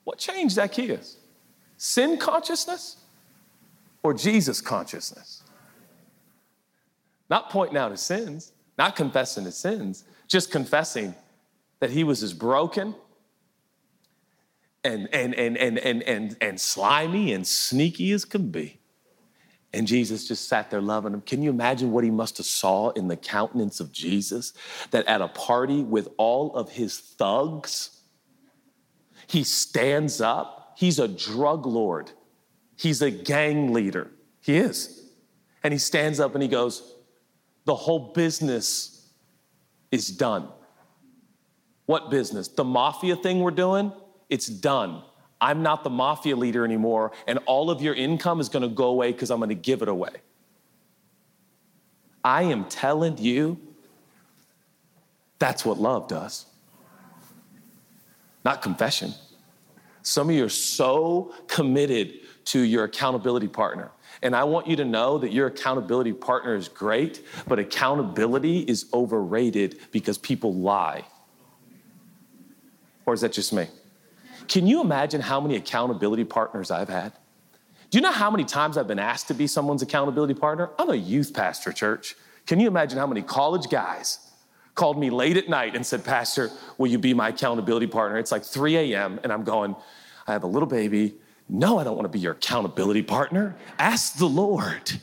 What 0.04 0.18
changed 0.18 0.56
Zacchaeus? 0.56 1.18
Sin 1.78 2.18
consciousness 2.18 2.98
or 4.04 4.14
Jesus 4.14 4.62
consciousness? 4.62 5.44
Not 7.30 7.50
pointing 7.50 7.78
out 7.78 7.92
his 7.92 8.02
sins, 8.02 8.54
not 8.78 8.96
confessing 8.96 9.44
his 9.46 9.58
sins, 9.58 10.06
just 10.28 10.52
confessing 10.52 11.14
that 11.80 11.90
he 11.90 12.04
was 12.04 12.24
as 12.24 12.34
broken 12.34 12.96
and, 14.84 15.10
and, 15.12 15.36
and, 15.36 15.58
and, 15.58 15.78
and, 15.78 16.04
and, 16.04 16.38
and 16.40 16.62
slimy 16.62 17.34
and 17.34 17.46
sneaky 17.46 18.12
as 18.12 18.24
could 18.26 18.52
be. 18.52 18.80
And 19.78 19.86
Jesus 19.86 20.28
just 20.28 20.50
sat 20.50 20.72
there 20.72 20.82
loving 20.82 21.14
him. 21.14 21.22
Can 21.22 21.44
you 21.44 21.52
imagine 21.52 21.92
what 21.92 22.04
he 22.04 22.10
must 22.10 22.38
have 22.38 22.48
saw 22.48 22.90
in 22.90 23.08
the 23.08 23.16
countenance 23.16 23.80
of 23.80 23.92
Jesus? 23.92 24.54
That 24.90 25.06
at 25.06 25.22
a 25.22 25.28
party 25.28 25.84
with 25.84 26.08
all 26.18 26.56
of 26.56 26.72
his 26.72 26.98
thugs, 26.98 28.02
he 29.28 29.44
stands 29.44 30.20
up. 30.20 30.74
He's 30.76 30.98
a 30.98 31.08
drug 31.08 31.68
lord. 31.68 32.10
He's 32.76 33.04
a 33.04 33.12
gang 33.12 33.72
leader. 33.72 34.10
He 34.42 34.58
is. 34.58 35.12
And 35.64 35.72
he 35.72 35.78
stands 35.78 36.20
up 36.20 36.34
and 36.34 36.42
he 36.42 36.50
goes, 36.50 36.96
The 37.66 37.76
whole 37.76 38.14
business 38.14 39.12
is 39.92 40.08
done. 40.08 40.48
What 41.86 42.10
business? 42.10 42.48
The 42.48 42.64
mafia 42.64 43.16
thing 43.16 43.42
we're 43.42 43.52
doing? 43.52 43.92
It's 44.28 44.48
done. 44.48 45.04
I'm 45.40 45.62
not 45.62 45.84
the 45.84 45.90
mafia 45.90 46.36
leader 46.36 46.66
anymore, 46.66 47.12
and 47.28 47.40
all 47.46 47.70
of 47.70 47.82
your 47.82 47.94
income 47.94 48.40
is 48.40 48.50
gonna 48.50 48.68
go 48.68 48.86
away 48.86 49.12
because 49.12 49.30
I'm 49.30 49.40
gonna 49.40 49.54
give 49.54 49.82
it 49.82 49.88
away. 49.88 50.10
I 52.24 52.44
am 52.44 52.66
telling 52.66 53.18
you, 53.18 53.60
that's 55.40 55.64
what 55.64 55.78
love 55.78 56.08
does, 56.08 56.46
not 58.44 58.62
confession. 58.62 59.14
Some 60.02 60.30
of 60.30 60.36
you 60.36 60.46
are 60.46 60.50
so 60.50 61.34
committed 61.48 62.14
to 62.46 62.60
your 62.60 62.86
accountability 62.86 63.48
partner. 63.48 63.92
And 64.22 64.36
I 64.36 64.46
want 64.46 64.68
you 64.68 64.78
to 64.78 64.86
know 64.86 65.18
that 65.18 65.32
your 65.32 65.48
accountability 65.48 66.14
partner 66.14 66.56
is 66.56 66.70
great, 66.70 67.24
but 67.48 67.60
accountability 67.60 68.60
is 68.60 68.86
overrated 68.94 69.80
because 69.92 70.18
people 70.18 70.54
lie. 70.54 71.04
Or 73.06 73.14
is 73.14 73.22
that 73.22 73.34
just 73.34 73.54
me? 73.54 73.68
Can 74.48 74.68
you 74.68 74.82
imagine 74.82 75.22
how 75.22 75.40
many 75.42 75.56
accountability 75.56 76.24
partners 76.24 76.72
I've 76.72 76.90
had? 76.90 77.14
Do 77.90 77.98
you 77.98 78.02
know 78.02 78.12
how 78.12 78.30
many 78.30 78.44
times 78.44 78.78
I've 78.78 78.88
been 78.88 79.00
asked 79.00 79.28
to 79.30 79.34
be 79.34 79.48
someone's 79.48 79.82
accountability 79.82 80.34
partner? 80.34 80.72
I'm 80.78 80.90
a 80.90 80.96
youth 80.96 81.34
pastor, 81.34 81.72
church. 81.72 82.16
Can 82.46 82.60
you 82.60 82.68
imagine 82.68 82.98
how 82.98 83.08
many 83.08 83.22
college 83.22 83.70
guys 83.70 84.20
called 84.76 85.00
me 85.00 85.10
late 85.10 85.38
at 85.38 85.50
night 85.50 85.76
and 85.76 85.86
said, 85.86 86.04
Pastor, 86.04 86.50
will 86.78 86.88
you 86.88 87.00
be 87.00 87.14
my 87.14 87.30
accountability 87.30 87.88
partner? 87.88 88.18
It's 88.18 88.32
like 88.32 88.44
3 88.44 88.78
a.m., 88.78 89.20
and 89.24 89.34
I'm 89.34 89.44
going, 89.44 89.76
I 90.28 90.34
have 90.34 90.44
a 90.44 90.48
little 90.48 90.68
baby. 90.68 91.16
No, 91.50 91.80
I 91.80 91.84
don't 91.84 91.96
want 91.96 92.06
to 92.06 92.10
be 92.10 92.20
your 92.20 92.34
accountability 92.34 93.02
partner. 93.02 93.56
Ask 93.80 94.18
the 94.18 94.28
Lord. 94.28 95.00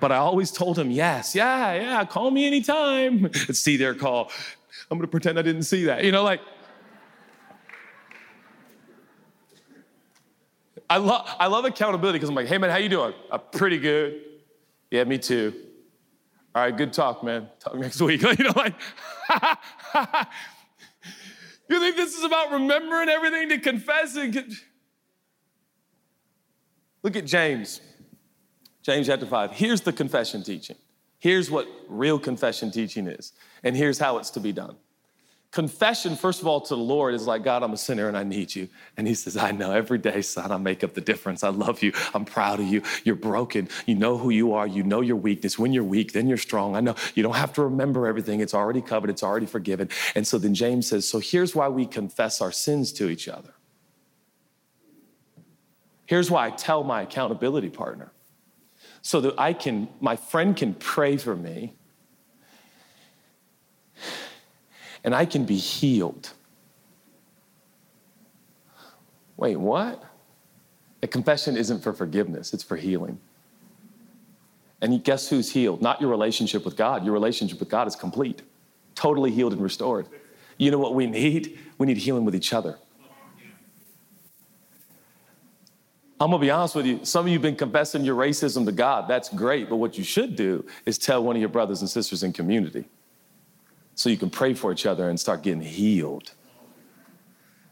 But 0.00 0.12
I 0.12 0.16
always 0.16 0.50
told 0.50 0.78
him, 0.78 0.90
yes, 0.90 1.34
yeah, 1.34 1.74
yeah, 1.74 2.04
call 2.04 2.30
me 2.30 2.46
anytime. 2.46 3.22
Let's 3.22 3.60
see 3.66 3.76
their 3.76 3.94
call. 3.94 4.30
I'm 4.90 4.98
gonna 4.98 5.08
pretend 5.08 5.38
I 5.38 5.42
didn't 5.42 5.62
see 5.62 5.84
that. 5.84 6.04
You 6.04 6.12
know, 6.12 6.22
like, 6.22 6.40
I 10.94 10.98
love 10.98 11.28
I 11.40 11.48
love 11.48 11.64
accountability 11.64 12.18
because 12.18 12.28
I'm 12.28 12.36
like, 12.36 12.46
hey 12.46 12.56
man, 12.56 12.70
how 12.70 12.76
you 12.76 12.88
doing? 12.88 13.14
I'm 13.28 13.40
pretty 13.50 13.78
good. 13.78 14.20
Yeah, 14.92 15.02
me 15.02 15.18
too. 15.18 15.52
All 16.54 16.62
right, 16.62 16.76
good 16.76 16.92
talk, 16.92 17.24
man. 17.24 17.48
Talk 17.58 17.74
next 17.74 18.00
week. 18.08 18.22
you 18.38 18.44
know, 18.44 18.52
like 18.54 18.74
you 21.68 21.80
think 21.80 21.96
this 21.96 22.16
is 22.16 22.22
about 22.22 22.52
remembering 22.52 23.08
everything 23.08 23.48
to 23.48 23.58
confess 23.58 24.14
and 24.14 24.54
look 27.02 27.16
at 27.16 27.24
James. 27.24 27.80
James 28.84 29.08
chapter 29.08 29.26
5. 29.26 29.50
Here's 29.50 29.80
the 29.80 29.92
confession 29.92 30.44
teaching. 30.44 30.76
Here's 31.18 31.50
what 31.50 31.66
real 31.88 32.20
confession 32.20 32.70
teaching 32.70 33.08
is, 33.08 33.32
and 33.64 33.76
here's 33.76 33.98
how 33.98 34.18
it's 34.18 34.30
to 34.30 34.38
be 34.38 34.52
done. 34.52 34.76
Confession, 35.54 36.16
first 36.16 36.40
of 36.40 36.48
all, 36.48 36.60
to 36.62 36.74
the 36.74 36.82
Lord 36.82 37.14
is 37.14 37.28
like, 37.28 37.44
God, 37.44 37.62
I'm 37.62 37.72
a 37.72 37.76
sinner 37.76 38.08
and 38.08 38.16
I 38.16 38.24
need 38.24 38.52
you. 38.56 38.68
And 38.96 39.06
He 39.06 39.14
says, 39.14 39.36
I 39.36 39.52
know 39.52 39.70
every 39.70 39.98
day, 39.98 40.20
son, 40.20 40.50
I 40.50 40.56
make 40.56 40.82
up 40.82 40.94
the 40.94 41.00
difference. 41.00 41.44
I 41.44 41.50
love 41.50 41.80
you. 41.80 41.92
I'm 42.12 42.24
proud 42.24 42.58
of 42.58 42.66
you. 42.66 42.82
You're 43.04 43.14
broken. 43.14 43.68
You 43.86 43.94
know 43.94 44.18
who 44.18 44.30
you 44.30 44.54
are. 44.54 44.66
You 44.66 44.82
know 44.82 45.00
your 45.00 45.14
weakness. 45.14 45.56
When 45.56 45.72
you're 45.72 45.84
weak, 45.84 46.12
then 46.12 46.26
you're 46.26 46.38
strong. 46.38 46.74
I 46.74 46.80
know 46.80 46.96
you 47.14 47.22
don't 47.22 47.36
have 47.36 47.52
to 47.52 47.62
remember 47.62 48.08
everything. 48.08 48.40
It's 48.40 48.52
already 48.52 48.82
covered, 48.82 49.10
it's 49.10 49.22
already 49.22 49.46
forgiven. 49.46 49.90
And 50.16 50.26
so 50.26 50.38
then 50.38 50.56
James 50.56 50.88
says, 50.88 51.08
So 51.08 51.20
here's 51.20 51.54
why 51.54 51.68
we 51.68 51.86
confess 51.86 52.40
our 52.40 52.50
sins 52.50 52.92
to 52.94 53.08
each 53.08 53.28
other. 53.28 53.54
Here's 56.06 56.32
why 56.32 56.48
I 56.48 56.50
tell 56.50 56.82
my 56.82 57.02
accountability 57.02 57.70
partner 57.70 58.10
so 59.02 59.20
that 59.20 59.38
I 59.38 59.52
can, 59.52 59.88
my 60.00 60.16
friend 60.16 60.56
can 60.56 60.74
pray 60.74 61.16
for 61.16 61.36
me 61.36 61.76
and 65.04 65.14
I 65.14 65.26
can 65.26 65.44
be 65.44 65.56
healed. 65.56 66.32
Wait, 69.36 69.56
what? 69.56 70.02
A 71.02 71.06
confession 71.06 71.56
isn't 71.56 71.82
for 71.82 71.92
forgiveness, 71.92 72.54
it's 72.54 72.64
for 72.64 72.76
healing. 72.76 73.20
And 74.80 75.02
guess 75.04 75.28
who's 75.28 75.50
healed? 75.50 75.80
Not 75.80 76.00
your 76.00 76.10
relationship 76.10 76.64
with 76.64 76.76
God. 76.76 77.04
Your 77.04 77.14
relationship 77.14 77.58
with 77.58 77.70
God 77.70 77.86
is 77.86 77.96
complete, 77.96 78.42
totally 78.94 79.30
healed 79.30 79.52
and 79.52 79.62
restored. 79.62 80.08
You 80.58 80.70
know 80.70 80.78
what 80.78 80.94
we 80.94 81.06
need? 81.06 81.58
We 81.78 81.86
need 81.86 81.96
healing 81.96 82.24
with 82.24 82.34
each 82.34 82.52
other. 82.52 82.78
I'm 86.20 86.30
gonna 86.30 86.38
be 86.38 86.50
honest 86.50 86.74
with 86.74 86.86
you. 86.86 87.04
Some 87.04 87.26
of 87.26 87.28
you 87.28 87.34
have 87.34 87.42
been 87.42 87.56
confessing 87.56 88.04
your 88.04 88.16
racism 88.16 88.64
to 88.66 88.72
God. 88.72 89.08
That's 89.08 89.28
great. 89.28 89.68
But 89.68 89.76
what 89.76 89.98
you 89.98 90.04
should 90.04 90.36
do 90.36 90.64
is 90.86 90.96
tell 90.96 91.24
one 91.24 91.34
of 91.36 91.40
your 91.40 91.48
brothers 91.48 91.80
and 91.80 91.90
sisters 91.90 92.22
in 92.22 92.32
community 92.32 92.84
so 93.94 94.08
you 94.08 94.16
can 94.16 94.30
pray 94.30 94.54
for 94.54 94.72
each 94.72 94.86
other 94.86 95.08
and 95.08 95.18
start 95.18 95.42
getting 95.42 95.62
healed. 95.62 96.32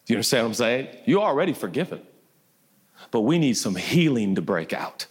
Do 0.05 0.13
you 0.13 0.17
understand 0.17 0.45
what 0.45 0.49
I'm 0.49 0.55
saying? 0.55 0.89
You're 1.05 1.23
already 1.23 1.53
forgiven, 1.53 2.03
but 3.11 3.21
we 3.21 3.39
need 3.39 3.55
some 3.55 3.77
healing 3.77 4.35
to 4.35 4.43
break 4.43 4.73
out. 4.73 5.07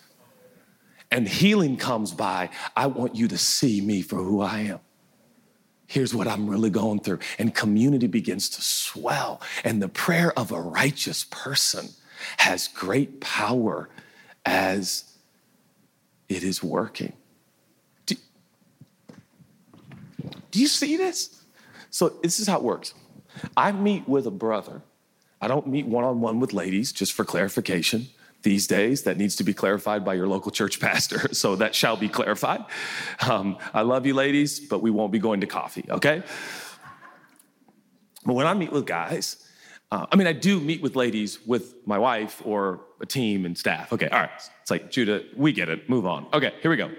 And 1.11 1.27
healing 1.27 1.75
comes 1.77 2.11
by, 2.11 2.49
I 2.75 2.87
want 2.87 3.15
you 3.15 3.27
to 3.27 3.37
see 3.37 3.81
me 3.81 4.01
for 4.01 4.17
who 4.17 4.41
I 4.41 4.59
am. 4.59 4.79
Here's 5.87 6.15
what 6.15 6.25
I'm 6.25 6.49
really 6.49 6.69
going 6.69 7.01
through. 7.01 7.19
And 7.37 7.53
community 7.53 8.07
begins 8.07 8.47
to 8.51 8.61
swell. 8.61 9.41
And 9.65 9.81
the 9.81 9.89
prayer 9.89 10.37
of 10.39 10.53
a 10.53 10.61
righteous 10.61 11.25
person 11.25 11.89
has 12.37 12.69
great 12.69 13.19
power 13.19 13.89
as 14.45 15.03
it 16.29 16.43
is 16.43 16.63
working. 16.63 17.11
Do 20.51 20.59
you 20.59 20.67
see 20.67 20.97
this? 20.97 21.43
So, 21.89 22.09
this 22.09 22.39
is 22.39 22.47
how 22.47 22.57
it 22.57 22.63
works. 22.63 22.93
I 23.57 23.71
meet 23.71 24.07
with 24.07 24.27
a 24.27 24.31
brother. 24.31 24.81
I 25.41 25.47
don't 25.47 25.67
meet 25.67 25.87
one 25.87 26.03
on 26.03 26.21
one 26.21 26.39
with 26.39 26.53
ladies, 26.53 26.91
just 26.91 27.13
for 27.13 27.25
clarification. 27.25 28.07
These 28.43 28.67
days, 28.67 29.03
that 29.03 29.17
needs 29.17 29.35
to 29.37 29.43
be 29.43 29.53
clarified 29.53 30.03
by 30.03 30.15
your 30.15 30.27
local 30.27 30.51
church 30.51 30.79
pastor. 30.79 31.29
So, 31.33 31.55
that 31.55 31.73
shall 31.75 31.97
be 31.97 32.09
clarified. 32.09 32.63
Um, 33.27 33.57
I 33.73 33.81
love 33.81 34.05
you, 34.05 34.13
ladies, 34.13 34.59
but 34.59 34.81
we 34.81 34.91
won't 34.91 35.11
be 35.11 35.19
going 35.19 35.41
to 35.41 35.47
coffee, 35.47 35.85
okay? 35.89 36.23
But 38.25 38.33
when 38.33 38.47
I 38.47 38.53
meet 38.53 38.71
with 38.71 38.85
guys, 38.85 39.37
uh, 39.91 40.05
I 40.11 40.15
mean, 40.15 40.27
I 40.27 40.33
do 40.33 40.59
meet 40.59 40.81
with 40.81 40.95
ladies 40.95 41.45
with 41.45 41.75
my 41.85 41.97
wife 41.97 42.41
or 42.45 42.81
a 43.01 43.05
team 43.05 43.45
and 43.45 43.57
staff. 43.57 43.91
Okay, 43.91 44.07
all 44.07 44.19
right. 44.19 44.29
It's 44.61 44.71
like, 44.71 44.91
Judah, 44.91 45.23
we 45.35 45.51
get 45.51 45.69
it. 45.69 45.89
Move 45.89 46.05
on. 46.05 46.27
Okay, 46.33 46.53
here 46.61 46.71
we 46.71 46.77
go. 46.77 46.91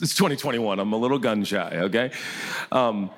It's 0.00 0.14
2021. 0.14 0.78
I'm 0.78 0.92
a 0.92 0.96
little 0.96 1.18
gun 1.18 1.44
shy, 1.44 1.70
okay? 1.74 2.10
Um, 2.72 3.10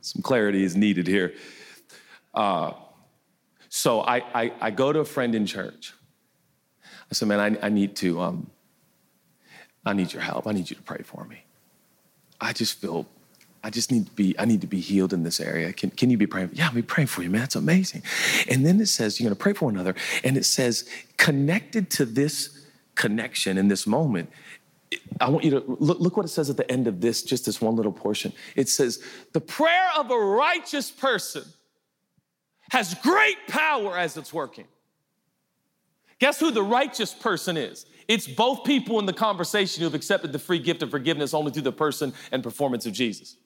some 0.00 0.22
clarity 0.22 0.64
is 0.64 0.76
needed 0.76 1.06
here. 1.06 1.34
Uh, 2.34 2.72
so 3.68 4.00
I, 4.00 4.16
I, 4.34 4.52
I, 4.60 4.70
go 4.72 4.92
to 4.92 4.98
a 5.00 5.04
friend 5.04 5.36
in 5.36 5.46
church. 5.46 5.92
I 6.82 7.14
said, 7.14 7.28
man, 7.28 7.38
I, 7.38 7.66
I 7.66 7.68
need 7.68 7.94
to, 7.96 8.20
um, 8.20 8.50
I 9.86 9.92
need 9.92 10.12
your 10.12 10.22
help. 10.22 10.48
I 10.48 10.52
need 10.52 10.68
you 10.68 10.74
to 10.74 10.82
pray 10.82 11.02
for 11.04 11.24
me. 11.24 11.44
I 12.40 12.52
just 12.52 12.80
feel, 12.80 13.06
I 13.62 13.70
just 13.70 13.92
need 13.92 14.06
to 14.06 14.12
be, 14.12 14.34
I 14.36 14.46
need 14.46 14.62
to 14.62 14.66
be 14.66 14.80
healed 14.80 15.12
in 15.12 15.22
this 15.22 15.38
area. 15.38 15.72
Can, 15.72 15.90
can 15.90 16.10
you 16.10 16.16
be 16.16 16.26
praying? 16.26 16.50
Yeah, 16.54 16.66
I'll 16.66 16.74
be 16.74 16.82
praying 16.82 17.06
for 17.06 17.22
you, 17.22 17.30
man. 17.30 17.44
It's 17.44 17.54
amazing. 17.54 18.02
And 18.48 18.66
then 18.66 18.80
it 18.80 18.86
says, 18.86 19.20
you're 19.20 19.28
going 19.28 19.36
to 19.36 19.40
pray 19.40 19.52
for 19.52 19.66
one 19.66 19.74
another. 19.74 19.94
And 20.24 20.36
it 20.36 20.44
says, 20.44 20.88
connected 21.18 21.88
to 21.90 22.04
this 22.04 22.66
connection 22.96 23.58
in 23.58 23.68
this 23.68 23.86
moment 23.86 24.30
I 25.20 25.28
want 25.30 25.44
you 25.44 25.50
to 25.52 25.64
look, 25.66 26.00
look 26.00 26.16
what 26.16 26.26
it 26.26 26.30
says 26.30 26.50
at 26.50 26.56
the 26.56 26.70
end 26.70 26.86
of 26.86 27.00
this, 27.00 27.22
just 27.22 27.46
this 27.46 27.60
one 27.60 27.76
little 27.76 27.92
portion. 27.92 28.32
It 28.56 28.68
says, 28.68 29.02
The 29.32 29.40
prayer 29.40 29.88
of 29.96 30.10
a 30.10 30.18
righteous 30.18 30.90
person 30.90 31.44
has 32.70 32.94
great 32.94 33.36
power 33.48 33.96
as 33.96 34.16
it's 34.16 34.32
working. 34.32 34.66
Guess 36.18 36.40
who 36.40 36.50
the 36.50 36.62
righteous 36.62 37.12
person 37.12 37.56
is? 37.56 37.86
It's 38.08 38.26
both 38.26 38.64
people 38.64 38.98
in 38.98 39.06
the 39.06 39.12
conversation 39.12 39.80
who 39.80 39.84
have 39.84 39.94
accepted 39.94 40.32
the 40.32 40.38
free 40.38 40.58
gift 40.58 40.82
of 40.82 40.90
forgiveness 40.90 41.34
only 41.34 41.52
through 41.52 41.62
the 41.62 41.72
person 41.72 42.12
and 42.32 42.42
performance 42.42 42.86
of 42.86 42.92
Jesus. 42.92 43.36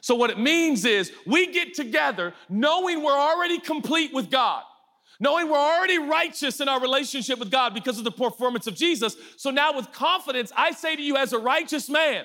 So, 0.00 0.14
what 0.14 0.30
it 0.30 0.38
means 0.38 0.84
is 0.84 1.12
we 1.26 1.52
get 1.52 1.74
together 1.74 2.34
knowing 2.48 3.02
we're 3.02 3.18
already 3.18 3.58
complete 3.58 4.12
with 4.12 4.30
God 4.30 4.62
knowing 5.20 5.48
we're 5.48 5.56
already 5.56 5.98
righteous 5.98 6.60
in 6.60 6.68
our 6.68 6.80
relationship 6.80 7.38
with 7.38 7.50
God 7.50 7.74
because 7.74 7.98
of 7.98 8.04
the 8.04 8.10
performance 8.10 8.66
of 8.66 8.74
Jesus. 8.74 9.16
So 9.36 9.50
now, 9.50 9.74
with 9.74 9.92
confidence, 9.92 10.52
I 10.56 10.72
say 10.72 10.96
to 10.96 11.02
you, 11.02 11.16
as 11.16 11.32
a 11.32 11.38
righteous 11.38 11.88
man, 11.88 12.24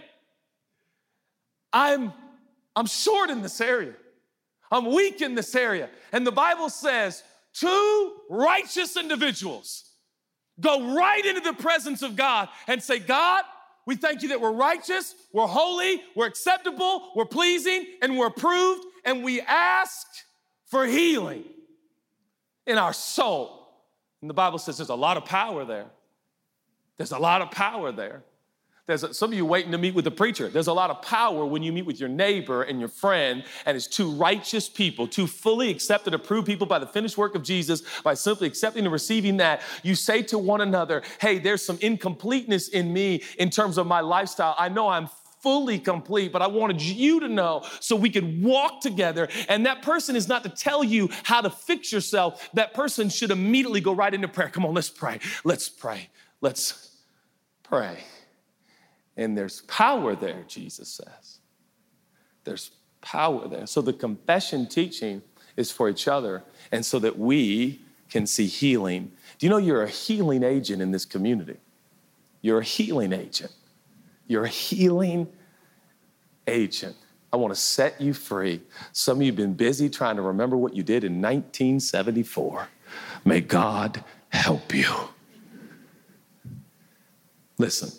I'm, 1.71 2.13
I'm 2.75 2.85
short 2.85 3.29
in 3.29 3.41
this 3.41 3.59
area. 3.59 3.93
I'm 4.71 4.85
weak 4.93 5.21
in 5.21 5.35
this 5.35 5.55
area. 5.55 5.89
And 6.11 6.25
the 6.25 6.31
Bible 6.31 6.69
says, 6.69 7.23
two 7.53 8.13
righteous 8.29 8.95
individuals 8.97 9.89
go 10.59 10.95
right 10.95 11.25
into 11.25 11.41
the 11.41 11.53
presence 11.53 12.03
of 12.03 12.15
God 12.15 12.49
and 12.67 12.81
say, 12.81 12.99
God, 12.99 13.43
we 13.85 13.95
thank 13.95 14.21
you 14.21 14.29
that 14.29 14.39
we're 14.39 14.51
righteous, 14.51 15.13
we're 15.33 15.47
holy, 15.47 16.01
we're 16.15 16.27
acceptable, 16.27 17.11
we're 17.15 17.25
pleasing, 17.25 17.85
and 18.01 18.17
we're 18.17 18.27
approved, 18.27 18.85
and 19.03 19.23
we 19.23 19.41
ask 19.41 20.07
for 20.67 20.85
healing 20.85 21.43
in 22.65 22.77
our 22.77 22.93
soul. 22.93 23.67
And 24.21 24.29
the 24.29 24.33
Bible 24.33 24.57
says 24.57 24.77
there's 24.77 24.89
a 24.89 24.95
lot 24.95 25.17
of 25.17 25.25
power 25.25 25.65
there. 25.65 25.87
There's 26.97 27.11
a 27.11 27.19
lot 27.19 27.41
of 27.41 27.51
power 27.51 27.91
there. 27.91 28.23
There's 28.85 29.17
some 29.17 29.31
of 29.31 29.37
you 29.37 29.45
waiting 29.45 29.71
to 29.71 29.77
meet 29.77 29.95
with 29.95 30.03
the 30.03 30.11
preacher. 30.11 30.49
There's 30.49 30.67
a 30.67 30.73
lot 30.73 30.89
of 30.89 31.01
power 31.01 31.45
when 31.45 31.63
you 31.63 31.71
meet 31.71 31.85
with 31.85 32.01
your 32.01 32.09
neighbor 32.09 32.63
and 32.63 32.81
your 32.81 32.89
friend, 32.89 33.45
and 33.65 33.77
it's 33.77 33.87
two 33.87 34.11
righteous 34.11 34.67
people, 34.67 35.07
two 35.07 35.25
fully 35.25 35.69
accepted, 35.69 36.13
approved 36.13 36.47
people 36.47 36.67
by 36.67 36.79
the 36.79 36.87
finished 36.87 37.17
work 37.17 37.33
of 37.33 37.43
Jesus, 37.43 37.81
by 38.01 38.13
simply 38.13 38.45
accepting 38.45 38.83
and 38.83 38.91
receiving 38.91 39.37
that. 39.37 39.61
You 39.83 39.95
say 39.95 40.21
to 40.23 40.37
one 40.37 40.59
another, 40.59 41.01
Hey, 41.21 41.39
there's 41.39 41.63
some 41.63 41.77
incompleteness 41.79 42.67
in 42.67 42.91
me 42.91 43.23
in 43.39 43.49
terms 43.49 43.77
of 43.77 43.87
my 43.87 44.01
lifestyle. 44.01 44.53
I 44.59 44.67
know 44.67 44.89
I'm 44.89 45.07
fully 45.43 45.77
complete, 45.77 46.31
but 46.31 46.41
I 46.41 46.47
wanted 46.47 46.81
you 46.81 47.19
to 47.19 47.27
know 47.27 47.63
so 47.81 47.95
we 47.95 48.09
could 48.09 48.41
walk 48.41 48.79
together. 48.79 49.27
And 49.49 49.65
that 49.65 49.83
person 49.83 50.15
is 50.15 50.27
not 50.27 50.43
to 50.43 50.49
tell 50.49 50.83
you 50.83 51.09
how 51.23 51.41
to 51.41 51.49
fix 51.49 51.91
yourself. 51.91 52.49
That 52.53 52.73
person 52.73 53.09
should 53.09 53.29
immediately 53.29 53.81
go 53.81 53.93
right 53.93 54.13
into 54.13 54.29
prayer. 54.29 54.49
Come 54.49 54.65
on, 54.65 54.73
let's 54.73 54.89
pray. 54.89 55.19
Let's 55.43 55.67
pray. 55.67 56.09
Let's 56.41 56.97
pray. 57.61 57.99
And 59.17 59.37
there's 59.37 59.61
power 59.61 60.15
there, 60.15 60.43
Jesus 60.47 60.87
says. 60.87 61.39
There's 62.45 62.71
power 63.01 63.47
there. 63.47 63.67
So 63.67 63.81
the 63.81 63.93
confession 63.93 64.65
teaching 64.65 65.21
is 65.57 65.71
for 65.71 65.89
each 65.89 66.07
other 66.07 66.43
and 66.71 66.85
so 66.85 66.99
that 66.99 67.19
we 67.19 67.81
can 68.09 68.25
see 68.25 68.47
healing. 68.47 69.11
Do 69.37 69.45
you 69.45 69.49
know 69.49 69.57
you're 69.57 69.83
a 69.83 69.89
healing 69.89 70.43
agent 70.43 70.81
in 70.81 70.91
this 70.91 71.05
community? 71.05 71.57
You're 72.41 72.59
a 72.59 72.63
healing 72.63 73.13
agent. 73.13 73.51
You're 74.27 74.45
a 74.45 74.49
healing 74.49 75.27
agent. 76.47 76.95
I 77.31 77.37
want 77.37 77.53
to 77.53 77.59
set 77.59 77.99
you 77.99 78.13
free. 78.13 78.61
Some 78.91 79.17
of 79.17 79.23
you 79.23 79.31
have 79.31 79.35
been 79.35 79.55
busy 79.55 79.89
trying 79.89 80.17
to 80.17 80.21
remember 80.21 80.55
what 80.55 80.75
you 80.75 80.83
did 80.83 81.03
in 81.03 81.13
1974. 81.21 82.67
May 83.25 83.41
God 83.41 84.03
help 84.29 84.73
you. 84.73 84.91
Listen, 87.57 87.91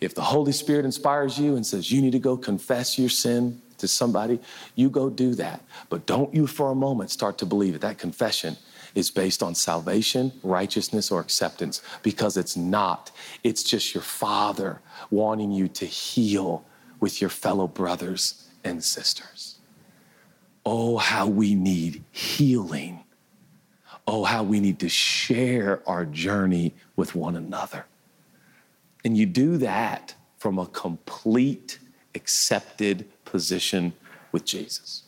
if 0.00 0.14
the 0.14 0.22
Holy 0.22 0.52
Spirit 0.52 0.84
inspires 0.84 1.38
you 1.38 1.56
and 1.56 1.64
says 1.64 1.90
you 1.90 2.02
need 2.02 2.12
to 2.12 2.18
go 2.18 2.36
confess 2.36 2.98
your 2.98 3.08
sin 3.08 3.60
to 3.78 3.88
somebody, 3.88 4.40
you 4.74 4.90
go 4.90 5.08
do 5.08 5.34
that. 5.34 5.60
But 5.88 6.06
don't 6.06 6.34
you 6.34 6.46
for 6.46 6.70
a 6.70 6.74
moment 6.74 7.10
start 7.10 7.38
to 7.38 7.46
believe 7.46 7.72
that 7.74 7.82
that 7.82 7.98
confession 7.98 8.56
is 8.94 9.10
based 9.10 9.42
on 9.42 9.54
salvation, 9.54 10.32
righteousness, 10.42 11.10
or 11.10 11.20
acceptance 11.20 11.82
because 12.02 12.36
it's 12.36 12.56
not. 12.56 13.10
It's 13.42 13.62
just 13.62 13.94
your 13.94 14.02
Father 14.02 14.80
wanting 15.10 15.52
you 15.52 15.68
to 15.68 15.86
heal 15.86 16.64
with 17.00 17.20
your 17.20 17.30
fellow 17.30 17.66
brothers 17.66 18.48
and 18.62 18.82
sisters. 18.82 19.58
Oh, 20.64 20.96
how 20.96 21.26
we 21.26 21.54
need 21.54 22.04
healing. 22.10 23.04
Oh, 24.06 24.24
how 24.24 24.42
we 24.42 24.60
need 24.60 24.78
to 24.80 24.88
share 24.88 25.82
our 25.86 26.04
journey 26.04 26.74
with 26.96 27.14
one 27.14 27.36
another. 27.36 27.86
And 29.04 29.16
you 29.16 29.26
do 29.26 29.56
that 29.58 30.14
from 30.38 30.58
a 30.58 30.66
complete, 30.66 31.78
accepted 32.14 33.06
position 33.24 33.92
with 34.30 34.44
Jesus. 34.44 35.03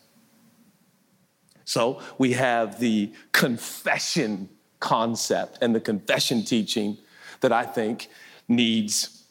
So 1.66 2.00
we 2.16 2.33
have 2.33 2.81
the 2.81 3.12
confession 3.33 4.48
concept 4.81 5.59
and 5.61 5.74
the 5.74 5.81
confession 5.81 6.44
teaching 6.44 6.96
that 7.40 7.52
I 7.52 7.64
think 7.64 8.09
needs 8.48 9.24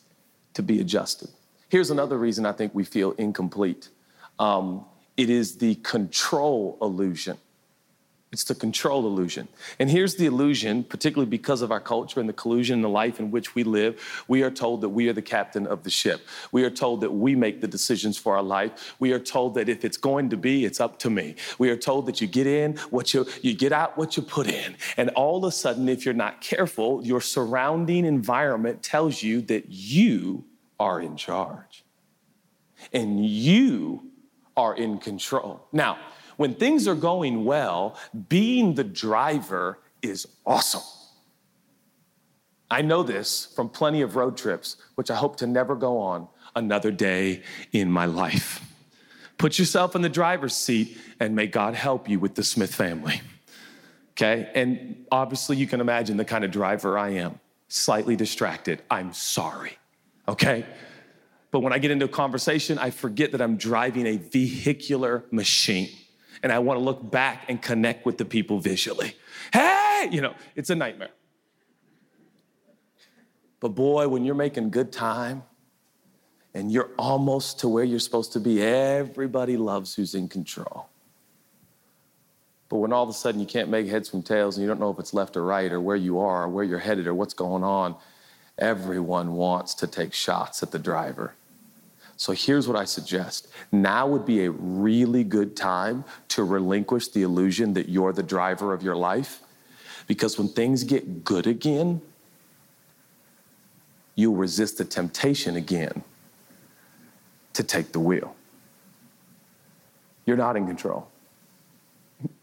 to 0.53 0.61
be 0.61 0.79
adjusted. 0.81 1.29
Here's 1.69 1.89
another 1.89 2.17
reason 2.17 2.45
I 2.45 2.51
think 2.51 2.75
we 2.75 2.83
feel 2.83 3.11
incomplete 3.13 3.89
um, 4.37 4.85
it 5.15 5.29
is 5.29 5.57
the 5.57 5.75
control 5.75 6.77
illusion. 6.81 7.37
It's 8.35 8.43
the 8.43 8.53
control 8.53 9.07
illusion. 9.07 9.47
And 9.79 9.89
here's 9.89 10.15
the 10.15 10.25
illusion, 10.25 10.83
particularly 10.83 11.29
because 11.29 11.61
of 11.61 11.71
our 11.71 11.79
culture 11.79 12.19
and 12.19 12.27
the 12.27 12.33
collusion 12.33 12.79
in 12.79 12.81
the 12.81 12.89
life 12.89 13.17
in 13.17 13.31
which 13.31 13.55
we 13.55 13.63
live. 13.63 14.25
We 14.27 14.43
are 14.43 14.51
told 14.51 14.81
that 14.81 14.89
we 14.89 15.07
are 15.07 15.13
the 15.13 15.21
captain 15.21 15.65
of 15.65 15.83
the 15.83 15.89
ship. 15.89 16.19
We 16.51 16.65
are 16.65 16.69
told 16.69 16.99
that 16.99 17.13
we 17.13 17.33
make 17.33 17.61
the 17.61 17.67
decisions 17.69 18.17
for 18.17 18.35
our 18.35 18.43
life. 18.43 18.93
We 18.99 19.13
are 19.13 19.19
told 19.19 19.53
that 19.53 19.69
if 19.69 19.85
it's 19.85 19.95
going 19.95 20.31
to 20.31 20.35
be, 20.35 20.65
it's 20.65 20.81
up 20.81 20.99
to 20.99 21.09
me. 21.09 21.35
We 21.59 21.69
are 21.69 21.77
told 21.77 22.07
that 22.07 22.19
you 22.19 22.27
get 22.27 22.45
in 22.45 22.75
what 22.89 23.13
you 23.13 23.25
you 23.41 23.53
get 23.53 23.71
out 23.71 23.97
what 23.97 24.17
you 24.17 24.23
put 24.23 24.47
in. 24.47 24.75
And 24.97 25.11
all 25.11 25.37
of 25.37 25.45
a 25.45 25.51
sudden, 25.53 25.87
if 25.87 26.03
you're 26.03 26.13
not 26.13 26.41
careful, 26.41 27.05
your 27.05 27.21
surrounding 27.21 28.03
environment 28.03 28.83
tells 28.83 29.23
you 29.23 29.39
that 29.43 29.69
you 29.69 30.43
are 30.77 30.99
in 30.99 31.15
charge. 31.15 31.85
And 32.91 33.25
you 33.25 34.11
are 34.57 34.75
in 34.75 34.97
control. 34.97 35.65
Now, 35.71 35.97
when 36.37 36.53
things 36.53 36.87
are 36.87 36.95
going 36.95 37.45
well, 37.45 37.97
being 38.29 38.75
the 38.75 38.83
driver 38.83 39.79
is 40.01 40.27
awesome. 40.45 40.81
I 42.69 42.81
know 42.81 43.03
this 43.03 43.45
from 43.55 43.69
plenty 43.69 44.01
of 44.01 44.15
road 44.15 44.37
trips, 44.37 44.77
which 44.95 45.11
I 45.11 45.15
hope 45.15 45.37
to 45.37 45.47
never 45.47 45.75
go 45.75 45.99
on 45.99 46.27
another 46.55 46.91
day 46.91 47.43
in 47.71 47.91
my 47.91 48.05
life. 48.05 48.61
Put 49.37 49.59
yourself 49.59 49.95
in 49.95 50.01
the 50.01 50.09
driver's 50.09 50.55
seat 50.55 50.97
and 51.19 51.35
may 51.35 51.47
God 51.47 51.75
help 51.75 52.09
you 52.09 52.19
with 52.19 52.35
the 52.35 52.43
Smith 52.43 52.73
family. 52.73 53.21
Okay? 54.11 54.49
And 54.55 55.05
obviously, 55.11 55.57
you 55.57 55.67
can 55.67 55.81
imagine 55.81 56.17
the 56.17 56.25
kind 56.25 56.43
of 56.43 56.51
driver 56.51 56.97
I 56.97 57.09
am 57.09 57.39
slightly 57.67 58.15
distracted. 58.15 58.81
I'm 58.89 59.13
sorry. 59.13 59.77
Okay? 60.27 60.65
But 61.51 61.59
when 61.59 61.73
I 61.73 61.79
get 61.79 61.91
into 61.91 62.05
a 62.05 62.09
conversation, 62.09 62.77
I 62.77 62.89
forget 62.89 63.31
that 63.33 63.41
I'm 63.41 63.57
driving 63.57 64.07
a 64.07 64.17
vehicular 64.17 65.25
machine 65.31 65.89
and 66.43 66.51
I 66.51 66.59
want 66.59 66.79
to 66.79 66.83
look 66.83 67.09
back 67.11 67.45
and 67.49 67.61
connect 67.61 68.05
with 68.05 68.17
the 68.17 68.25
people 68.25 68.59
visually. 68.59 69.15
Hey, 69.53 70.09
you 70.11 70.21
know, 70.21 70.33
it's 70.55 70.69
a 70.69 70.75
nightmare. 70.75 71.09
But 73.59 73.69
boy, 73.69 74.07
when 74.07 74.25
you're 74.25 74.35
making 74.35 74.69
good 74.69 74.91
time 74.91 75.43
and 76.53 76.71
you're 76.71 76.91
almost 76.97 77.59
to 77.61 77.67
where 77.67 77.83
you're 77.83 77.99
supposed 77.99 78.33
to 78.33 78.39
be, 78.39 78.61
everybody 78.61 79.57
loves 79.57 79.95
who's 79.95 80.13
in 80.13 80.27
control. 80.27 80.87
But 82.69 82.77
when 82.77 82.93
all 82.93 83.03
of 83.03 83.09
a 83.09 83.13
sudden 83.13 83.39
you 83.39 83.47
can't 83.47 83.69
make 83.69 83.87
heads 83.87 84.09
from 84.09 84.23
tails 84.23 84.57
and 84.57 84.63
you 84.63 84.67
don't 84.67 84.79
know 84.79 84.89
if 84.89 84.99
it's 84.99 85.13
left 85.13 85.37
or 85.37 85.43
right 85.43 85.71
or 85.71 85.79
where 85.79 85.95
you 85.95 86.19
are 86.19 86.43
or 86.43 86.49
where 86.49 86.63
you're 86.63 86.79
headed 86.79 87.07
or 87.07 87.13
what's 87.13 87.33
going 87.33 87.63
on, 87.63 87.95
everyone 88.57 89.33
wants 89.33 89.73
to 89.75 89.87
take 89.87 90.13
shots 90.13 90.63
at 90.63 90.71
the 90.71 90.79
driver. 90.79 91.33
So 92.17 92.31
here's 92.31 92.67
what 92.67 92.77
I 92.77 92.85
suggest. 92.85 93.49
Now 93.71 94.07
would 94.07 94.25
be 94.25 94.45
a 94.45 94.51
really 94.51 95.23
good 95.23 95.55
time 95.55 96.05
to 96.29 96.43
relinquish 96.43 97.09
the 97.09 97.23
illusion 97.23 97.73
that 97.73 97.89
you're 97.89 98.13
the 98.13 98.23
driver 98.23 98.73
of 98.73 98.81
your 98.83 98.95
life. 98.95 99.41
Because 100.07 100.37
when 100.37 100.47
things 100.47 100.83
get 100.83 101.23
good 101.23 101.47
again, 101.47 102.01
you'll 104.15 104.35
resist 104.35 104.77
the 104.77 104.85
temptation 104.85 105.55
again 105.55 106.03
to 107.53 107.63
take 107.63 107.91
the 107.91 107.99
wheel. 107.99 108.35
You're 110.25 110.37
not 110.37 110.55
in 110.55 110.67
control. 110.67 111.07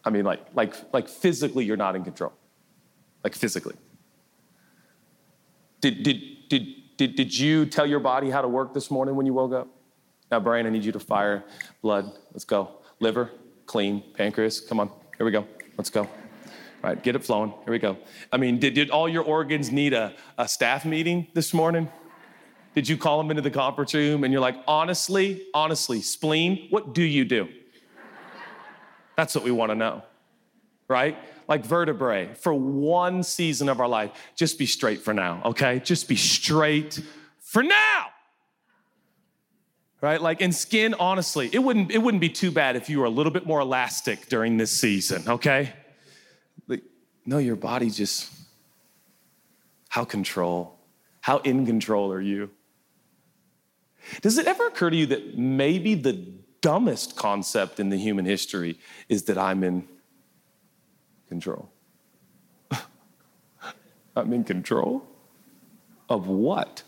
I 0.04 0.10
mean, 0.10 0.24
like, 0.24 0.40
like, 0.54 0.74
like 0.92 1.08
physically, 1.08 1.64
you're 1.64 1.76
not 1.76 1.96
in 1.96 2.04
control. 2.04 2.32
Like 3.24 3.34
physically. 3.34 3.74
Did, 5.80 6.02
did, 6.02 6.20
did, 6.48 6.66
did, 6.96 7.14
did 7.14 7.36
you 7.36 7.66
tell 7.66 7.86
your 7.86 8.00
body 8.00 8.30
how 8.30 8.42
to 8.42 8.48
work 8.48 8.74
this 8.74 8.90
morning 8.90 9.16
when 9.16 9.26
you 9.26 9.34
woke 9.34 9.52
up? 9.52 9.68
Now, 10.30 10.40
brain, 10.40 10.66
I 10.66 10.70
need 10.70 10.84
you 10.84 10.92
to 10.92 11.00
fire 11.00 11.44
blood. 11.82 12.10
Let's 12.32 12.44
go. 12.44 12.70
Liver, 13.00 13.30
clean. 13.66 14.02
Pancreas, 14.14 14.60
come 14.60 14.80
on. 14.80 14.90
Here 15.16 15.26
we 15.26 15.32
go. 15.32 15.46
Let's 15.76 15.90
go. 15.90 16.02
All 16.02 16.10
right, 16.90 17.02
get 17.02 17.14
it 17.14 17.24
flowing. 17.24 17.50
Here 17.64 17.72
we 17.72 17.78
go. 17.78 17.96
I 18.32 18.38
mean, 18.38 18.58
did, 18.58 18.74
did 18.74 18.90
all 18.90 19.08
your 19.08 19.22
organs 19.22 19.70
need 19.70 19.92
a, 19.92 20.14
a 20.38 20.48
staff 20.48 20.84
meeting 20.84 21.28
this 21.34 21.54
morning? 21.54 21.88
Did 22.74 22.88
you 22.88 22.96
call 22.96 23.18
them 23.18 23.30
into 23.30 23.42
the 23.42 23.50
conference 23.50 23.92
room 23.94 24.24
and 24.24 24.32
you're 24.32 24.40
like, 24.40 24.56
honestly, 24.66 25.46
honestly, 25.52 26.00
spleen, 26.00 26.68
what 26.70 26.94
do 26.94 27.02
you 27.02 27.24
do? 27.24 27.48
That's 29.16 29.34
what 29.34 29.44
we 29.44 29.50
want 29.50 29.70
to 29.70 29.76
know, 29.76 30.02
right? 30.88 31.16
Like 31.48 31.64
vertebrae 31.64 32.34
for 32.34 32.54
one 32.54 33.22
season 33.22 33.68
of 33.68 33.80
our 33.80 33.88
life. 33.88 34.10
Just 34.36 34.58
be 34.58 34.66
straight 34.66 35.00
for 35.00 35.14
now, 35.14 35.42
okay? 35.44 35.80
Just 35.80 36.08
be 36.08 36.16
straight 36.16 37.00
for 37.40 37.62
now. 37.62 38.06
Right? 40.00 40.20
Like 40.20 40.40
in 40.40 40.52
skin, 40.52 40.94
honestly, 40.98 41.48
it 41.52 41.60
wouldn't, 41.60 41.92
it 41.92 41.98
wouldn't 41.98 42.20
be 42.20 42.28
too 42.28 42.50
bad 42.50 42.74
if 42.74 42.90
you 42.90 42.98
were 42.98 43.04
a 43.04 43.10
little 43.10 43.32
bit 43.32 43.46
more 43.46 43.60
elastic 43.60 44.28
during 44.28 44.56
this 44.56 44.72
season, 44.72 45.22
okay? 45.28 45.72
Like, 46.66 46.82
no, 47.24 47.38
your 47.38 47.56
body 47.56 47.88
just, 47.88 48.32
how 49.88 50.04
control, 50.04 50.76
how 51.20 51.38
in 51.38 51.66
control 51.66 52.12
are 52.12 52.20
you? 52.20 52.50
Does 54.22 54.38
it 54.38 54.46
ever 54.46 54.66
occur 54.66 54.90
to 54.90 54.96
you 54.96 55.06
that 55.06 55.38
maybe 55.38 55.94
the 55.94 56.14
dumbest 56.60 57.16
concept 57.16 57.78
in 57.78 57.90
the 57.90 57.96
human 57.96 58.24
history 58.24 58.78
is 59.08 59.24
that 59.24 59.38
I'm 59.38 59.62
in 59.62 59.86
control. 61.32 61.70
I'm 64.16 64.32
in 64.32 64.44
control 64.44 65.02
of 66.08 66.28
what? 66.28 66.82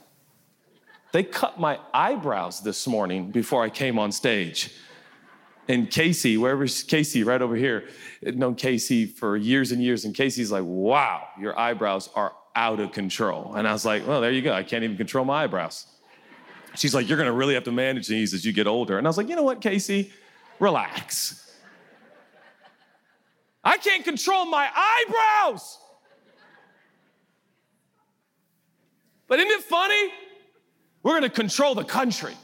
They 1.13 1.23
cut 1.23 1.59
my 1.59 1.79
eyebrows 1.95 2.61
this 2.61 2.87
morning 2.87 3.31
before 3.31 3.63
I 3.63 3.71
came 3.71 3.99
on 3.99 4.13
stage. 4.13 4.75
And 5.67 5.91
Casey, 5.91 6.37
wherever's 6.37 6.83
Casey, 6.83 7.25
right 7.25 7.41
over 7.41 7.57
here, 7.57 7.85
known 8.23 8.55
Casey 8.55 9.07
for 9.07 9.37
years 9.37 9.73
and 9.73 9.83
years. 9.83 10.05
And 10.05 10.15
Casey's 10.15 10.53
like, 10.53 10.65
wow, 10.67 11.29
your 11.41 11.59
eyebrows 11.59 12.11
are 12.15 12.35
out 12.55 12.81
of 12.81 12.93
control. 12.93 13.55
And 13.55 13.67
I 13.67 13.73
was 13.73 13.87
like, 13.87 14.07
well, 14.07 14.21
there 14.21 14.31
you 14.31 14.43
go. 14.43 14.53
I 14.53 14.63
can't 14.63 14.85
even 14.85 14.99
control 14.99 15.25
my 15.25 15.45
eyebrows. 15.45 15.87
She's 16.77 16.95
like, 16.95 17.09
You're 17.09 17.19
gonna 17.19 17.33
really 17.33 17.55
have 17.55 17.65
to 17.65 17.73
manage 17.73 18.09
these 18.09 18.35
as 18.35 18.45
you 18.45 18.53
get 18.53 18.67
older. 18.67 18.99
And 18.99 19.07
I 19.07 19.11
was 19.11 19.17
like, 19.17 19.29
You 19.29 19.37
know 19.37 19.43
what, 19.43 19.61
Casey? 19.61 20.13
Relax. 20.59 21.44
I 23.65 23.79
can't 23.79 24.05
control 24.05 24.45
my 24.45 24.69
eyebrows. 24.75 25.79
But 29.27 29.39
isn't 29.41 29.51
it 29.51 29.65
funny? 29.65 30.13
We're 31.03 31.15
gonna 31.15 31.31
control 31.31 31.75
the 31.75 31.85
country. 31.85 32.35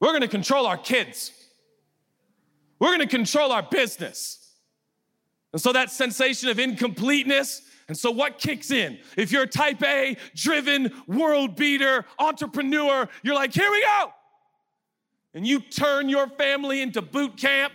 We're 0.00 0.12
gonna 0.12 0.28
control 0.28 0.66
our 0.66 0.78
kids. 0.78 1.32
We're 2.78 2.92
gonna 2.92 3.06
control 3.06 3.52
our 3.52 3.62
business. 3.62 4.54
And 5.52 5.60
so 5.60 5.72
that 5.72 5.90
sensation 5.90 6.48
of 6.48 6.58
incompleteness, 6.58 7.62
and 7.88 7.96
so 7.96 8.10
what 8.10 8.38
kicks 8.38 8.70
in? 8.70 8.98
If 9.16 9.32
you're 9.32 9.44
a 9.44 9.48
type 9.48 9.82
A, 9.82 10.16
driven, 10.34 10.92
world 11.06 11.56
beater, 11.56 12.04
entrepreneur, 12.18 13.08
you're 13.22 13.34
like, 13.34 13.54
here 13.54 13.70
we 13.70 13.80
go. 13.80 14.12
And 15.34 15.46
you 15.46 15.60
turn 15.60 16.08
your 16.08 16.28
family 16.28 16.82
into 16.82 17.00
boot 17.00 17.36
camp. 17.36 17.72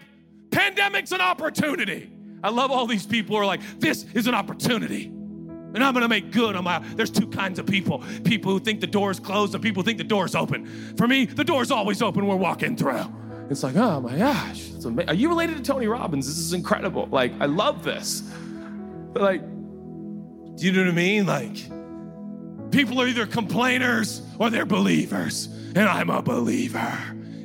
Pandemic's 0.54 1.12
an 1.12 1.22
opportunity. 1.22 2.12
I 2.44 2.50
love 2.50 2.70
all 2.70 2.86
these 2.86 3.06
people 3.06 3.36
who 3.36 3.42
are 3.42 3.46
like, 3.46 3.62
this 3.80 4.06
is 4.14 4.28
an 4.28 4.36
opportunity. 4.36 5.06
And 5.06 5.84
I'm 5.84 5.94
gonna 5.94 6.08
make 6.08 6.32
good 6.32 6.56
on 6.56 6.64
my. 6.64 6.80
There's 6.80 7.10
two 7.10 7.26
kinds 7.28 7.58
of 7.58 7.66
people 7.66 8.04
people 8.24 8.52
who 8.52 8.60
think 8.60 8.80
the 8.80 8.88
door's 8.88 9.20
closed 9.20 9.56
and 9.56 9.64
people 9.64 9.82
who 9.82 9.88
think 9.88 9.98
the 9.98 10.04
door's 10.04 10.36
open. 10.36 10.66
For 10.98 11.08
me, 11.08 11.26
the 11.26 11.44
door's 11.44 11.72
always 11.72 12.02
open, 12.04 12.28
we're 12.28 12.36
walking 12.36 12.78
through. 12.78 13.12
It's 13.50 13.64
like, 13.64 13.76
oh 13.76 14.00
my 14.00 14.16
gosh, 14.16 14.70
are 15.08 15.14
you 15.16 15.30
related 15.30 15.58
to 15.58 15.64
Tony 15.64 15.88
Robbins? 15.88 16.28
This 16.28 16.38
is 16.38 16.54
incredible. 16.54 17.08
Like, 17.12 17.34
I 17.40 17.46
love 17.46 17.84
this. 17.84 18.22
But 18.22 19.24
like, 19.24 19.42
do 19.42 20.66
you 20.66 20.72
know 20.74 20.84
what 20.84 20.90
I 20.90 20.96
mean? 20.96 21.26
Like, 21.26 22.72
people 22.72 23.02
are 23.02 23.08
either 23.08 23.26
complainers 23.26 24.22
or 24.38 24.52
they're 24.52 24.66
believers, 24.66 25.48
and 25.48 25.90
I'm 25.90 26.12
a 26.12 26.22
believer. 26.22 26.96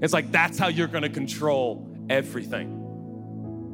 It's 0.03 0.12
like 0.12 0.31
that's 0.31 0.59
how 0.59 0.68
you're 0.68 0.87
gonna 0.87 1.09
control 1.09 1.88
everything 2.11 2.78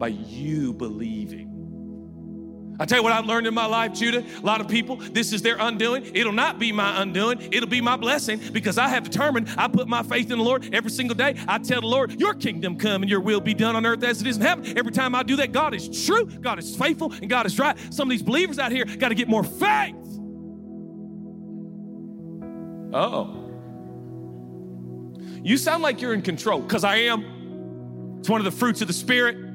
by 0.04 0.08
you 0.08 0.74
believing. 0.74 2.76
I 2.78 2.84
tell 2.84 2.98
you 2.98 3.02
what 3.02 3.12
I've 3.12 3.24
learned 3.24 3.46
in 3.46 3.54
my 3.54 3.64
life, 3.64 3.94
Judah. 3.94 4.22
A 4.22 4.44
lot 4.44 4.60
of 4.60 4.68
people, 4.68 4.96
this 4.96 5.32
is 5.32 5.40
their 5.40 5.56
undoing. 5.58 6.04
It'll 6.14 6.30
not 6.30 6.58
be 6.58 6.72
my 6.72 7.00
undoing. 7.00 7.40
It'll 7.52 7.70
be 7.70 7.80
my 7.80 7.96
blessing 7.96 8.38
because 8.52 8.76
I 8.76 8.88
have 8.88 9.04
determined 9.04 9.48
I 9.56 9.66
put 9.66 9.88
my 9.88 10.02
faith 10.02 10.30
in 10.30 10.36
the 10.36 10.44
Lord 10.44 10.74
every 10.74 10.90
single 10.90 11.14
day. 11.14 11.42
I 11.48 11.56
tell 11.56 11.80
the 11.80 11.86
Lord, 11.86 12.20
Your 12.20 12.34
kingdom 12.34 12.76
come 12.76 13.02
and 13.02 13.10
Your 13.10 13.20
will 13.20 13.40
be 13.40 13.54
done 13.54 13.76
on 13.76 13.86
earth 13.86 14.04
as 14.04 14.20
it 14.20 14.26
is 14.26 14.36
in 14.36 14.42
heaven. 14.42 14.76
Every 14.76 14.92
time 14.92 15.14
I 15.14 15.22
do 15.22 15.36
that, 15.36 15.52
God 15.52 15.72
is 15.72 16.04
true, 16.04 16.26
God 16.26 16.58
is 16.58 16.76
faithful, 16.76 17.10
and 17.12 17.30
God 17.30 17.46
is 17.46 17.58
right. 17.58 17.78
Some 17.90 18.08
of 18.08 18.10
these 18.10 18.22
believers 18.22 18.58
out 18.58 18.72
here 18.72 18.84
got 18.84 19.08
to 19.08 19.14
get 19.14 19.26
more 19.26 19.42
faith. 19.42 19.96
Oh. 22.92 23.40
You 25.42 25.56
sound 25.56 25.82
like 25.82 26.02
you're 26.02 26.12
in 26.12 26.20
control 26.20 26.60
because 26.60 26.84
I 26.84 26.96
am. 26.96 28.18
It's 28.18 28.28
one 28.28 28.42
of 28.42 28.44
the 28.44 28.58
fruits 28.58 28.82
of 28.82 28.86
the 28.86 28.92
Spirit. 28.92 29.53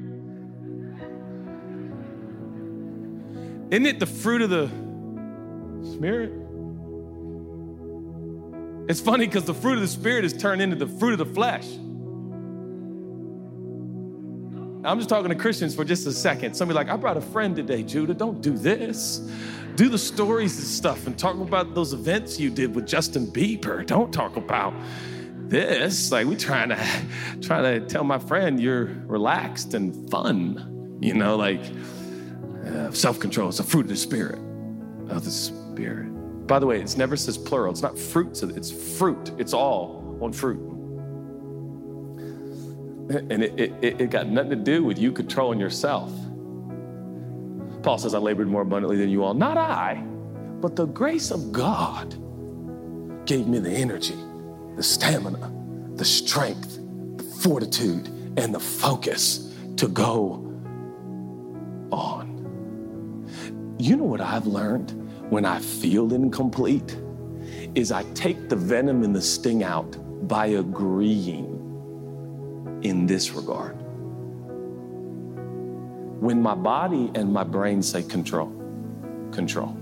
Isn't 3.70 3.86
it 3.86 4.00
the 4.00 4.06
fruit 4.06 4.42
of 4.42 4.50
the 4.50 4.68
Spirit? 5.92 6.32
It's 8.88 9.00
funny 9.00 9.26
because 9.26 9.44
the 9.44 9.54
fruit 9.54 9.74
of 9.74 9.80
the 9.80 9.88
Spirit 9.88 10.24
is 10.24 10.32
turned 10.32 10.60
into 10.60 10.74
the 10.74 10.88
fruit 10.88 11.12
of 11.12 11.18
the 11.18 11.34
flesh. 11.34 11.66
I'm 14.82 14.98
just 14.98 15.08
talking 15.08 15.28
to 15.28 15.36
Christians 15.36 15.74
for 15.74 15.84
just 15.84 16.06
a 16.06 16.12
second. 16.12 16.54
Somebody 16.54 16.74
like, 16.76 16.88
I 16.88 16.96
brought 16.96 17.16
a 17.16 17.20
friend 17.20 17.54
today, 17.54 17.82
Judah. 17.84 18.14
Don't 18.14 18.40
do 18.40 18.56
this. 18.56 19.18
Do 19.76 19.88
the 19.88 19.98
stories 19.98 20.56
and 20.56 20.66
stuff 20.66 21.06
and 21.06 21.16
talk 21.16 21.38
about 21.38 21.74
those 21.74 21.92
events 21.92 22.40
you 22.40 22.50
did 22.50 22.74
with 22.74 22.88
Justin 22.88 23.26
Bieber. 23.26 23.86
Don't 23.86 24.12
talk 24.12 24.36
about 24.36 24.74
this. 25.48 26.10
Like 26.10 26.26
we 26.26 26.34
trying 26.34 26.70
to 26.70 27.02
trying 27.40 27.80
to 27.80 27.86
tell 27.86 28.04
my 28.04 28.18
friend 28.18 28.58
you're 28.58 28.86
relaxed 29.06 29.74
and 29.74 30.10
fun. 30.10 30.98
You 31.00 31.14
know, 31.14 31.36
like 31.36 31.62
uh, 32.66 32.90
self 32.92 33.18
control 33.18 33.48
is 33.48 33.60
a 33.60 33.64
fruit 33.64 33.82
of 33.82 33.88
the 33.88 33.96
Spirit. 33.96 34.38
Of 35.08 35.24
the 35.24 35.30
Spirit. 35.30 36.08
By 36.46 36.58
the 36.58 36.66
way, 36.66 36.80
it 36.80 36.96
never 36.96 37.16
says 37.16 37.38
plural. 37.38 37.70
It's 37.70 37.82
not 37.82 37.98
fruits, 37.98 38.42
it's 38.42 38.98
fruit. 38.98 39.32
It's 39.38 39.52
all 39.52 40.00
one 40.18 40.32
fruit. 40.32 40.58
And 43.10 43.42
it, 43.42 43.58
it, 43.58 44.00
it 44.00 44.10
got 44.10 44.28
nothing 44.28 44.50
to 44.50 44.56
do 44.56 44.84
with 44.84 44.98
you 44.98 45.10
controlling 45.12 45.58
yourself. 45.58 46.12
Paul 47.82 47.98
says, 47.98 48.14
I 48.14 48.18
labored 48.18 48.48
more 48.48 48.62
abundantly 48.62 48.96
than 48.96 49.08
you 49.08 49.24
all. 49.24 49.34
Not 49.34 49.56
I, 49.56 50.02
but 50.60 50.76
the 50.76 50.86
grace 50.86 51.30
of 51.30 51.50
God 51.50 52.10
gave 53.26 53.46
me 53.46 53.58
the 53.58 53.70
energy, 53.70 54.16
the 54.76 54.82
stamina, 54.82 55.52
the 55.94 56.04
strength, 56.04 56.78
the 57.16 57.24
fortitude, 57.24 58.08
and 58.36 58.54
the 58.54 58.60
focus 58.60 59.54
to 59.76 59.88
go 59.88 60.49
You 63.80 63.96
know 63.96 64.04
what 64.04 64.20
I've 64.20 64.46
learned 64.46 64.90
when 65.30 65.46
I 65.46 65.58
feel 65.58 66.12
incomplete? 66.12 66.98
Is 67.74 67.90
I 67.90 68.02
take 68.12 68.50
the 68.50 68.56
venom 68.56 69.02
and 69.04 69.16
the 69.16 69.22
sting 69.22 69.62
out 69.64 69.96
by 70.28 70.48
agreeing 70.48 71.46
in 72.82 73.06
this 73.06 73.30
regard. 73.30 73.76
When 76.20 76.42
my 76.42 76.54
body 76.54 77.10
and 77.14 77.32
my 77.32 77.42
brain 77.42 77.82
say 77.82 78.02
control, 78.02 78.52
control, 79.32 79.74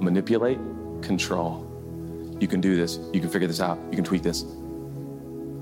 manipulate, 0.00 0.58
control. 1.02 1.70
You 2.40 2.48
can 2.48 2.62
do 2.62 2.76
this, 2.76 2.98
you 3.12 3.20
can 3.20 3.28
figure 3.28 3.46
this 3.46 3.60
out, 3.60 3.78
you 3.90 3.96
can 3.96 4.04
tweak 4.04 4.22
this. 4.22 4.40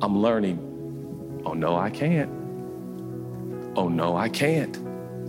I'm 0.03 0.23
learning, 0.23 1.43
oh 1.45 1.55
no, 1.55 1.75
I 1.75 1.91
can't. 1.91 2.31
Oh 3.77 3.89
no, 3.89 4.17
I 4.17 4.29
can't. 4.29 4.79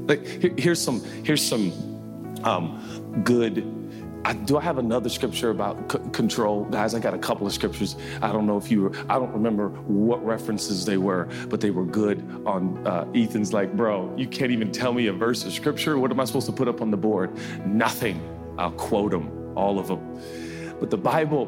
Like, 0.07 0.23
here's 0.59 0.79
some, 0.79 1.03
here's 1.23 1.41
some 1.41 1.92
um, 2.43 3.21
good. 3.23 3.79
I, 4.25 4.33
do 4.33 4.57
I 4.57 4.61
have 4.61 4.77
another 4.77 5.09
scripture 5.09 5.49
about 5.49 5.91
c- 5.91 5.99
control? 6.13 6.63
Guys, 6.65 6.95
I 6.95 6.99
got 6.99 7.13
a 7.13 7.17
couple 7.17 7.45
of 7.45 7.51
scriptures. 7.51 7.97
I 8.21 8.31
don't 8.31 8.45
know 8.45 8.57
if 8.57 8.71
you 8.71 8.83
were, 8.83 8.91
I 9.09 9.19
don't 9.19 9.33
remember 9.33 9.69
what 9.69 10.25
references 10.25 10.85
they 10.85 10.97
were, 10.97 11.27
but 11.49 11.59
they 11.59 11.71
were 11.71 11.85
good 11.85 12.23
on 12.45 12.85
uh, 12.87 13.05
Ethan's 13.13 13.51
like, 13.51 13.73
bro, 13.73 14.13
you 14.15 14.27
can't 14.27 14.51
even 14.51 14.71
tell 14.71 14.93
me 14.93 15.07
a 15.07 15.13
verse 15.13 15.43
of 15.43 15.51
scripture. 15.51 15.97
What 15.97 16.09
am 16.11 16.19
I 16.21 16.25
supposed 16.25 16.45
to 16.45 16.53
put 16.53 16.69
up 16.69 16.81
on 16.81 16.89
the 16.89 16.97
board? 16.97 17.31
Nothing. 17.65 18.21
I'll 18.57 18.71
quote 18.71 19.11
them, 19.11 19.57
all 19.57 19.77
of 19.77 19.87
them. 19.87 20.21
But 20.79 20.89
the 20.89 20.97
Bible 20.97 21.47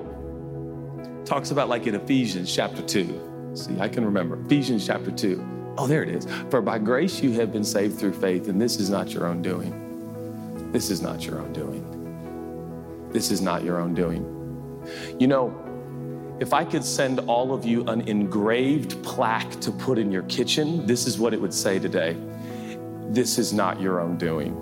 talks 1.23 1.51
about, 1.51 1.69
like 1.69 1.87
in 1.87 1.95
Ephesians 1.95 2.53
chapter 2.53 2.81
2. 2.81 3.51
See, 3.53 3.79
I 3.79 3.87
can 3.87 4.03
remember. 4.03 4.41
Ephesians 4.45 4.85
chapter 4.85 5.11
2. 5.11 5.73
Oh, 5.77 5.87
there 5.87 6.03
it 6.03 6.09
is. 6.09 6.27
For 6.49 6.61
by 6.61 6.79
grace 6.79 7.21
you 7.21 7.31
have 7.33 7.53
been 7.53 7.63
saved 7.63 7.97
through 7.97 8.13
faith, 8.13 8.47
and 8.49 8.61
this 8.61 8.79
is 8.79 8.89
not 8.89 9.13
your 9.13 9.27
own 9.27 9.41
doing. 9.41 9.84
This 10.71 10.89
is 10.89 11.01
not 11.01 11.25
your 11.25 11.39
own 11.39 11.53
doing. 11.53 13.09
This 13.11 13.31
is 13.31 13.41
not 13.41 13.63
your 13.63 13.79
own 13.79 13.93
doing. 13.93 14.23
You 15.19 15.27
know, 15.27 15.61
if 16.39 16.53
I 16.53 16.65
could 16.65 16.83
send 16.83 17.19
all 17.21 17.53
of 17.53 17.65
you 17.65 17.85
an 17.85 18.01
engraved 18.01 19.01
plaque 19.03 19.59
to 19.61 19.71
put 19.71 19.97
in 19.97 20.11
your 20.11 20.23
kitchen, 20.23 20.85
this 20.85 21.07
is 21.07 21.17
what 21.17 21.33
it 21.33 21.39
would 21.39 21.53
say 21.53 21.79
today 21.79 22.17
This 23.09 23.37
is 23.37 23.53
not 23.53 23.79
your 23.79 24.01
own 24.01 24.17
doing. 24.17 24.53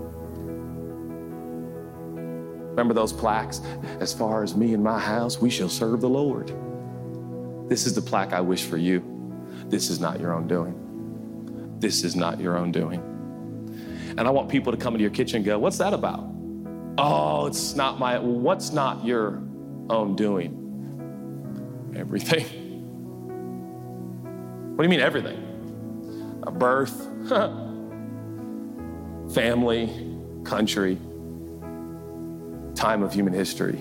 Remember 2.70 2.94
those 2.94 3.14
plaques? 3.14 3.62
As 4.00 4.14
far 4.14 4.44
as 4.44 4.56
me 4.56 4.74
and 4.74 4.84
my 4.84 5.00
house, 5.00 5.40
we 5.40 5.50
shall 5.50 5.70
serve 5.70 6.02
the 6.02 6.10
Lord. 6.10 6.52
This 7.70 7.86
is 7.86 7.94
the 7.94 8.02
plaque 8.02 8.34
I 8.34 8.42
wish 8.42 8.66
for 8.66 8.78
you. 8.78 9.04
This 9.66 9.90
is 9.90 10.00
not 10.00 10.20
your 10.20 10.34
own 10.34 10.48
doing. 10.48 11.78
This 11.80 12.04
is 12.04 12.16
not 12.16 12.40
your 12.40 12.58
own 12.58 12.72
doing. 12.72 13.13
And 14.18 14.28
I 14.28 14.30
want 14.30 14.50
people 14.50 14.72
to 14.72 14.78
come 14.78 14.94
into 14.94 15.02
your 15.02 15.12
kitchen 15.12 15.38
and 15.38 15.46
go, 15.46 15.58
What's 15.58 15.80
that 15.80 15.94
about? 15.94 16.30
Oh, 16.98 17.48
it's 17.48 17.76
not 17.76 18.00
my, 18.00 18.20
what's 18.20 18.72
not 18.72 19.04
your 19.04 19.42
own 19.90 20.16
doing? 20.16 20.60
Everything. 21.96 22.46
What 24.76 24.78
do 24.78 24.84
you 24.84 24.90
mean, 24.90 25.00
everything? 25.00 26.42
A 26.44 26.52
birth, 26.52 27.08
family, 29.34 29.90
country, 30.44 30.98
time 32.76 33.02
of 33.02 33.14
human 33.14 33.34
history. 33.34 33.80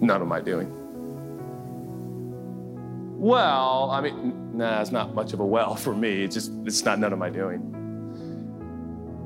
None 0.00 0.22
of 0.22 0.28
my 0.28 0.40
doing. 0.40 0.72
Well, 3.18 3.90
I 3.90 4.00
mean, 4.00 4.56
nah, 4.56 4.80
it's 4.80 4.92
not 4.92 5.14
much 5.14 5.32
of 5.32 5.40
a 5.40 5.46
well 5.46 5.74
for 5.76 5.94
me. 5.94 6.22
It's 6.22 6.34
just, 6.34 6.52
it's 6.64 6.84
not 6.84 7.00
none 7.00 7.12
of 7.12 7.18
my 7.18 7.30
doing. 7.30 7.72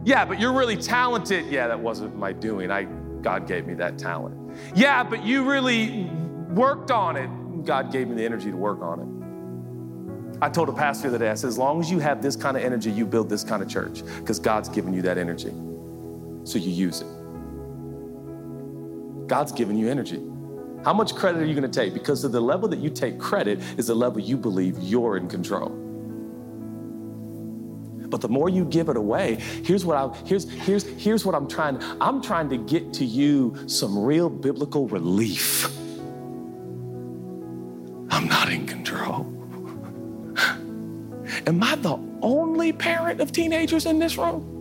Yeah, 0.05 0.24
but 0.24 0.40
you're 0.40 0.53
really 0.53 0.76
talented. 0.76 1.46
Yeah, 1.46 1.68
that 1.68 1.78
wasn't 1.78 2.16
my 2.16 2.32
doing. 2.32 2.70
I 2.70 2.86
God 3.22 3.46
gave 3.46 3.66
me 3.66 3.74
that 3.74 3.98
talent. 3.98 4.36
Yeah, 4.74 5.03
but 5.03 5.24
you 5.24 5.48
really 5.48 6.05
worked 6.51 6.90
on 6.90 7.16
it. 7.16 7.28
God 7.64 7.92
gave 7.92 8.09
me 8.09 8.14
the 8.16 8.24
energy 8.24 8.51
to 8.51 8.57
work 8.57 8.80
on 8.80 9.01
it. 9.01 9.07
I 10.42 10.48
told 10.48 10.70
a 10.70 10.72
pastor 10.72 11.11
the 11.11 11.16
other 11.16 11.26
day, 11.26 11.30
I 11.30 11.34
said, 11.34 11.48
as 11.48 11.59
long 11.59 11.80
as 11.80 11.90
you 11.90 11.98
have 11.98 12.22
this 12.22 12.34
kind 12.34 12.57
of 12.57 12.62
energy, 12.62 12.90
you 12.90 13.05
build 13.05 13.28
this 13.28 13.44
kind 13.44 13.62
of 13.62 13.68
church 13.68 14.03
because 14.18 14.38
God's 14.38 14.70
given 14.70 14.94
you 14.94 15.03
that 15.03 15.18
energy. 15.18 15.53
So 16.44 16.59
you 16.59 16.70
use 16.70 17.03
it. 17.03 17.07
God's 19.28 19.53
given 19.53 19.76
you 19.76 19.90
energy. 19.90 20.22
How 20.82 20.94
much 20.94 21.14
credit 21.14 21.42
are 21.42 21.44
you 21.44 21.55
going 21.55 21.70
to 21.70 21.80
take? 21.80 21.92
Because 21.92 22.24
of 22.24 22.32
the 22.32 22.40
level 22.40 22.66
that 22.68 22.78
you 22.78 22.88
take 22.88 23.18
credit 23.18 23.61
is 23.76 23.88
the 23.88 23.94
level 23.94 24.18
you 24.18 24.38
believe 24.38 24.78
you're 24.78 25.18
in 25.18 25.28
control. 25.28 25.76
But 28.11 28.20
the 28.20 28.28
more 28.28 28.48
you 28.48 28.64
give 28.64 28.88
it 28.88 28.96
away, 28.96 29.36
here's 29.64 29.84
what 29.84 29.96
I 29.96 30.08
here's 30.26 30.50
here's 30.50 30.84
here's 30.84 31.24
what 31.24 31.34
I'm 31.34 31.48
trying. 31.48 31.78
I'm 32.00 32.20
trying 32.20 32.48
to 32.50 32.58
get 32.58 32.92
to 32.94 33.04
you 33.04 33.56
some 33.66 33.96
real 33.98 34.28
biblical 34.28 34.88
relief. 34.88 35.64
I'm 38.11 38.26
not 38.26 38.50
in 38.50 38.66
control. 38.66 39.26
Am 41.46 41.62
I 41.62 41.76
the 41.76 41.98
only 42.22 42.72
parent 42.72 43.20
of 43.20 43.30
teenagers 43.32 43.86
in 43.86 43.98
this 43.98 44.18
room? 44.18 44.56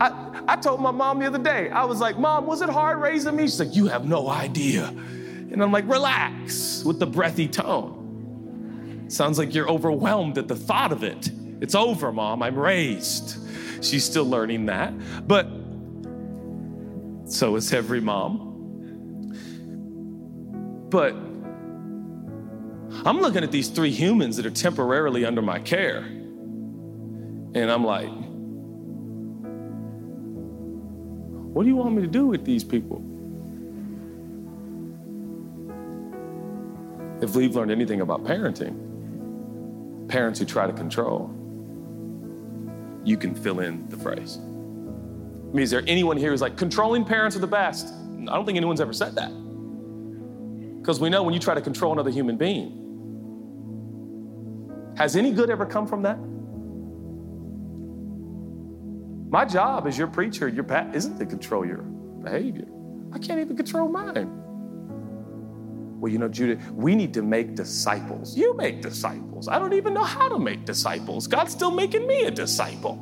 I, 0.00 0.42
I 0.48 0.56
told 0.56 0.80
my 0.80 0.90
mom 0.90 1.20
the 1.20 1.26
other 1.26 1.38
day, 1.38 1.70
I 1.70 1.84
was 1.84 2.00
like, 2.00 2.18
Mom, 2.18 2.46
was 2.46 2.60
it 2.62 2.68
hard 2.68 3.00
raising 3.00 3.36
me? 3.36 3.44
She's 3.44 3.60
like, 3.60 3.76
You 3.76 3.86
have 3.86 4.06
no 4.06 4.28
idea. 4.28 4.86
And 4.86 5.62
I'm 5.62 5.70
like, 5.70 5.86
Relax 5.88 6.82
with 6.84 6.98
the 6.98 7.06
breathy 7.06 7.48
tone. 7.48 8.03
Sounds 9.08 9.38
like 9.38 9.54
you're 9.54 9.68
overwhelmed 9.68 10.38
at 10.38 10.48
the 10.48 10.56
thought 10.56 10.92
of 10.92 11.02
it. 11.02 11.30
It's 11.60 11.74
over, 11.74 12.12
Mom. 12.12 12.42
I'm 12.42 12.56
raised. 12.56 13.38
She's 13.84 14.04
still 14.04 14.24
learning 14.24 14.66
that. 14.66 14.92
But 15.26 15.46
so 17.26 17.56
is 17.56 17.72
every 17.72 18.00
mom. 18.00 18.50
But 20.90 21.14
I'm 23.06 23.20
looking 23.20 23.42
at 23.42 23.50
these 23.50 23.68
three 23.68 23.90
humans 23.90 24.36
that 24.36 24.46
are 24.46 24.50
temporarily 24.50 25.24
under 25.24 25.42
my 25.42 25.58
care. 25.58 25.98
And 25.98 27.70
I'm 27.70 27.84
like, 27.84 28.10
What 31.54 31.62
do 31.62 31.68
you 31.68 31.76
want 31.76 31.94
me 31.94 32.02
to 32.02 32.08
do 32.08 32.26
with 32.26 32.44
these 32.44 32.64
people? 32.64 32.96
If 37.22 37.36
we've 37.36 37.54
learned 37.54 37.70
anything 37.70 38.00
about 38.00 38.24
parenting, 38.24 38.93
parents 40.08 40.38
who 40.38 40.44
try 40.44 40.66
to 40.66 40.72
control, 40.72 41.30
you 43.04 43.16
can 43.16 43.34
fill 43.34 43.60
in 43.60 43.88
the 43.88 43.96
phrase. 43.96 44.38
I 44.38 45.56
mean, 45.56 45.62
is 45.62 45.70
there 45.70 45.84
anyone 45.86 46.16
here 46.16 46.30
who's 46.30 46.40
like, 46.40 46.56
controlling 46.56 47.04
parents 47.04 47.36
are 47.36 47.40
the 47.40 47.46
best? 47.46 47.88
I 47.88 48.34
don't 48.34 48.44
think 48.46 48.56
anyone's 48.56 48.80
ever 48.80 48.92
said 48.92 49.14
that. 49.14 49.30
Because 50.80 51.00
we 51.00 51.08
know 51.10 51.22
when 51.22 51.32
you 51.34 51.40
try 51.40 51.54
to 51.54 51.60
control 51.60 51.92
another 51.92 52.10
human 52.10 52.36
being, 52.36 52.80
has 54.96 55.16
any 55.16 55.32
good 55.32 55.50
ever 55.50 55.66
come 55.66 55.86
from 55.86 56.02
that? 56.02 56.18
My 59.30 59.44
job 59.44 59.86
as 59.86 59.98
your 59.98 60.06
preacher, 60.06 60.46
your 60.48 60.64
pat, 60.64 60.94
isn't 60.94 61.18
to 61.18 61.26
control 61.26 61.66
your 61.66 61.78
behavior. 61.78 62.66
I 63.12 63.18
can't 63.18 63.40
even 63.40 63.56
control 63.56 63.88
mine. 63.88 64.43
Well, 66.04 66.12
you 66.12 66.18
know, 66.18 66.28
Judah, 66.28 66.60
we 66.74 66.94
need 66.94 67.14
to 67.14 67.22
make 67.22 67.54
disciples. 67.54 68.36
You 68.36 68.54
make 68.58 68.82
disciples. 68.82 69.48
I 69.48 69.58
don't 69.58 69.72
even 69.72 69.94
know 69.94 70.04
how 70.04 70.28
to 70.28 70.38
make 70.38 70.66
disciples. 70.66 71.26
God's 71.26 71.52
still 71.52 71.70
making 71.70 72.06
me 72.06 72.24
a 72.24 72.30
disciple. 72.30 72.98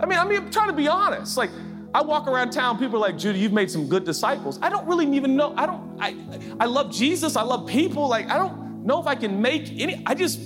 I 0.00 0.04
mean, 0.04 0.18
I 0.18 0.26
mean, 0.26 0.36
I'm 0.36 0.50
trying 0.50 0.66
to 0.68 0.74
be 0.74 0.86
honest. 0.86 1.38
Like, 1.38 1.48
I 1.94 2.02
walk 2.02 2.26
around 2.26 2.50
town, 2.50 2.78
people 2.78 2.96
are 2.96 3.08
like, 3.08 3.16
Judah, 3.16 3.38
you've 3.38 3.54
made 3.54 3.70
some 3.70 3.88
good 3.88 4.04
disciples. 4.04 4.58
I 4.60 4.68
don't 4.68 4.86
really 4.86 5.10
even 5.16 5.34
know. 5.34 5.54
I 5.56 5.64
don't, 5.64 5.96
I, 5.98 6.14
I 6.60 6.66
love 6.66 6.92
Jesus. 6.92 7.36
I 7.36 7.42
love 7.42 7.66
people. 7.66 8.06
Like, 8.06 8.28
I 8.28 8.36
don't 8.36 8.84
know 8.84 9.00
if 9.00 9.06
I 9.06 9.14
can 9.14 9.40
make 9.40 9.80
any, 9.80 10.02
I 10.04 10.14
just, 10.14 10.38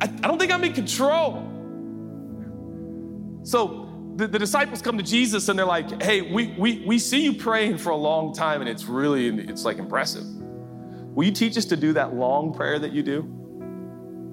I, 0.00 0.06
I 0.06 0.26
don't 0.26 0.38
think 0.38 0.52
I'm 0.52 0.64
in 0.64 0.72
control. 0.72 1.46
So 3.42 3.79
the, 4.16 4.26
the, 4.26 4.38
disciples 4.38 4.82
come 4.82 4.96
to 4.98 5.04
Jesus 5.04 5.48
and 5.48 5.58
they're 5.58 5.66
like, 5.66 6.02
hey, 6.02 6.22
we, 6.22 6.48
we, 6.58 6.82
we 6.86 6.98
see 6.98 7.22
you 7.22 7.34
praying 7.34 7.78
for 7.78 7.90
a 7.90 7.96
long 7.96 8.34
time 8.34 8.60
and 8.60 8.68
it's 8.68 8.84
really, 8.84 9.28
it's 9.48 9.64
like 9.64 9.78
impressive. 9.78 10.24
Will 11.14 11.24
you 11.24 11.32
teach 11.32 11.56
us 11.56 11.64
to 11.66 11.76
do 11.76 11.92
that 11.94 12.14
long 12.14 12.54
prayer 12.54 12.78
that 12.78 12.92
you 12.92 13.02
do? 13.02 13.22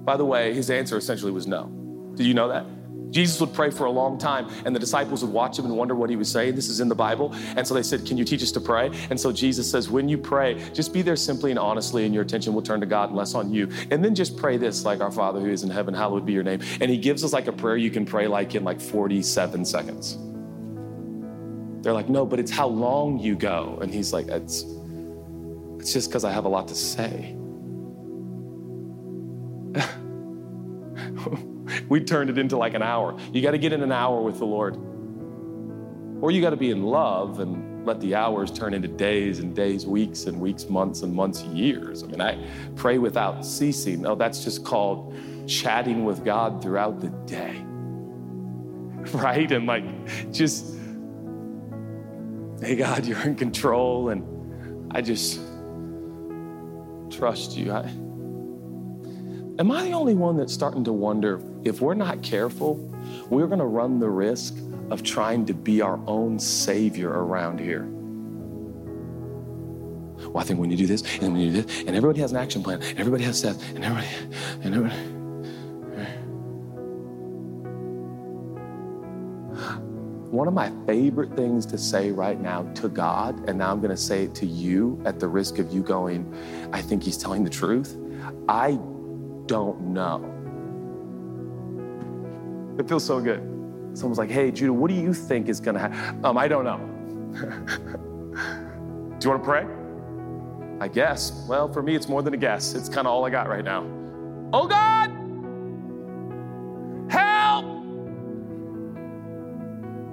By 0.04 0.16
the 0.16 0.24
way, 0.24 0.54
his 0.54 0.70
answer 0.70 0.96
essentially 0.96 1.32
was 1.32 1.46
no. 1.46 1.66
Did 2.14 2.26
you 2.26 2.34
know 2.34 2.48
that? 2.48 2.64
Jesus 3.10 3.40
would 3.40 3.54
pray 3.54 3.70
for 3.70 3.86
a 3.86 3.90
long 3.90 4.18
time, 4.18 4.48
and 4.64 4.74
the 4.74 4.80
disciples 4.80 5.22
would 5.22 5.32
watch 5.32 5.58
him 5.58 5.64
and 5.64 5.76
wonder 5.76 5.94
what 5.94 6.10
he 6.10 6.16
was 6.16 6.30
saying. 6.30 6.54
This 6.54 6.68
is 6.68 6.80
in 6.80 6.88
the 6.88 6.94
Bible. 6.94 7.34
And 7.56 7.66
so 7.66 7.74
they 7.74 7.82
said, 7.82 8.06
Can 8.06 8.16
you 8.16 8.24
teach 8.24 8.42
us 8.42 8.52
to 8.52 8.60
pray? 8.60 8.90
And 9.10 9.18
so 9.18 9.32
Jesus 9.32 9.70
says, 9.70 9.88
When 9.88 10.08
you 10.08 10.18
pray, 10.18 10.54
just 10.72 10.92
be 10.92 11.02
there 11.02 11.16
simply 11.16 11.50
and 11.50 11.58
honestly, 11.58 12.04
and 12.04 12.14
your 12.14 12.22
attention 12.22 12.54
will 12.54 12.62
turn 12.62 12.80
to 12.80 12.86
God 12.86 13.08
and 13.10 13.16
less 13.16 13.34
on 13.34 13.52
you. 13.52 13.68
And 13.90 14.04
then 14.04 14.14
just 14.14 14.36
pray 14.36 14.56
this, 14.56 14.84
like 14.84 15.00
our 15.00 15.10
Father 15.10 15.40
who 15.40 15.50
is 15.50 15.62
in 15.62 15.70
heaven, 15.70 15.94
hallowed 15.94 16.26
be 16.26 16.32
your 16.32 16.42
name. 16.42 16.60
And 16.80 16.90
he 16.90 16.98
gives 16.98 17.24
us 17.24 17.32
like 17.32 17.46
a 17.46 17.52
prayer 17.52 17.76
you 17.76 17.90
can 17.90 18.04
pray 18.04 18.26
like 18.26 18.54
in 18.54 18.64
like 18.64 18.80
47 18.80 19.64
seconds. 19.64 20.18
They're 21.82 21.94
like, 21.94 22.08
No, 22.08 22.26
but 22.26 22.38
it's 22.38 22.50
how 22.50 22.68
long 22.68 23.18
you 23.18 23.36
go. 23.36 23.78
And 23.80 23.92
he's 23.92 24.12
like, 24.12 24.28
It's, 24.28 24.64
it's 25.78 25.92
just 25.92 26.10
because 26.10 26.24
I 26.24 26.32
have 26.32 26.44
a 26.44 26.48
lot 26.48 26.68
to 26.68 26.74
say. 26.74 27.36
we 31.88 32.00
turned 32.00 32.30
it 32.30 32.38
into 32.38 32.56
like 32.56 32.74
an 32.74 32.82
hour. 32.82 33.16
You 33.32 33.42
got 33.42 33.52
to 33.52 33.58
get 33.58 33.72
in 33.72 33.82
an 33.82 33.92
hour 33.92 34.20
with 34.22 34.38
the 34.38 34.46
Lord. 34.46 34.76
Or 36.20 36.30
you 36.30 36.40
got 36.40 36.50
to 36.50 36.56
be 36.56 36.70
in 36.70 36.82
love 36.82 37.40
and 37.40 37.86
let 37.86 38.00
the 38.00 38.14
hours 38.14 38.50
turn 38.50 38.74
into 38.74 38.88
days 38.88 39.38
and 39.38 39.54
days, 39.54 39.86
weeks 39.86 40.26
and 40.26 40.40
weeks, 40.40 40.68
months 40.68 41.02
and 41.02 41.14
months, 41.14 41.42
years. 41.44 42.02
I 42.02 42.06
mean, 42.06 42.20
I 42.20 42.44
pray 42.76 42.98
without 42.98 43.46
ceasing. 43.46 44.02
No, 44.02 44.14
that's 44.14 44.44
just 44.44 44.64
called 44.64 45.14
chatting 45.46 46.04
with 46.04 46.24
God 46.24 46.62
throughout 46.62 47.00
the 47.00 47.08
day. 47.26 47.64
Right? 49.14 49.50
And 49.52 49.66
like, 49.66 49.84
just, 50.32 50.76
hey, 52.60 52.76
God, 52.76 53.06
you're 53.06 53.22
in 53.22 53.36
control. 53.36 54.10
And 54.10 54.92
I 54.92 55.00
just 55.00 55.40
trust 57.08 57.56
you. 57.56 57.72
I, 57.72 57.84
am 59.58 59.70
I 59.70 59.84
the 59.84 59.92
only 59.92 60.14
one 60.14 60.36
that's 60.36 60.52
starting 60.52 60.84
to 60.84 60.92
wonder 60.92 61.38
if 61.68 61.80
we're 61.80 61.94
not 61.94 62.22
careful, 62.22 62.74
we're 63.30 63.46
going 63.46 63.58
to 63.60 63.66
run 63.66 64.00
the 64.00 64.08
risk 64.08 64.56
of 64.90 65.02
trying 65.02 65.44
to 65.46 65.54
be 65.54 65.80
our 65.80 66.00
own 66.06 66.38
savior 66.38 67.10
around 67.10 67.60
here. 67.60 67.86
Well, 70.28 70.38
I 70.38 70.44
think 70.44 70.58
need 70.58 70.70
to 70.70 70.76
do 70.76 70.86
this, 70.86 71.02
and 71.20 71.34
need 71.34 71.52
to 71.52 71.62
do 71.62 71.62
this, 71.62 71.80
and 71.80 71.90
everybody 71.90 72.20
has 72.20 72.32
an 72.32 72.38
action 72.38 72.62
plan, 72.62 72.82
and 72.82 72.98
everybody 72.98 73.22
has 73.24 73.38
steps, 73.38 73.62
and 73.74 73.84
everybody, 73.84 74.08
and 74.62 74.74
everybody. 74.74 75.14
One 80.30 80.46
of 80.46 80.54
my 80.54 80.70
favorite 80.86 81.34
things 81.36 81.64
to 81.66 81.78
say 81.78 82.10
right 82.10 82.38
now 82.40 82.62
to 82.74 82.88
God, 82.88 83.48
and 83.48 83.58
now 83.58 83.72
I'm 83.72 83.80
going 83.80 83.90
to 83.90 83.96
say 83.96 84.24
it 84.24 84.34
to 84.36 84.46
you 84.46 85.00
at 85.04 85.20
the 85.20 85.28
risk 85.28 85.58
of 85.58 85.72
you 85.72 85.82
going, 85.82 86.30
I 86.72 86.82
think 86.82 87.02
he's 87.02 87.16
telling 87.16 87.44
the 87.44 87.50
truth. 87.50 87.96
I 88.48 88.78
don't 89.46 89.80
know. 89.80 90.37
It 92.78 92.88
feels 92.88 93.04
so 93.04 93.20
good. 93.20 93.40
Someone's 93.94 94.18
like, 94.18 94.30
hey, 94.30 94.52
Judah, 94.52 94.72
what 94.72 94.88
do 94.88 94.94
you 94.94 95.12
think 95.12 95.48
is 95.48 95.60
going 95.60 95.74
to 95.74 95.80
happen? 95.80 96.24
Um, 96.24 96.38
I 96.38 96.46
don't 96.46 96.64
know. 96.64 96.78
do 99.18 99.24
you 99.24 99.30
want 99.30 99.42
to 99.42 99.44
pray? 99.44 99.66
I 100.80 100.86
guess. 100.86 101.44
Well, 101.48 101.72
for 101.72 101.82
me, 101.82 101.96
it's 101.96 102.08
more 102.08 102.22
than 102.22 102.34
a 102.34 102.36
guess. 102.36 102.74
It's 102.74 102.88
kind 102.88 103.04
of 103.06 103.12
all 103.12 103.24
I 103.24 103.30
got 103.30 103.48
right 103.48 103.64
now. 103.64 103.84
Oh, 104.52 104.68
God! 104.68 105.10
Help! 107.10 107.64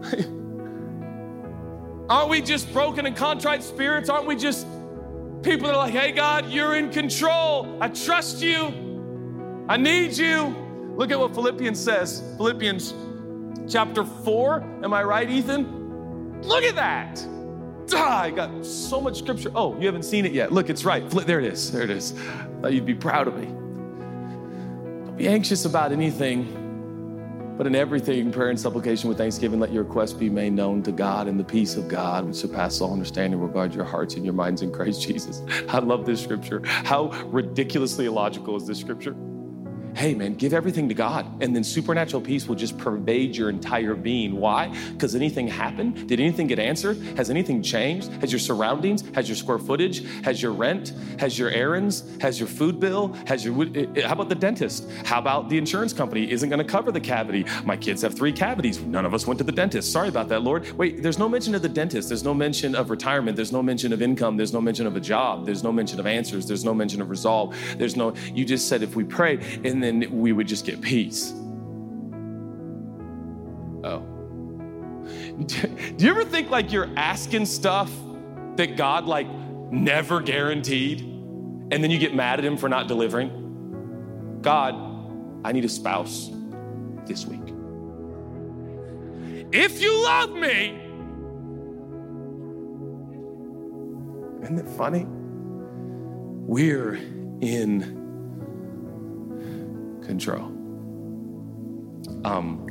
Aren't 2.09 2.29
we 2.29 2.41
just 2.41 2.73
broken 2.73 3.05
and 3.05 3.15
contrite 3.15 3.61
spirits? 3.61 4.09
Aren't 4.09 4.25
we 4.25 4.35
just 4.35 4.65
people 5.43 5.67
that 5.67 5.75
are 5.75 5.85
like, 5.85 5.93
hey, 5.93 6.11
God, 6.11 6.49
you're 6.49 6.75
in 6.75 6.89
control. 6.89 7.77
I 7.79 7.89
trust 7.89 8.41
you. 8.41 9.65
I 9.69 9.77
need 9.77 10.17
you. 10.17 10.64
Look 10.95 11.11
at 11.11 11.19
what 11.19 11.33
Philippians 11.33 11.79
says. 11.79 12.23
Philippians 12.37 12.93
chapter 13.69 14.05
4. 14.05 14.79
Am 14.83 14.93
I 14.93 15.03
right, 15.03 15.29
Ethan? 15.29 16.41
Look 16.41 16.63
at 16.63 16.75
that. 16.75 17.25
Ah, 17.93 18.21
I 18.21 18.31
got 18.31 18.65
so 18.65 19.01
much 19.01 19.19
scripture. 19.19 19.51
Oh, 19.53 19.77
you 19.79 19.85
haven't 19.85 20.03
seen 20.03 20.25
it 20.25 20.31
yet. 20.31 20.51
Look, 20.51 20.69
it's 20.69 20.85
right. 20.85 21.07
There 21.09 21.39
it 21.39 21.45
is. 21.45 21.71
There 21.71 21.83
it 21.83 21.89
is. 21.89 22.13
I 22.13 22.61
thought 22.61 22.73
you'd 22.73 22.85
be 22.85 22.95
proud 22.95 23.27
of 23.27 23.37
me. 23.37 23.45
Don't 23.45 25.17
be 25.17 25.27
anxious 25.27 25.65
about 25.65 25.91
anything, 25.91 27.53
but 27.57 27.67
in 27.67 27.75
everything, 27.75 28.31
prayer 28.31 28.49
and 28.49 28.59
supplication 28.59 29.09
with 29.09 29.17
thanksgiving, 29.17 29.59
let 29.59 29.71
your 29.71 29.83
requests 29.83 30.13
be 30.13 30.29
made 30.29 30.53
known 30.53 30.81
to 30.83 30.91
God, 30.91 31.27
and 31.27 31.39
the 31.39 31.43
peace 31.43 31.75
of 31.75 31.87
God, 31.87 32.25
which 32.25 32.35
surpasses 32.35 32.81
all 32.81 32.91
understanding, 32.91 33.39
regard 33.39 33.73
your 33.73 33.85
hearts 33.85 34.15
and 34.15 34.23
your 34.23 34.33
minds 34.33 34.61
in 34.61 34.71
Christ 34.71 35.01
Jesus. 35.01 35.41
I 35.69 35.79
love 35.79 36.05
this 36.05 36.23
scripture. 36.23 36.61
How 36.65 37.09
ridiculously 37.25 38.05
illogical 38.07 38.55
is 38.55 38.65
this 38.65 38.79
scripture? 38.79 39.15
Hey 39.95 40.13
man, 40.13 40.35
give 40.35 40.53
everything 40.53 40.89
to 40.89 40.93
God. 40.93 41.25
And 41.41 41.55
then 41.55 41.63
supernatural 41.63 42.21
peace 42.21 42.47
will 42.47 42.55
just 42.55 42.77
pervade 42.77 43.35
your 43.35 43.49
entire 43.49 43.95
being. 43.95 44.37
Why? 44.39 44.75
Because 44.91 45.15
anything 45.15 45.47
happened? 45.47 46.07
Did 46.07 46.19
anything 46.19 46.47
get 46.47 46.59
answered? 46.59 46.97
Has 47.17 47.29
anything 47.29 47.61
changed? 47.61 48.11
Has 48.21 48.31
your 48.31 48.39
surroundings? 48.39 49.03
Has 49.13 49.29
your 49.29 49.37
square 49.37 49.57
footage? 49.57 50.05
Has 50.23 50.41
your 50.41 50.51
rent? 50.51 50.93
Has 51.19 51.39
your 51.39 51.49
errands? 51.49 52.03
Has 52.19 52.39
your 52.39 52.47
food 52.47 52.79
bill? 52.79 53.13
Has 53.25 53.45
your, 53.45 53.63
eh, 53.63 53.85
eh, 53.95 54.07
how 54.07 54.13
about 54.13 54.29
the 54.29 54.35
dentist? 54.35 54.89
How 55.05 55.19
about 55.19 55.49
the 55.49 55.57
insurance 55.57 55.93
company 55.93 56.29
isn't 56.29 56.49
going 56.49 56.59
to 56.59 56.69
cover 56.69 56.91
the 56.91 56.99
cavity? 56.99 57.45
My 57.63 57.77
kids 57.77 58.01
have 58.01 58.13
three 58.13 58.33
cavities. 58.33 58.81
None 58.81 59.05
of 59.05 59.13
us 59.13 59.25
went 59.25 59.37
to 59.37 59.43
the 59.45 59.51
dentist. 59.51 59.91
Sorry 59.91 60.09
about 60.09 60.27
that, 60.29 60.43
Lord. 60.43 60.69
Wait, 60.77 61.01
there's 61.01 61.19
no 61.19 61.29
mention 61.29 61.55
of 61.55 61.61
the 61.61 61.69
dentist. 61.69 62.09
There's 62.09 62.23
no 62.23 62.33
mention 62.33 62.75
of 62.75 62.89
retirement. 62.89 63.37
There's 63.37 63.53
no 63.53 63.63
mention 63.63 63.93
of 63.93 64.01
income. 64.01 64.35
There's 64.35 64.53
no 64.53 64.61
mention 64.61 64.87
of 64.87 64.95
a 64.97 64.99
job. 64.99 65.45
There's 65.45 65.63
no 65.63 65.71
mention 65.71 65.99
of 65.99 66.05
answers. 66.05 66.47
There's 66.47 66.65
no 66.65 66.73
mention 66.73 67.01
of 67.01 67.09
resolve. 67.09 67.55
There's 67.77 67.95
no, 67.95 68.13
you 68.33 68.43
just 68.43 68.67
said 68.67 68.83
if 68.83 68.95
we 68.95 69.03
prayed 69.03 69.41
and 69.63 69.84
then 69.85 70.19
we 70.19 70.33
would 70.33 70.47
just 70.47 70.65
get 70.65 70.81
peace. 70.81 71.31
Oh. 73.83 74.03
Do 75.45 76.05
you 76.05 76.09
ever 76.09 76.25
think 76.25 76.49
like 76.49 76.71
you're 76.71 76.89
asking 76.97 77.45
stuff 77.45 77.91
that 78.55 78.75
God 78.77 79.05
like 79.05 79.27
never 79.71 80.19
guaranteed 80.21 81.01
and 81.01 81.83
then 81.83 81.91
you 81.91 81.99
get 81.99 82.15
mad 82.15 82.39
at 82.39 82.45
him 82.45 82.57
for 82.57 82.67
not 82.67 82.87
delivering? 82.87 84.39
God, 84.41 84.75
I 85.43 85.51
need 85.51 85.65
a 85.65 85.69
spouse 85.69 86.31
this 87.05 87.25
week. 87.25 87.41
If 89.51 89.81
you 89.81 90.03
love 90.03 90.31
me, 90.31 90.81
isn't 94.43 94.59
it 94.59 94.69
funny? 94.69 95.05
We're 96.47 96.95
in 97.41 98.04
control. 100.05 100.51
Um, 102.23 102.65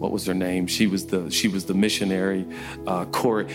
what 0.00 0.12
was 0.12 0.24
her 0.24 0.34
name? 0.34 0.66
She 0.66 0.86
was 0.86 1.06
the 1.06 1.30
she 1.30 1.46
was 1.46 1.66
the 1.66 1.74
missionary, 1.74 2.46
uh, 2.86 3.04
Corrie, 3.06 3.46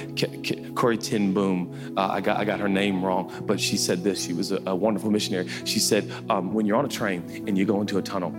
Corrie 0.76 0.98
ten 0.98 1.34
Boom. 1.34 1.94
Uh, 1.98 2.08
I 2.08 2.22
got 2.22 2.38
I 2.38 2.46
got 2.46 2.60
her 2.60 2.70
name 2.70 3.04
wrong, 3.04 3.34
but 3.48 3.60
she 3.60 3.78
said 3.78 4.04
this. 4.04 4.24
She 4.24 4.34
was 4.34 4.52
a, 4.52 4.62
a 4.68 4.76
wonderful 4.76 5.10
missionary. 5.10 5.48
She 5.66 5.80
said, 5.80 6.12
um, 6.30 6.54
when 6.54 6.68
you're 6.68 6.78
on 6.78 6.86
a 6.86 6.90
train 6.90 7.46
and 7.48 7.58
you 7.58 7.66
go 7.66 7.82
into 7.82 7.98
a 7.98 8.02
tunnel, 8.02 8.32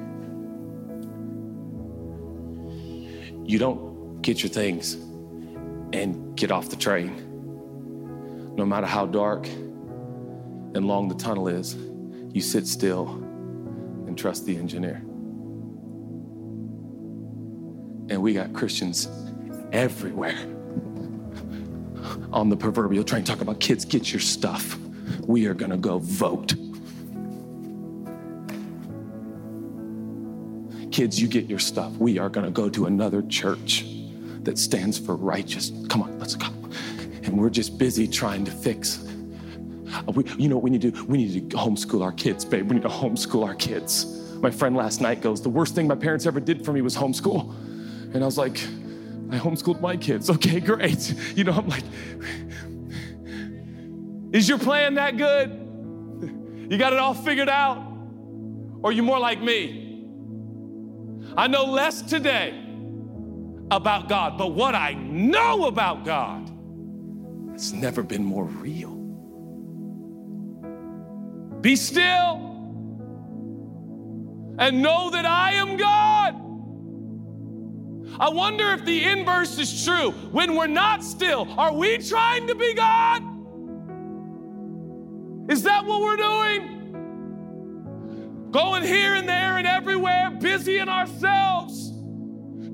you 3.44 3.58
don't 3.58 4.22
get 4.22 4.40
your 4.40 4.50
things 4.50 4.94
and 5.92 6.36
get 6.36 6.52
off 6.52 6.68
the 6.68 6.76
train. 6.76 7.22
No 8.54 8.64
matter 8.64 8.86
how 8.86 9.06
dark 9.06 9.48
and 9.48 10.86
long 10.86 11.08
the 11.08 11.14
tunnel 11.16 11.48
is, 11.48 11.76
you 12.32 12.40
sit 12.40 12.68
still 12.68 13.25
and 14.16 14.22
trust 14.22 14.46
the 14.46 14.56
engineer. 14.56 15.02
And 18.08 18.22
we 18.22 18.32
got 18.32 18.54
Christians 18.54 19.08
everywhere 19.72 20.38
on 22.32 22.48
the 22.48 22.56
proverbial 22.56 23.04
train 23.04 23.24
talking 23.24 23.42
about 23.42 23.60
kids, 23.60 23.84
get 23.84 24.10
your 24.10 24.20
stuff. 24.20 24.78
We 25.26 25.46
are 25.46 25.54
going 25.54 25.70
to 25.70 25.76
go 25.76 25.98
vote. 25.98 26.54
Kids, 30.92 31.20
you 31.20 31.28
get 31.28 31.44
your 31.44 31.58
stuff. 31.58 31.92
We 31.98 32.18
are 32.18 32.30
going 32.30 32.46
to 32.46 32.52
go 32.52 32.70
to 32.70 32.86
another 32.86 33.20
church 33.22 33.84
that 34.44 34.58
stands 34.58 34.98
for 34.98 35.14
righteous. 35.14 35.72
Come 35.90 36.02
on, 36.02 36.18
let's 36.18 36.36
go. 36.36 36.46
And 37.24 37.38
we're 37.38 37.50
just 37.50 37.76
busy 37.76 38.08
trying 38.08 38.46
to 38.46 38.50
fix. 38.50 39.05
Uh, 40.06 40.12
we, 40.12 40.24
you 40.38 40.48
know 40.48 40.56
what 40.56 40.64
we 40.64 40.70
need 40.70 40.82
to 40.82 40.90
do? 40.90 41.04
We 41.04 41.18
need 41.18 41.50
to 41.50 41.56
homeschool 41.56 42.02
our 42.02 42.12
kids, 42.12 42.44
babe. 42.44 42.68
We 42.68 42.74
need 42.76 42.82
to 42.82 42.88
homeschool 42.88 43.46
our 43.46 43.54
kids. 43.54 44.06
My 44.40 44.50
friend 44.50 44.76
last 44.76 45.00
night 45.00 45.20
goes, 45.20 45.40
The 45.40 45.48
worst 45.48 45.74
thing 45.74 45.86
my 45.86 45.94
parents 45.94 46.26
ever 46.26 46.40
did 46.40 46.64
for 46.64 46.72
me 46.72 46.82
was 46.82 46.96
homeschool. 46.96 47.54
And 48.14 48.22
I 48.22 48.26
was 48.26 48.38
like, 48.38 48.58
I 49.30 49.38
homeschooled 49.38 49.80
my 49.80 49.96
kids. 49.96 50.30
Okay, 50.36 50.60
great. 50.60 51.14
You 51.36 51.44
know, 51.44 51.52
I'm 51.52 51.68
like, 51.68 51.84
is 54.32 54.48
your 54.48 54.58
plan 54.58 54.94
that 54.94 55.16
good? 55.16 55.50
You 56.70 56.78
got 56.78 56.92
it 56.92 56.98
all 56.98 57.14
figured 57.14 57.48
out? 57.48 57.78
Or 58.82 58.90
are 58.90 58.92
you 58.92 59.02
more 59.02 59.18
like 59.18 59.40
me? 59.40 60.04
I 61.36 61.46
know 61.46 61.64
less 61.64 62.02
today 62.02 62.62
about 63.70 64.08
God, 64.08 64.38
but 64.38 64.52
what 64.52 64.74
I 64.74 64.94
know 64.94 65.66
about 65.66 66.04
God 66.04 66.50
has 67.52 67.72
never 67.72 68.02
been 68.02 68.24
more 68.24 68.44
real. 68.44 68.95
Be 71.60 71.76
still 71.76 72.46
and 74.58 74.82
know 74.82 75.10
that 75.10 75.26
I 75.26 75.52
am 75.54 75.76
God. 75.76 76.34
I 78.18 78.30
wonder 78.30 78.72
if 78.72 78.84
the 78.84 79.04
inverse 79.04 79.58
is 79.58 79.84
true. 79.84 80.12
When 80.32 80.54
we're 80.54 80.66
not 80.66 81.04
still, 81.04 81.46
are 81.58 81.72
we 81.72 81.98
trying 81.98 82.46
to 82.46 82.54
be 82.54 82.72
God? 82.72 83.22
Is 85.50 85.64
that 85.64 85.84
what 85.84 86.00
we're 86.00 86.16
doing? 86.16 86.72
Going 88.50 88.82
here 88.84 89.14
and 89.14 89.28
there 89.28 89.58
and 89.58 89.66
everywhere, 89.66 90.30
busy 90.40 90.78
in 90.78 90.88
ourselves, 90.88 91.92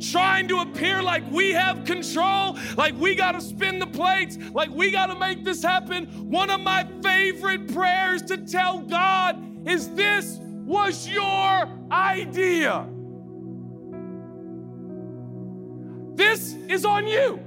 trying 0.02 0.48
to 0.48 0.58
appear 0.58 1.02
like 1.02 1.22
we 1.30 1.52
have 1.52 1.84
control, 1.84 2.58
like 2.76 2.94
we 2.98 3.14
got 3.14 3.32
to 3.32 3.40
spin 3.40 3.78
the 3.78 3.86
plates, 3.86 4.36
like 4.52 4.70
we 4.70 4.90
got 4.90 5.06
to 5.06 5.18
make 5.18 5.44
this 5.44 5.62
happen. 5.62 6.06
One 6.30 6.50
of 6.50 6.60
my 6.60 6.86
favorite 7.02 7.72
prayers 7.72 8.22
to 8.22 8.38
tell 8.38 8.80
God 8.80 9.68
is 9.68 9.88
this 9.94 10.38
was 10.64 11.08
your 11.08 11.68
idea. 11.90 12.86
This 16.14 16.54
is 16.68 16.84
on 16.84 17.06
you. 17.06 17.40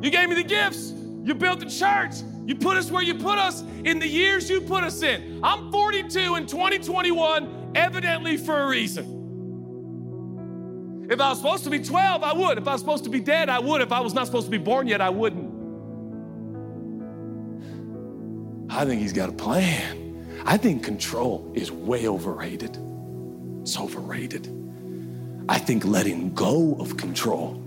You 0.00 0.10
gave 0.10 0.28
me 0.28 0.34
the 0.34 0.44
gifts. 0.44 0.92
You 1.24 1.34
built 1.34 1.60
the 1.60 1.66
church. 1.66 2.14
You 2.46 2.54
put 2.54 2.76
us 2.76 2.90
where 2.90 3.02
you 3.02 3.14
put 3.14 3.38
us 3.38 3.62
in 3.84 3.98
the 3.98 4.06
years 4.06 4.48
you 4.48 4.60
put 4.60 4.84
us 4.84 5.02
in. 5.02 5.40
I'm 5.42 5.72
42 5.72 6.36
in 6.36 6.46
2021, 6.46 7.72
evidently 7.74 8.36
for 8.36 8.60
a 8.60 8.68
reason. 8.68 9.15
If 11.08 11.20
I 11.20 11.28
was 11.28 11.38
supposed 11.38 11.62
to 11.64 11.70
be 11.70 11.78
12, 11.78 12.22
I 12.22 12.32
would. 12.32 12.58
If 12.58 12.66
I 12.66 12.72
was 12.72 12.80
supposed 12.80 13.04
to 13.04 13.10
be 13.10 13.20
dead, 13.20 13.48
I 13.48 13.60
would. 13.60 13.80
If 13.80 13.92
I 13.92 14.00
was 14.00 14.12
not 14.12 14.26
supposed 14.26 14.46
to 14.46 14.50
be 14.50 14.58
born 14.58 14.88
yet, 14.88 15.00
I 15.00 15.10
wouldn't. 15.10 15.54
I 18.70 18.84
think 18.84 19.00
he's 19.00 19.12
got 19.12 19.28
a 19.28 19.32
plan. 19.32 20.42
I 20.44 20.56
think 20.56 20.82
control 20.82 21.50
is 21.54 21.70
way 21.70 22.08
overrated. 22.08 22.76
It's 23.62 23.78
overrated. 23.78 24.52
I 25.48 25.58
think 25.58 25.84
letting 25.84 26.34
go 26.34 26.74
of 26.80 26.96
control 26.96 27.62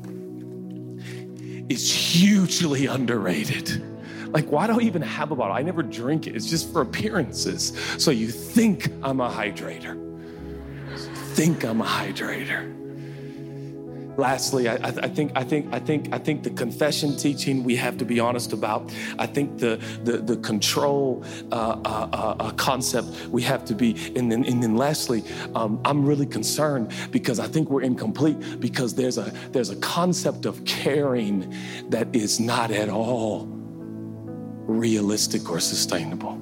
is 1.69 1.91
hugely 1.91 2.87
underrated. 2.87 3.85
Like, 4.27 4.51
why 4.51 4.67
do 4.67 4.79
I 4.79 4.83
even 4.83 5.01
have 5.01 5.31
a 5.31 5.35
bottle? 5.35 5.55
I 5.55 5.61
never 5.61 5.81
drink 5.81 6.27
it. 6.27 6.35
It's 6.35 6.49
just 6.49 6.71
for 6.73 6.81
appearances. 6.81 7.73
So 7.97 8.11
you 8.11 8.27
think 8.27 8.91
I'm 9.01 9.21
a 9.21 9.29
hydrator. 9.29 9.97
Think 11.35 11.63
I'm 11.63 11.79
a 11.79 11.85
hydrator 11.85 12.78
lastly, 14.19 14.67
I, 14.67 14.75
I, 14.75 15.07
think 15.07 15.31
I 15.35 15.43
think 15.43 15.73
I 15.73 15.79
think 15.79 16.13
I 16.13 16.17
think 16.17 16.43
the 16.43 16.49
confession 16.51 17.15
teaching 17.15 17.63
we 17.63 17.75
have 17.77 17.97
to 17.97 18.05
be 18.05 18.19
honest 18.19 18.53
about. 18.53 18.91
I 19.17 19.25
think 19.25 19.57
the 19.57 19.81
the, 20.03 20.17
the 20.17 20.37
control 20.37 21.23
uh, 21.51 21.55
uh, 21.55 22.09
uh, 22.13 22.35
uh, 22.39 22.51
concept 22.51 23.07
we 23.29 23.41
have 23.43 23.65
to 23.65 23.73
be. 23.73 23.95
And 24.15 24.31
then 24.31 24.43
and 24.45 24.61
then 24.61 24.75
lastly, 24.75 25.23
um, 25.55 25.79
I'm 25.85 26.05
really 26.05 26.25
concerned 26.25 26.91
because 27.11 27.39
I 27.39 27.47
think 27.47 27.69
we're 27.69 27.81
incomplete 27.81 28.59
because 28.59 28.93
there's 28.93 29.17
a 29.17 29.31
there's 29.51 29.69
a 29.69 29.77
concept 29.77 30.45
of 30.45 30.63
caring 30.65 31.55
that 31.89 32.13
is 32.15 32.39
not 32.39 32.71
at 32.71 32.89
all 32.89 33.47
realistic 34.67 35.49
or 35.49 35.59
sustainable. 35.59 36.37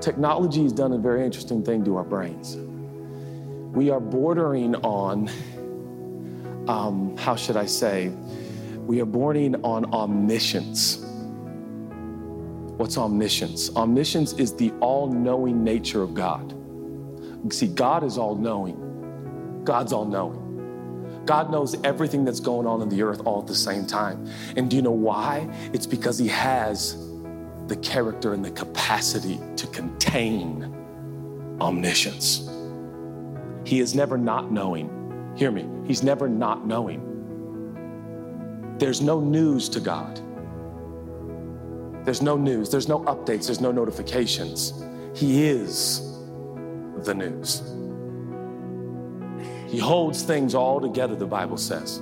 Technology 0.00 0.62
has 0.62 0.72
done 0.72 0.92
a 0.92 0.98
very 0.98 1.24
interesting 1.24 1.62
thing 1.62 1.84
to 1.84 1.96
our 1.96 2.04
brains 2.04 2.56
we 3.72 3.90
are 3.90 4.00
bordering 4.00 4.74
on, 4.76 5.30
um, 6.68 7.16
how 7.16 7.36
should 7.36 7.56
I 7.56 7.66
say, 7.66 8.12
we 8.86 9.00
are 9.00 9.06
bordering 9.06 9.56
on 9.64 9.92
omniscience. 9.92 11.04
What's 12.78 12.96
omniscience? 12.96 13.74
Omniscience 13.76 14.32
is 14.34 14.54
the 14.54 14.70
all 14.80 15.08
knowing 15.08 15.62
nature 15.62 16.02
of 16.02 16.14
God. 16.14 16.54
See, 17.52 17.66
God 17.66 18.04
is 18.04 18.18
all 18.18 18.34
knowing, 18.34 19.62
God's 19.64 19.92
all 19.92 20.04
knowing. 20.04 20.44
God 21.26 21.50
knows 21.50 21.76
everything 21.84 22.24
that's 22.24 22.40
going 22.40 22.66
on 22.66 22.80
in 22.80 22.88
the 22.88 23.02
earth 23.02 23.20
all 23.26 23.40
at 23.40 23.46
the 23.46 23.54
same 23.54 23.86
time. 23.86 24.26
And 24.56 24.70
do 24.70 24.76
you 24.76 24.82
know 24.82 24.90
why? 24.90 25.46
It's 25.74 25.86
because 25.86 26.18
He 26.18 26.28
has 26.28 26.96
the 27.66 27.76
character 27.76 28.32
and 28.32 28.42
the 28.42 28.50
capacity 28.50 29.38
to 29.56 29.66
contain 29.66 30.74
omniscience. 31.60 32.48
He 33.68 33.80
is 33.80 33.94
never 33.94 34.16
not 34.16 34.50
knowing. 34.50 35.34
Hear 35.36 35.50
me, 35.50 35.68
He's 35.86 36.02
never 36.02 36.26
not 36.26 36.66
knowing. 36.66 37.04
There's 38.78 39.02
no 39.02 39.20
news 39.20 39.68
to 39.68 39.80
God. 39.80 40.18
There's 42.06 42.22
no 42.22 42.38
news, 42.38 42.70
there's 42.70 42.88
no 42.88 43.00
updates, 43.00 43.44
there's 43.44 43.60
no 43.60 43.70
notifications. 43.70 44.72
He 45.14 45.46
is 45.46 46.00
the 47.04 47.12
news. 47.14 47.60
He 49.70 49.76
holds 49.76 50.22
things 50.22 50.54
all 50.54 50.80
together, 50.80 51.14
the 51.14 51.26
Bible 51.26 51.58
says. 51.58 51.98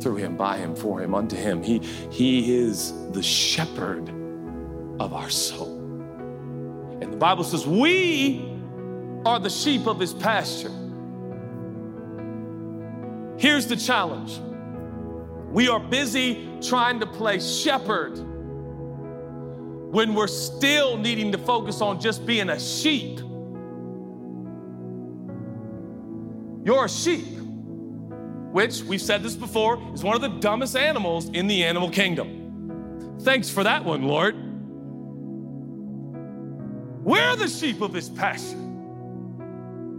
Through 0.00 0.18
him, 0.18 0.36
by 0.36 0.58
him, 0.58 0.76
for 0.76 1.00
him, 1.02 1.16
unto 1.16 1.34
him. 1.34 1.64
He, 1.64 1.80
he 2.12 2.54
is 2.56 2.92
the 3.10 3.24
shepherd 3.24 4.08
of 5.00 5.12
our 5.12 5.30
soul. 5.30 5.74
And 7.00 7.12
the 7.12 7.16
Bible 7.16 7.42
says, 7.42 7.66
We 7.66 8.47
are 9.24 9.38
the 9.38 9.50
sheep 9.50 9.86
of 9.86 9.98
his 9.98 10.12
pasture. 10.14 10.72
Here's 13.38 13.66
the 13.66 13.76
challenge 13.76 14.38
we 15.50 15.68
are 15.68 15.80
busy 15.80 16.48
trying 16.60 17.00
to 17.00 17.06
play 17.06 17.40
shepherd 17.40 18.18
when 19.92 20.14
we're 20.14 20.26
still 20.26 20.98
needing 20.98 21.32
to 21.32 21.38
focus 21.38 21.80
on 21.80 22.00
just 22.00 22.26
being 22.26 22.50
a 22.50 22.60
sheep. 22.60 23.20
You're 26.64 26.84
a 26.84 26.88
sheep, 26.88 27.26
which 28.52 28.82
we've 28.82 29.00
said 29.00 29.22
this 29.22 29.36
before 29.36 29.82
is 29.94 30.04
one 30.04 30.14
of 30.14 30.20
the 30.20 30.28
dumbest 30.40 30.76
animals 30.76 31.30
in 31.30 31.46
the 31.46 31.64
animal 31.64 31.88
kingdom. 31.88 33.16
Thanks 33.22 33.48
for 33.48 33.64
that 33.64 33.84
one, 33.84 34.02
Lord. 34.02 34.36
We're 37.04 37.36
the 37.36 37.48
sheep 37.48 37.80
of 37.80 37.94
his 37.94 38.10
pasture. 38.10 38.67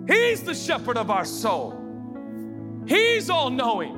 He's 0.09 0.41
the 0.41 0.55
shepherd 0.55 0.97
of 0.97 1.11
our 1.11 1.23
soul. 1.23 1.75
He's 2.87 3.29
all 3.29 3.51
knowing. 3.51 3.95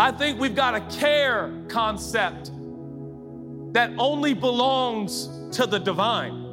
I 0.00 0.10
think 0.10 0.40
we've 0.40 0.56
got 0.56 0.74
a 0.74 0.80
care 0.98 1.52
concept 1.68 2.50
that 3.74 3.92
only 3.96 4.34
belongs 4.34 5.28
to 5.56 5.66
the 5.66 5.78
divine. 5.78 6.47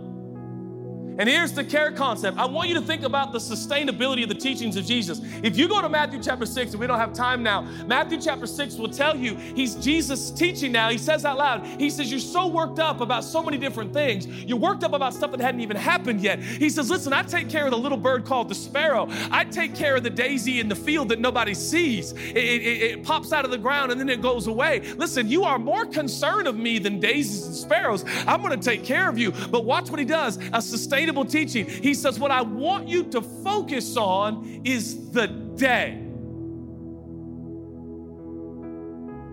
And 1.17 1.29
here's 1.29 1.53
the 1.53 1.63
care 1.63 1.91
concept. 1.91 2.37
I 2.37 2.45
want 2.45 2.67
you 2.67 2.75
to 2.75 2.81
think 2.81 3.03
about 3.03 3.31
the 3.31 3.37
sustainability 3.37 4.23
of 4.23 4.29
the 4.29 4.35
teachings 4.35 4.75
of 4.75 4.85
Jesus. 4.85 5.21
If 5.43 5.57
you 5.57 5.69
go 5.69 5.81
to 5.81 5.87
Matthew 5.87 6.21
chapter 6.21 6.45
6, 6.45 6.71
and 6.71 6.79
we 6.79 6.87
don't 6.87 6.99
have 6.99 7.13
time 7.13 7.41
now, 7.41 7.61
Matthew 7.87 8.19
chapter 8.19 8.45
6 8.45 8.75
will 8.75 8.89
tell 8.89 9.15
you 9.15 9.35
he's 9.35 9.75
Jesus 9.75 10.29
teaching 10.31 10.73
now. 10.73 10.89
He 10.89 10.97
says 10.97 11.23
out 11.23 11.37
loud, 11.37 11.65
He 11.79 11.89
says, 11.89 12.11
You're 12.11 12.19
so 12.19 12.47
worked 12.47 12.79
up 12.79 12.99
about 12.99 13.23
so 13.23 13.41
many 13.41 13.57
different 13.57 13.93
things. 13.93 14.27
You're 14.27 14.57
worked 14.57 14.83
up 14.83 14.93
about 14.93 15.13
stuff 15.13 15.31
that 15.31 15.39
hadn't 15.39 15.61
even 15.61 15.77
happened 15.77 16.19
yet. 16.19 16.39
He 16.39 16.69
says, 16.69 16.89
Listen, 16.89 17.13
I 17.13 17.23
take 17.23 17.49
care 17.49 17.63
of 17.63 17.71
the 17.71 17.77
little 17.77 17.97
bird 17.97 18.25
called 18.25 18.49
the 18.49 18.55
sparrow. 18.55 19.07
I 19.31 19.45
take 19.45 19.73
care 19.73 19.95
of 19.95 20.03
the 20.03 20.09
daisy 20.09 20.59
in 20.59 20.67
the 20.67 20.75
field 20.75 21.09
that 21.09 21.19
nobody 21.21 21.53
sees. 21.53 22.11
It, 22.11 22.35
it, 22.35 22.81
it 22.81 23.03
pops 23.03 23.31
out 23.31 23.45
of 23.45 23.51
the 23.51 23.57
ground 23.57 23.91
and 23.91 23.99
then 23.99 24.09
it 24.09 24.21
goes 24.21 24.47
away. 24.47 24.81
Listen, 24.97 25.29
you 25.29 25.45
are 25.45 25.59
more 25.59 25.85
concerned 25.85 26.47
of 26.47 26.57
me 26.57 26.77
than 26.77 26.99
daisies 26.99 27.45
and 27.45 27.55
sparrows. 27.55 28.03
I'm 28.27 28.41
going 28.41 28.59
to 28.59 28.63
take 28.63 28.83
care 28.83 29.07
of 29.07 29.17
you. 29.17 29.31
But 29.31 29.63
watch 29.63 29.89
what 29.89 29.99
He 29.99 30.05
does 30.05 30.39
a 30.51 30.61
sustainable 30.61 31.04
teaching. 31.25 31.65
He 31.67 31.93
says, 31.93 32.19
What 32.19 32.31
I 32.31 32.41
want 32.41 32.87
you 32.87 33.03
to 33.11 33.21
focus 33.21 33.97
on 33.97 34.61
is 34.63 35.11
the 35.11 35.27
day. 35.27 36.01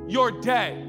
Your 0.09 0.31
day. 0.41 0.85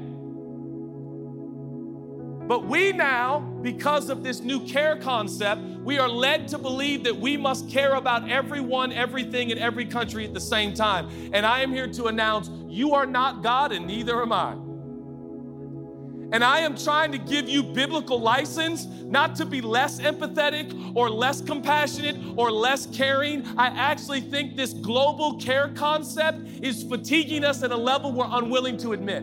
But 2.46 2.66
we 2.66 2.92
now, 2.92 3.40
because 3.62 4.10
of 4.10 4.22
this 4.22 4.40
new 4.40 4.60
care 4.66 4.96
concept, 4.96 5.62
we 5.82 5.98
are 5.98 6.08
led 6.08 6.48
to 6.48 6.58
believe 6.58 7.04
that 7.04 7.16
we 7.16 7.38
must 7.38 7.70
care 7.70 7.94
about 7.94 8.28
everyone, 8.28 8.92
everything, 8.92 9.48
in 9.48 9.58
every 9.58 9.86
country 9.86 10.26
at 10.26 10.34
the 10.34 10.40
same 10.40 10.74
time. 10.74 11.08
And 11.32 11.46
I 11.46 11.60
am 11.60 11.72
here 11.72 11.88
to 11.88 12.06
announce 12.06 12.50
you 12.68 12.94
are 12.94 13.06
not 13.06 13.42
God, 13.42 13.72
and 13.72 13.86
neither 13.86 14.20
am 14.20 14.32
I. 14.32 14.56
And 16.34 16.42
I 16.42 16.58
am 16.58 16.76
trying 16.76 17.12
to 17.12 17.18
give 17.18 17.48
you 17.48 17.62
biblical 17.62 18.20
license 18.20 18.86
not 18.86 19.36
to 19.36 19.46
be 19.46 19.60
less 19.60 20.00
empathetic 20.00 20.96
or 20.96 21.08
less 21.08 21.40
compassionate 21.40 22.16
or 22.36 22.50
less 22.50 22.86
caring. 22.86 23.46
I 23.56 23.68
actually 23.68 24.20
think 24.20 24.56
this 24.56 24.72
global 24.72 25.36
care 25.36 25.68
concept 25.76 26.40
is 26.60 26.82
fatiguing 26.82 27.44
us 27.44 27.62
at 27.62 27.70
a 27.70 27.76
level 27.76 28.10
we're 28.10 28.26
unwilling 28.28 28.76
to 28.78 28.94
admit. 28.94 29.22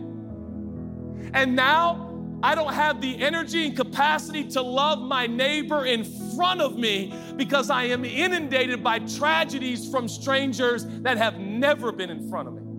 And 1.34 1.53
now 1.53 2.18
I 2.41 2.55
don't 2.55 2.74
have 2.74 3.01
the 3.01 3.22
energy 3.22 3.66
and 3.66 3.76
capacity 3.76 4.45
to 4.45 4.62
love 4.62 4.99
my 4.99 5.28
neighbor 5.28 5.86
in 5.86 6.05
front 6.38 6.62
of 6.62 6.78
me 6.78 7.14
because 7.36 7.70
I 7.70 7.84
am 7.84 8.05
inundated 8.05 8.82
by 8.82 8.99
tragedies 8.99 9.91
from 9.91 10.07
strangers 10.07 10.86
that 11.01 11.18
have 11.18 11.39
never 11.39 11.91
been 11.91 12.09
in 12.09 12.30
front 12.30 12.47
of 12.47 12.53
me. 12.53 12.71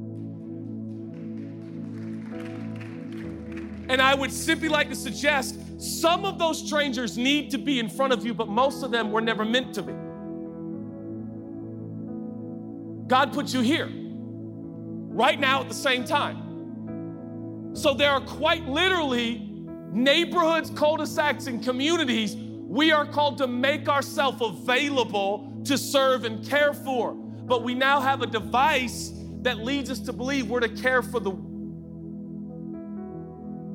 And 3.93 4.01
I 4.01 4.15
would 4.15 4.33
simply 4.33 4.71
like 4.71 4.89
to 4.89 4.97
suggest 4.97 5.59
some 5.79 6.25
of 6.25 6.39
those 6.39 6.67
strangers 6.67 7.19
need 7.19 7.51
to 7.51 7.59
be 7.59 7.79
in 7.79 7.91
front 7.91 8.15
of 8.15 8.25
you, 8.25 8.33
but 8.33 8.49
most 8.49 8.83
of 8.83 8.91
them 8.91 9.13
were 9.13 9.21
never 9.21 9.45
meant 9.45 9.75
to 9.75 9.83
be. 9.83 9.93
God 13.07 13.35
put 13.35 13.53
you 13.53 13.61
here 13.61 13.91
right 13.93 15.39
now 15.39 15.61
at 15.61 15.69
the 15.69 15.75
same 15.75 16.07
time. 16.07 17.75
So 17.75 17.93
there 17.93 18.11
are 18.11 18.23
quite 18.23 18.67
literally 18.67 19.51
neighborhoods, 19.91 20.71
cul 20.71 20.97
de 20.97 21.07
sacs, 21.07 21.47
and 21.47 21.63
communities 21.63 22.35
we 22.35 22.93
are 22.93 23.05
called 23.05 23.37
to 23.39 23.47
make 23.47 23.91
ourselves 23.91 24.41
available 24.41 25.53
to 25.67 25.77
serve 25.77 26.25
and 26.25 26.43
care 26.49 26.73
for. 26.73 27.13
But 27.13 27.63
we 27.63 27.75
now 27.75 28.01
have 28.01 28.23
a 28.23 28.27
device 28.27 29.13
that 29.43 29.59
leads 29.59 29.91
us 29.91 30.01
to 30.01 30.15
believe 30.15 30.49
we're 30.49 30.61
to 30.61 30.71
care 30.71 31.03
for 31.03 31.21
the 31.21 31.52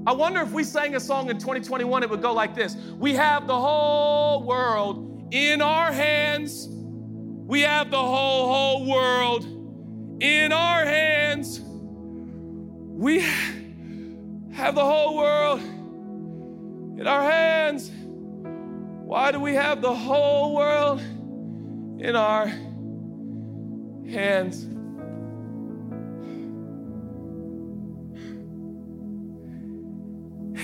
I 0.08 0.14
wonder 0.14 0.40
if 0.40 0.54
we 0.54 0.64
sang 0.64 0.96
a 0.96 1.02
song 1.02 1.30
in 1.30 1.38
2021, 1.38 2.02
it 2.02 2.10
would 2.10 2.22
go 2.22 2.32
like 2.32 2.56
this 2.56 2.78
We 2.98 3.14
have 3.16 3.46
the 3.46 3.60
whole 3.60 4.42
world 4.44 5.28
in 5.34 5.62
our 5.62 5.92
hands. 5.92 6.70
We 6.70 7.60
have 7.62 7.92
the 7.92 7.98
whole, 7.98 8.48
whole 8.48 8.90
world 8.90 9.44
in 10.22 10.54
our 10.54 10.86
hands. 10.86 11.60
We 11.60 13.20
have 14.54 14.76
the 14.76 14.86
whole 14.86 15.18
world 15.18 15.60
in 15.60 17.06
our 17.06 17.30
hands. 17.30 17.92
Why 17.92 19.34
do 19.34 19.42
we 19.42 19.56
have 19.56 19.82
the 19.82 19.94
whole 19.94 20.56
world 20.56 21.02
in 22.00 22.16
our 22.16 22.48
hands? 24.10 24.77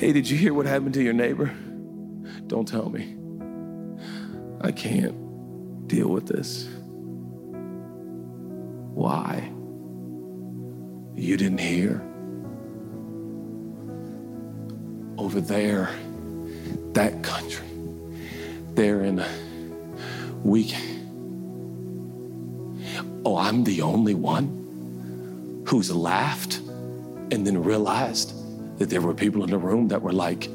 Hey, 0.03 0.11
did 0.11 0.29
you 0.29 0.37
hear 0.37 0.53
what 0.53 0.65
happened 0.65 0.95
to 0.95 1.01
your 1.01 1.13
neighbor? 1.13 1.49
Don't 2.47 2.67
tell 2.67 2.89
me. 2.89 3.15
I 4.59 4.73
can't 4.73 5.87
deal 5.87 6.09
with 6.09 6.27
this. 6.27 6.67
Why? 8.93 9.49
You 11.15 11.37
didn't 11.37 11.59
hear? 11.59 12.01
Over 15.17 15.39
there, 15.39 15.89
that 16.91 17.23
country, 17.23 17.65
they're 18.73 19.05
in 19.05 19.19
a 19.19 19.29
week. 20.43 20.75
Oh, 23.23 23.37
I'm 23.37 23.63
the 23.63 23.81
only 23.83 24.15
one 24.15 25.63
who's 25.65 25.95
laughed 25.95 26.57
and 27.31 27.47
then 27.47 27.63
realized 27.63 28.42
that 28.77 28.89
there 28.89 29.01
were 29.01 29.13
people 29.13 29.43
in 29.43 29.49
the 29.49 29.57
room 29.57 29.87
that 29.89 30.01
were 30.01 30.13
like, 30.13 30.49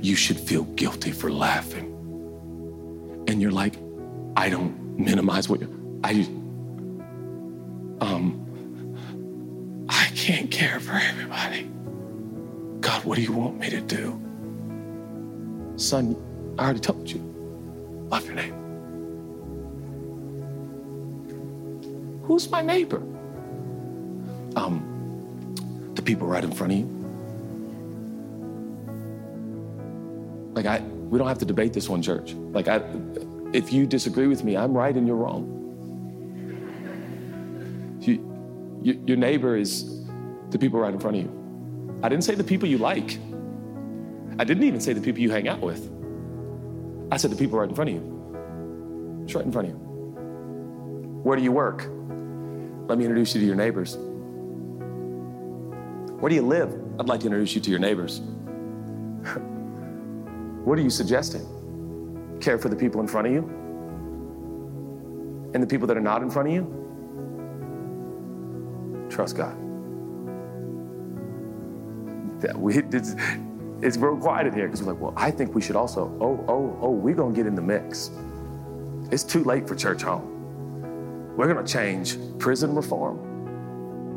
you 0.00 0.16
should 0.16 0.38
feel 0.38 0.64
guilty 0.64 1.12
for 1.12 1.30
laughing. 1.30 1.90
And 3.26 3.40
you're 3.40 3.50
like, 3.50 3.74
I 4.36 4.48
don't 4.50 4.98
minimize 4.98 5.48
what 5.48 5.60
you're. 5.60 5.70
I 6.02 6.26
um 8.00 8.40
I 9.88 10.10
can't 10.14 10.50
care 10.50 10.78
for 10.80 10.92
everybody. 10.92 11.70
God, 12.80 13.04
what 13.04 13.16
do 13.16 13.22
you 13.22 13.32
want 13.32 13.58
me 13.58 13.70
to 13.70 13.80
do? 13.80 14.20
Son, 15.76 16.16
I 16.58 16.64
already 16.64 16.80
told 16.80 17.10
you. 17.10 17.20
Love 18.10 18.26
your 18.26 18.34
neighbor. 18.34 18.60
Who's 22.24 22.50
my 22.50 22.62
neighbor? 22.62 23.02
Um, 24.56 25.92
the 25.94 26.02
people 26.02 26.26
right 26.26 26.44
in 26.44 26.52
front 26.52 26.72
of 26.72 26.78
you. 26.78 26.93
Like 30.54 30.66
I, 30.66 30.80
we 30.80 31.18
don't 31.18 31.26
have 31.28 31.38
to 31.38 31.44
debate 31.44 31.72
this 31.72 31.88
one, 31.88 32.00
church. 32.00 32.32
Like 32.32 32.68
I, 32.68 32.80
if 33.52 33.72
you 33.72 33.86
disagree 33.86 34.28
with 34.28 34.44
me, 34.44 34.56
I'm 34.56 34.72
right 34.72 34.94
and 34.94 35.06
you're 35.06 35.16
wrong. 35.16 35.50
You, 38.00 38.80
you, 38.82 39.02
your 39.06 39.16
neighbor 39.16 39.56
is 39.56 40.04
the 40.50 40.58
people 40.58 40.78
right 40.78 40.94
in 40.94 41.00
front 41.00 41.16
of 41.16 41.22
you. 41.24 41.98
I 42.02 42.08
didn't 42.08 42.24
say 42.24 42.34
the 42.34 42.44
people 42.44 42.68
you 42.68 42.78
like. 42.78 43.18
I 44.38 44.44
didn't 44.44 44.64
even 44.64 44.80
say 44.80 44.92
the 44.92 45.00
people 45.00 45.20
you 45.20 45.30
hang 45.30 45.48
out 45.48 45.60
with. 45.60 45.90
I 47.10 47.16
said 47.16 47.30
the 47.30 47.36
people 47.36 47.58
right 47.58 47.68
in 47.68 47.74
front 47.74 47.90
of 47.90 47.96
you. 47.96 49.22
It's 49.24 49.34
right 49.34 49.44
in 49.44 49.52
front 49.52 49.68
of 49.68 49.74
you. 49.74 49.80
Where 51.22 51.36
do 51.36 51.42
you 51.42 51.52
work? 51.52 51.88
Let 52.88 52.98
me 52.98 53.04
introduce 53.04 53.34
you 53.34 53.40
to 53.40 53.46
your 53.46 53.56
neighbors. 53.56 53.96
Where 56.20 56.28
do 56.28 56.34
you 56.34 56.42
live? 56.42 56.72
I'd 56.98 57.08
like 57.08 57.20
to 57.20 57.26
introduce 57.26 57.54
you 57.54 57.60
to 57.62 57.70
your 57.70 57.80
neighbors. 57.80 58.20
What 60.64 60.78
are 60.78 60.82
you 60.82 60.90
suggesting? 60.90 61.46
care 62.44 62.58
for 62.58 62.68
the 62.68 62.76
people 62.76 63.00
in 63.00 63.08
front 63.08 63.26
of 63.26 63.32
you 63.32 63.40
and 65.54 65.62
the 65.62 65.66
people 65.66 65.86
that 65.86 65.96
are 65.96 66.02
not 66.02 66.22
in 66.22 66.30
front 66.30 66.48
of 66.48 66.54
you? 66.54 66.64
Trust 69.10 69.36
God. 69.36 69.56
That 72.40 72.58
we, 72.58 72.78
it's, 72.92 73.14
it's 73.80 73.96
real 73.96 74.16
quiet 74.16 74.46
in 74.46 74.52
here 74.52 74.66
because 74.66 74.82
we're 74.82 74.92
like, 74.92 75.00
well, 75.00 75.14
I 75.16 75.30
think 75.30 75.54
we 75.54 75.62
should 75.62 75.76
also, 75.76 76.14
oh, 76.20 76.44
oh, 76.48 76.78
oh, 76.82 76.90
we're 76.90 77.14
going 77.14 77.32
to 77.32 77.36
get 77.36 77.46
in 77.46 77.54
the 77.54 77.62
mix. 77.62 78.10
It's 79.10 79.24
too 79.24 79.44
late 79.44 79.66
for 79.66 79.74
Churchome. 79.74 80.24
We're 81.36 81.50
going 81.52 81.64
to 81.64 81.72
change 81.72 82.18
prison 82.38 82.74
reform. 82.74 83.23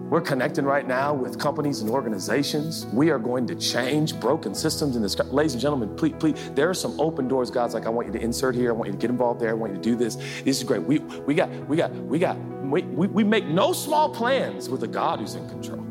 We're 0.10 0.22
connecting 0.22 0.64
right 0.64 0.88
now 0.88 1.14
with 1.14 1.38
companies 1.38 1.82
and 1.82 1.89
organizations. 1.89 2.86
We 2.93 3.10
are 3.10 3.20
going 3.20 3.45
to 3.47 3.55
change 3.55 4.18
broken 4.22 4.55
systems 4.55 4.95
in 4.95 5.01
this. 5.01 5.20
Ladies 5.20 5.51
and 5.51 5.62
gentlemen, 5.62 5.97
please, 5.97 6.14
please, 6.18 6.49
there 6.55 6.70
are 6.70 6.74
some 6.74 6.97
open 6.97 7.28
doors. 7.28 7.51
God's 7.51 7.74
like, 7.74 7.86
I 7.86 7.89
want 7.89 8.08
you 8.08 8.14
to 8.14 8.22
insert 8.22 8.55
here. 8.55 8.70
I 8.70 8.72
want 8.72 8.88
you 8.88 8.93
to 8.93 8.97
get 8.97 9.10
involved 9.10 9.41
there. 9.41 9.49
I 9.49 9.53
want 9.53 9.74
you 9.74 9.78
to 9.78 9.84
do 9.84 9.95
this. 9.97 10.16
This 10.16 10.60
is 10.60 10.64
great. 10.64 10.84
We, 10.84 10.99
we 10.99 11.34
got, 11.34 11.49
we 11.68 11.76
got, 11.76 11.91
we 11.91 12.20
got, 12.20 12.38
we, 12.64 12.84
we, 12.84 13.08
we 13.08 13.24
make 13.26 13.47
no 13.47 13.74
small 13.74 14.10
plans 14.10 14.70
with 14.70 14.82
a 14.84 14.88
God 14.88 15.20
who's 15.20 15.36
in 15.36 15.47
control. 15.49 15.84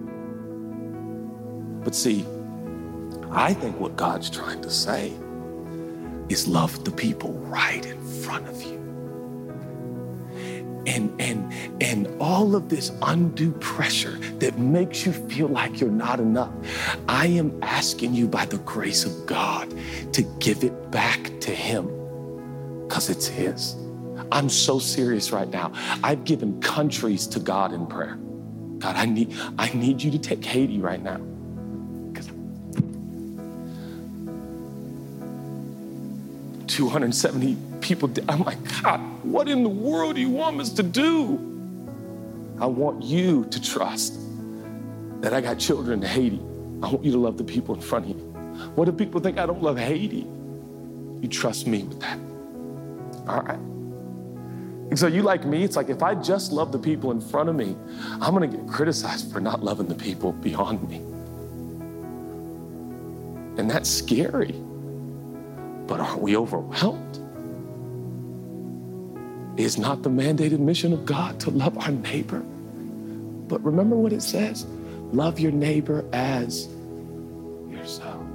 But 1.85 1.95
see, 1.95 2.25
I 3.31 3.53
think 3.53 3.79
what 3.79 3.97
God's 3.97 4.31
trying 4.31 4.63
to 4.63 4.71
say 4.71 5.13
is 6.31 6.49
love 6.49 6.87
the 6.87 6.91
people 6.91 7.33
right 7.35 7.85
in 7.85 8.03
front 8.23 8.49
of 8.49 8.63
you 8.63 8.76
and 10.87 11.21
and 11.21 11.53
and 11.81 12.09
all 12.21 12.55
of 12.55 12.69
this 12.69 12.93
undue 13.03 13.53
pressure 13.53 14.19
that 14.39 14.59
makes 14.59 15.05
you 15.05 15.13
feel 15.13 15.49
like 15.49 15.81
you're 15.81 15.91
not 15.91 16.21
enough 16.21 16.53
i 17.09 17.27
am 17.27 17.59
asking 17.63 18.15
you 18.15 18.29
by 18.29 18.45
the 18.47 18.59
grace 18.59 19.05
of 19.05 19.27
god 19.27 19.73
to 20.13 20.23
give 20.39 20.63
it 20.65 20.91
back 20.91 21.31
to 21.41 21.51
him 21.51 21.97
because 22.87 23.11
it's 23.11 23.27
his. 23.27 23.77
I'm 24.33 24.49
so 24.49 24.79
serious 24.79 25.33
right 25.33 25.49
now. 25.49 25.73
I've 26.03 26.25
given 26.25 26.61
countries 26.61 27.27
to 27.29 27.41
god 27.41 27.73
in 27.73 27.87
prayer. 27.87 28.19
God 28.79 28.97
i 28.97 29.07
need 29.07 29.35
i 29.59 29.73
need 29.73 30.03
you 30.03 30.11
to 30.11 30.19
take 30.19 30.45
haiti 30.45 30.81
right 30.81 31.03
now. 31.03 31.21
270 36.67 37.57
people. 37.87 38.11
I'm 38.29 38.43
like, 38.43 38.59
God, 38.83 39.01
what 39.23 39.49
in 39.49 39.63
the 39.63 39.69
world 39.69 40.17
do 40.17 40.21
you 40.21 40.31
want 40.31 40.61
us 40.61 40.71
to 40.71 40.83
do? 40.83 41.39
I 42.59 42.67
want 42.67 43.05
you 43.05 43.45
to 43.47 43.63
trust 43.63 44.19
that 45.21 45.33
I 45.33 45.41
got 45.41 45.59
children 45.59 46.03
in 46.03 46.09
Haiti. 46.09 46.41
I 46.83 46.91
want 46.91 47.05
you 47.05 47.13
to 47.13 47.19
love 47.19 47.39
the 47.39 47.45
people 47.45 47.75
in 47.75 47.81
front 47.81 48.07
of 48.07 48.17
you. 48.17 48.23
What 48.75 48.89
if 48.89 48.97
people 48.97 49.21
think 49.21 49.39
I 49.39 49.47
don't 49.47 49.63
love 49.63 49.79
Haiti? 49.79 50.27
You 51.21 51.29
trust 51.29 51.67
me 51.67 51.85
with 51.85 52.01
that. 52.01 52.19
All 53.29 53.43
right. 53.43 53.59
And 54.89 54.99
so 54.99 55.07
you 55.07 55.23
like 55.23 55.45
me, 55.45 55.63
it's 55.63 55.77
like 55.77 55.89
if 55.89 56.03
I 56.03 56.15
just 56.15 56.53
love 56.53 56.73
the 56.73 56.79
people 56.79 57.11
in 57.13 57.21
front 57.21 57.49
of 57.49 57.55
me, 57.55 57.77
I'm 58.21 58.33
gonna 58.33 58.47
get 58.47 58.67
criticized 58.67 59.33
for 59.33 59.41
not 59.41 59.63
loving 59.63 59.87
the 59.87 59.95
people 59.95 60.33
beyond 60.33 60.89
me. 60.89 60.97
And 63.59 63.71
that's 63.71 63.89
scary. 63.89 64.55
But 65.87 66.01
aren't 66.01 66.21
we 66.21 66.37
overwhelmed? 66.37 67.26
Is 69.57 69.79
not 69.79 70.03
the 70.03 70.11
mandated 70.11 70.59
mission 70.59 70.93
of 70.93 71.07
God 71.07 71.41
to 71.41 71.51
love 71.51 71.79
our 71.79 71.91
neighbor? 71.91 72.41
But 73.49 73.65
remember 73.65 73.97
what 73.97 74.13
it 74.13 74.23
says 74.23 74.67
love 75.13 75.39
your 75.41 75.53
neighbor 75.53 76.05
as 76.13 76.69
yourself. 77.71 78.26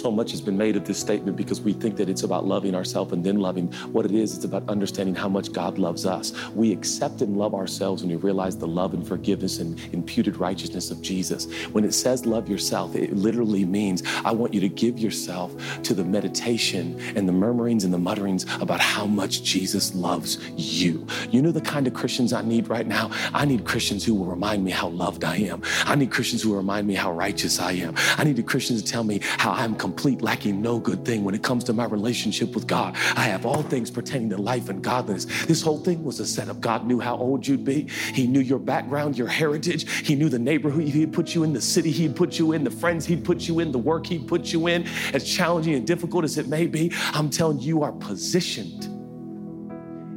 So 0.00 0.10
much 0.10 0.30
has 0.30 0.40
been 0.40 0.56
made 0.56 0.76
of 0.76 0.86
this 0.86 0.98
statement 0.98 1.36
because 1.36 1.60
we 1.60 1.74
think 1.74 1.96
that 1.96 2.08
it's 2.08 2.22
about 2.22 2.46
loving 2.46 2.74
ourselves 2.74 3.12
and 3.12 3.22
then 3.22 3.38
loving. 3.38 3.70
What 3.92 4.06
it 4.06 4.12
is, 4.12 4.34
it's 4.34 4.46
about 4.46 4.66
understanding 4.66 5.14
how 5.14 5.28
much 5.28 5.52
God 5.52 5.76
loves 5.76 6.06
us. 6.06 6.32
We 6.54 6.72
accept 6.72 7.20
and 7.20 7.36
love 7.36 7.54
ourselves 7.54 8.02
when 8.02 8.10
we 8.10 8.16
realize 8.16 8.56
the 8.56 8.66
love 8.66 8.94
and 8.94 9.06
forgiveness 9.06 9.58
and 9.58 9.78
imputed 9.92 10.38
righteousness 10.38 10.90
of 10.90 11.02
Jesus. 11.02 11.52
When 11.72 11.84
it 11.84 11.92
says 11.92 12.24
love 12.24 12.48
yourself, 12.48 12.96
it 12.96 13.14
literally 13.14 13.66
means 13.66 14.02
I 14.24 14.32
want 14.32 14.54
you 14.54 14.60
to 14.60 14.70
give 14.70 14.98
yourself 14.98 15.54
to 15.82 15.92
the 15.92 16.04
meditation 16.04 16.98
and 17.14 17.28
the 17.28 17.32
murmurings 17.32 17.84
and 17.84 17.92
the 17.92 17.98
mutterings 17.98 18.46
about 18.58 18.80
how 18.80 19.04
much 19.04 19.42
Jesus 19.42 19.94
loves 19.94 20.38
you. 20.56 21.06
You 21.30 21.42
know 21.42 21.52
the 21.52 21.60
kind 21.60 21.86
of 21.86 21.92
Christians 21.92 22.32
I 22.32 22.40
need 22.40 22.68
right 22.68 22.86
now? 22.86 23.10
I 23.34 23.44
need 23.44 23.66
Christians 23.66 24.02
who 24.02 24.14
will 24.14 24.24
remind 24.24 24.64
me 24.64 24.70
how 24.70 24.88
loved 24.88 25.24
I 25.24 25.36
am. 25.36 25.60
I 25.84 25.94
need 25.94 26.10
Christians 26.10 26.40
who 26.40 26.56
remind 26.56 26.86
me 26.86 26.94
how 26.94 27.12
righteous 27.12 27.60
I 27.60 27.72
am. 27.72 27.94
I 28.16 28.24
need 28.24 28.46
Christians 28.46 28.82
to 28.82 28.90
tell 28.90 29.04
me 29.04 29.20
how 29.22 29.50
I'm 29.52 29.74
lacking 30.20 30.60
no 30.60 30.78
good 30.78 31.04
thing 31.04 31.24
when 31.24 31.34
it 31.34 31.42
comes 31.42 31.64
to 31.64 31.72
my 31.72 31.84
relationship 31.86 32.54
with 32.54 32.66
God. 32.66 32.94
I 33.16 33.24
have 33.24 33.46
all 33.46 33.62
things 33.62 33.90
pertaining 33.90 34.30
to 34.30 34.36
life 34.36 34.68
and 34.68 34.82
godliness. 34.82 35.24
This 35.46 35.62
whole 35.62 35.78
thing 35.78 36.04
was 36.04 36.20
a 36.20 36.26
setup. 36.26 36.60
God 36.60 36.86
knew 36.86 37.00
how 37.00 37.16
old 37.16 37.46
you'd 37.46 37.64
be. 37.64 37.88
He 38.12 38.26
knew 38.26 38.40
your 38.40 38.58
background, 38.58 39.16
your 39.16 39.28
heritage. 39.28 39.90
He 40.06 40.14
knew 40.14 40.28
the 40.28 40.38
neighborhood 40.38 40.84
He'd 40.84 41.12
put 41.12 41.34
you 41.34 41.44
in, 41.44 41.52
the 41.52 41.60
city 41.60 41.90
He'd 41.90 42.16
put 42.16 42.38
you 42.38 42.52
in, 42.52 42.64
the 42.64 42.70
friends 42.70 43.06
He'd 43.06 43.24
put 43.24 43.48
you 43.48 43.60
in, 43.60 43.72
the 43.72 43.78
work 43.78 44.06
He'd 44.06 44.26
put 44.26 44.52
you 44.52 44.66
in. 44.66 44.86
As 45.12 45.24
challenging 45.24 45.74
and 45.74 45.86
difficult 45.86 46.24
as 46.24 46.38
it 46.38 46.48
may 46.48 46.66
be, 46.66 46.92
I'm 47.12 47.30
telling 47.30 47.58
you, 47.58 47.70
you 47.70 47.82
are 47.84 47.92
positioned 47.92 48.88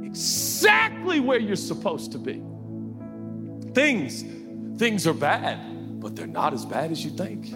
exactly 0.04 1.20
where 1.20 1.40
you're 1.40 1.56
supposed 1.56 2.12
to 2.14 2.18
be. 2.18 2.42
Things, 3.74 4.24
things 4.80 5.06
are 5.06 5.14
bad, 5.14 6.00
but 6.00 6.16
they're 6.16 6.26
not 6.26 6.54
as 6.54 6.66
bad 6.66 6.92
as 6.92 7.06
you 7.06 7.12
think. 7.12 7.54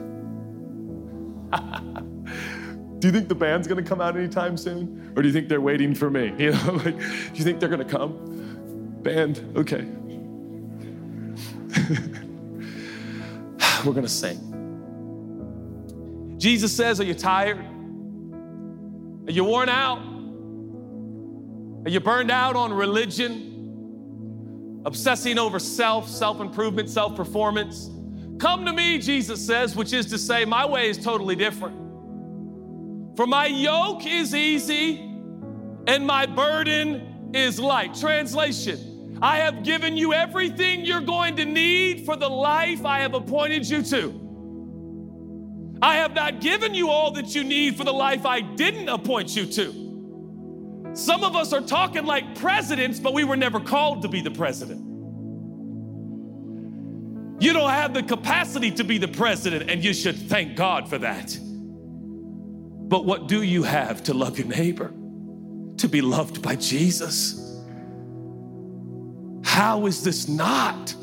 Do 1.51 3.07
you 3.07 3.11
think 3.11 3.27
the 3.27 3.35
band's 3.35 3.67
gonna 3.67 3.83
come 3.83 4.01
out 4.01 4.17
anytime 4.17 4.57
soon? 4.57 5.13
Or 5.15 5.21
do 5.21 5.27
you 5.27 5.33
think 5.33 5.49
they're 5.49 5.61
waiting 5.61 5.93
for 5.95 6.09
me? 6.09 6.33
You 6.37 6.51
know, 6.51 6.73
like, 6.73 6.97
do 6.97 7.35
you 7.35 7.43
think 7.43 7.59
they're 7.59 7.69
gonna 7.69 7.85
come? 7.85 8.95
Band, 9.01 9.53
okay. 9.55 9.83
We're 13.85 13.93
gonna 13.93 14.07
sing. 14.07 14.55
Jesus 16.37 16.75
says, 16.75 16.99
Are 16.99 17.05
you 17.05 17.13
tired? 17.13 17.59
Are 19.27 19.31
you 19.31 19.43
worn 19.43 19.69
out? 19.69 19.99
Are 21.85 21.89
you 21.89 21.99
burned 21.99 22.31
out 22.31 22.55
on 22.55 22.73
religion? 22.73 24.81
Obsessing 24.85 25.37
over 25.37 25.59
self, 25.59 26.09
self 26.09 26.39
improvement, 26.39 26.89
self 26.89 27.15
performance? 27.15 27.91
Come 28.39 28.65
to 28.65 28.73
me, 28.73 28.99
Jesus 28.99 29.45
says, 29.45 29.75
which 29.75 29.93
is 29.93 30.05
to 30.07 30.17
say, 30.17 30.45
my 30.45 30.65
way 30.65 30.89
is 30.89 30.97
totally 30.97 31.35
different. 31.35 31.75
For 33.17 33.25
my 33.25 33.47
yoke 33.47 34.05
is 34.05 34.35
easy 34.35 34.99
and 35.87 36.05
my 36.05 36.25
burden 36.27 37.31
is 37.33 37.59
light. 37.59 37.95
Translation 37.95 39.19
I 39.21 39.37
have 39.37 39.63
given 39.63 39.97
you 39.97 40.13
everything 40.13 40.85
you're 40.85 41.01
going 41.01 41.35
to 41.37 41.45
need 41.45 42.05
for 42.05 42.15
the 42.15 42.29
life 42.29 42.85
I 42.85 42.99
have 42.99 43.15
appointed 43.15 43.67
you 43.67 43.81
to. 43.83 45.77
I 45.81 45.95
have 45.95 46.13
not 46.13 46.41
given 46.41 46.75
you 46.75 46.89
all 46.89 47.11
that 47.11 47.33
you 47.33 47.43
need 47.43 47.75
for 47.75 47.83
the 47.83 47.93
life 47.93 48.25
I 48.25 48.41
didn't 48.41 48.89
appoint 48.89 49.35
you 49.35 49.45
to. 49.47 50.93
Some 50.93 51.23
of 51.23 51.35
us 51.35 51.53
are 51.53 51.61
talking 51.61 52.05
like 52.05 52.35
presidents, 52.35 52.99
but 52.99 53.13
we 53.13 53.23
were 53.23 53.37
never 53.37 53.59
called 53.59 54.03
to 54.03 54.07
be 54.07 54.21
the 54.21 54.31
president. 54.31 54.86
You 57.39 57.53
don't 57.53 57.69
have 57.69 57.93
the 57.93 58.01
capacity 58.03 58.71
to 58.71 58.83
be 58.83 58.97
the 58.97 59.07
president, 59.07 59.69
and 59.69 59.83
you 59.83 59.93
should 59.93 60.17
thank 60.17 60.55
God 60.55 60.89
for 60.89 60.97
that. 60.97 61.37
But 62.87 63.05
what 63.05 63.27
do 63.27 63.43
you 63.43 63.63
have 63.63 64.03
to 64.03 64.13
love 64.13 64.39
your 64.39 64.47
neighbor? 64.47 64.91
To 65.77 65.87
be 65.87 66.01
loved 66.01 66.41
by 66.41 66.55
Jesus? 66.55 67.43
How 69.43 69.85
is 69.85 70.03
this 70.03 70.27
not 70.27 70.93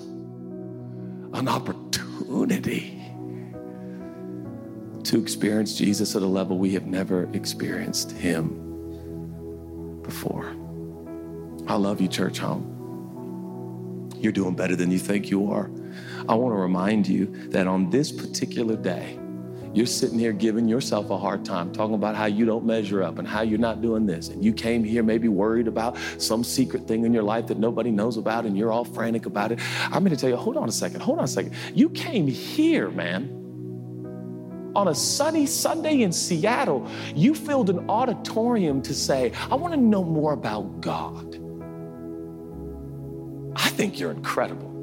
an 1.35 1.47
opportunity 1.49 3.01
to 5.05 5.21
experience 5.21 5.77
Jesus 5.77 6.17
at 6.17 6.23
a 6.23 6.27
level 6.27 6.59
we 6.59 6.73
have 6.73 6.87
never 6.87 7.29
experienced 7.33 8.11
him 8.13 10.01
before? 10.03 10.55
I 11.69 11.77
love 11.77 12.01
you, 12.01 12.09
Churchome. 12.09 12.73
You're 14.23 14.33
doing 14.33 14.55
better 14.57 14.75
than 14.75 14.91
you 14.91 14.99
think 14.99 15.31
you 15.31 15.51
are. 15.51 15.71
I 16.29 16.35
want 16.35 16.55
to 16.55 16.59
remind 16.59 17.07
you 17.07 17.27
that 17.51 17.67
on 17.67 17.91
this 17.91 18.11
particular 18.11 18.77
day, 18.77 19.19
you're 19.75 19.87
sitting 19.87 20.19
here 20.19 20.33
giving 20.33 20.69
yourself 20.69 21.11
a 21.11 21.19
hard 21.19 21.45
time, 21.45 21.73
talking 21.73 21.97
about 21.97 22.15
how 22.15 22.27
you 22.27 22.47
don't 22.47 22.65
measure 22.65 23.03
up 23.03 23.19
and 23.19 23.27
how 23.27 23.43
you're 23.43 23.59
not 23.59 23.83
doing 23.83 24.07
this. 24.07 24.29
And 24.29 24.45
you 24.45 24.53
came 24.53 24.85
here 24.85 25.03
maybe 25.03 25.27
worried 25.27 25.67
about 25.67 25.99
some 26.19 26.45
secret 26.45 26.87
thing 26.87 27.05
in 27.05 27.13
your 27.13 27.25
life 27.25 27.49
that 27.49 27.59
nobody 27.59 27.91
knows 27.91 28.17
about 28.17 28.47
and 28.47 28.57
you're 28.57 28.71
all 28.71 28.85
frantic 28.85 29.27
about 29.27 29.51
it. 29.51 29.59
I'm 29.87 30.05
going 30.05 30.11
to 30.11 30.17
tell 30.17 30.31
you, 30.31 30.37
hold 30.37 30.57
on 30.57 30.69
a 30.69 30.73
second, 30.73 31.01
hold 31.01 31.19
on 31.19 31.25
a 31.25 31.29
second. 31.29 31.55
You 31.75 31.91
came 31.91 32.29
here, 32.29 32.89
man. 32.91 33.41
On 34.77 34.89
a 34.89 34.95
sunny 34.95 35.45
Sunday 35.45 36.03
in 36.03 36.13
Seattle, 36.13 36.89
you 37.15 37.35
filled 37.35 37.69
an 37.69 37.91
auditorium 37.91 38.81
to 38.83 38.95
say, 38.95 39.33
I 39.51 39.57
want 39.57 39.75
to 39.75 39.81
know 39.81 40.05
more 40.05 40.33
about 40.33 40.81
God. 40.81 41.41
I 43.57 43.69
think 43.69 43.99
you're 43.99 44.11
incredible. 44.13 44.74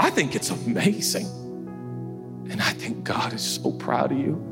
I 0.00 0.08
think 0.08 0.34
it's 0.34 0.48
amazing. 0.48 1.26
And 2.50 2.62
I 2.62 2.70
think 2.70 3.04
God 3.04 3.34
is 3.34 3.42
so 3.42 3.70
proud 3.70 4.12
of 4.12 4.18
you. 4.18 4.42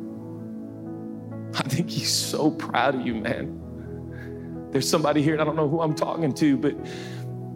I 1.55 1.63
think 1.63 1.89
He's 1.89 2.13
so 2.13 2.51
proud 2.51 2.95
of 2.95 3.07
you, 3.07 3.15
man. 3.15 4.69
There's 4.73 4.89
somebody 4.89 5.23
here, 5.23 5.33
and 5.33 5.41
I 5.41 5.47
don't 5.47 5.57
know 5.57 5.67
who 5.67 5.81
I'm 5.81 5.95
talking 5.95 6.35
to, 6.35 6.59
but 6.59 6.77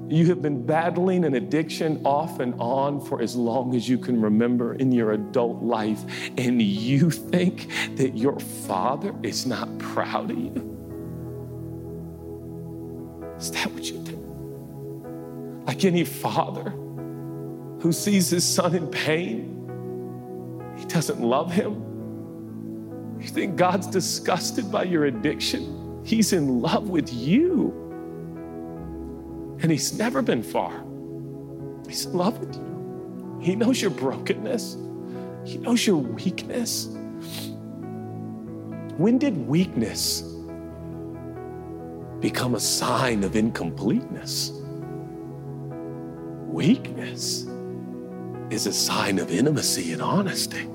you 0.08 0.26
have 0.28 0.40
been 0.40 0.64
battling 0.64 1.26
an 1.26 1.34
addiction 1.34 2.00
off 2.06 2.40
and 2.40 2.54
on 2.58 2.98
for 2.98 3.20
as 3.20 3.36
long 3.36 3.74
as 3.74 3.86
you 3.90 3.98
can 3.98 4.22
remember 4.22 4.74
in 4.74 4.90
your 4.90 5.12
adult 5.12 5.62
life, 5.62 6.02
and 6.38 6.62
you 6.62 7.10
think 7.10 7.68
that 7.96 8.16
your 8.16 8.40
father 8.40 9.14
is 9.22 9.44
not 9.44 9.68
proud 9.78 10.30
of 10.30 10.38
you? 10.38 10.54
Is 13.36 13.50
that 13.52 13.70
what 13.70 13.84
you 13.84 14.02
think? 14.02 15.66
Like 15.66 15.84
any 15.84 16.04
father 16.04 16.72
who 17.82 17.92
sees 17.92 18.30
his 18.30 18.44
son 18.44 18.74
in 18.74 18.86
pain, 18.86 19.58
he 20.78 20.84
doesn't 20.86 21.20
love 21.20 21.52
him. 21.52 21.92
You 23.20 23.28
think 23.28 23.56
God's 23.56 23.88
disgusted 23.88 24.70
by 24.70 24.84
your 24.84 25.06
addiction? 25.06 26.00
He's 26.04 26.32
in 26.32 26.60
love 26.60 26.88
with 26.88 27.12
you. 27.12 27.72
And 29.62 29.70
He's 29.70 29.96
never 29.96 30.22
been 30.22 30.42
far. 30.42 30.84
He's 31.86 32.06
in 32.06 32.14
love 32.14 32.38
with 32.38 32.54
you. 32.54 33.38
He 33.40 33.54
knows 33.54 33.80
your 33.80 33.90
brokenness, 33.90 34.76
He 35.44 35.58
knows 35.58 35.86
your 35.86 35.96
weakness. 35.96 36.86
When 38.96 39.18
did 39.18 39.36
weakness 39.48 40.22
become 42.20 42.54
a 42.54 42.60
sign 42.60 43.24
of 43.24 43.36
incompleteness? 43.36 44.52
Weakness 46.46 47.46
is 48.52 48.66
a 48.66 48.72
sign 48.72 49.18
of 49.18 49.30
intimacy 49.30 49.92
and 49.92 50.02
honesty. 50.02 50.66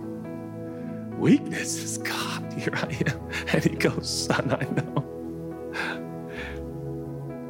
Weakness 1.18 1.78
is 1.78 2.00
God, 2.00 2.54
here 2.58 2.74
I 2.74 2.98
am. 3.08 3.30
And 3.54 3.64
He 3.64 3.76
goes, 3.76 4.26
Son, 4.26 4.52
I 4.52 4.64
know. 4.74 5.04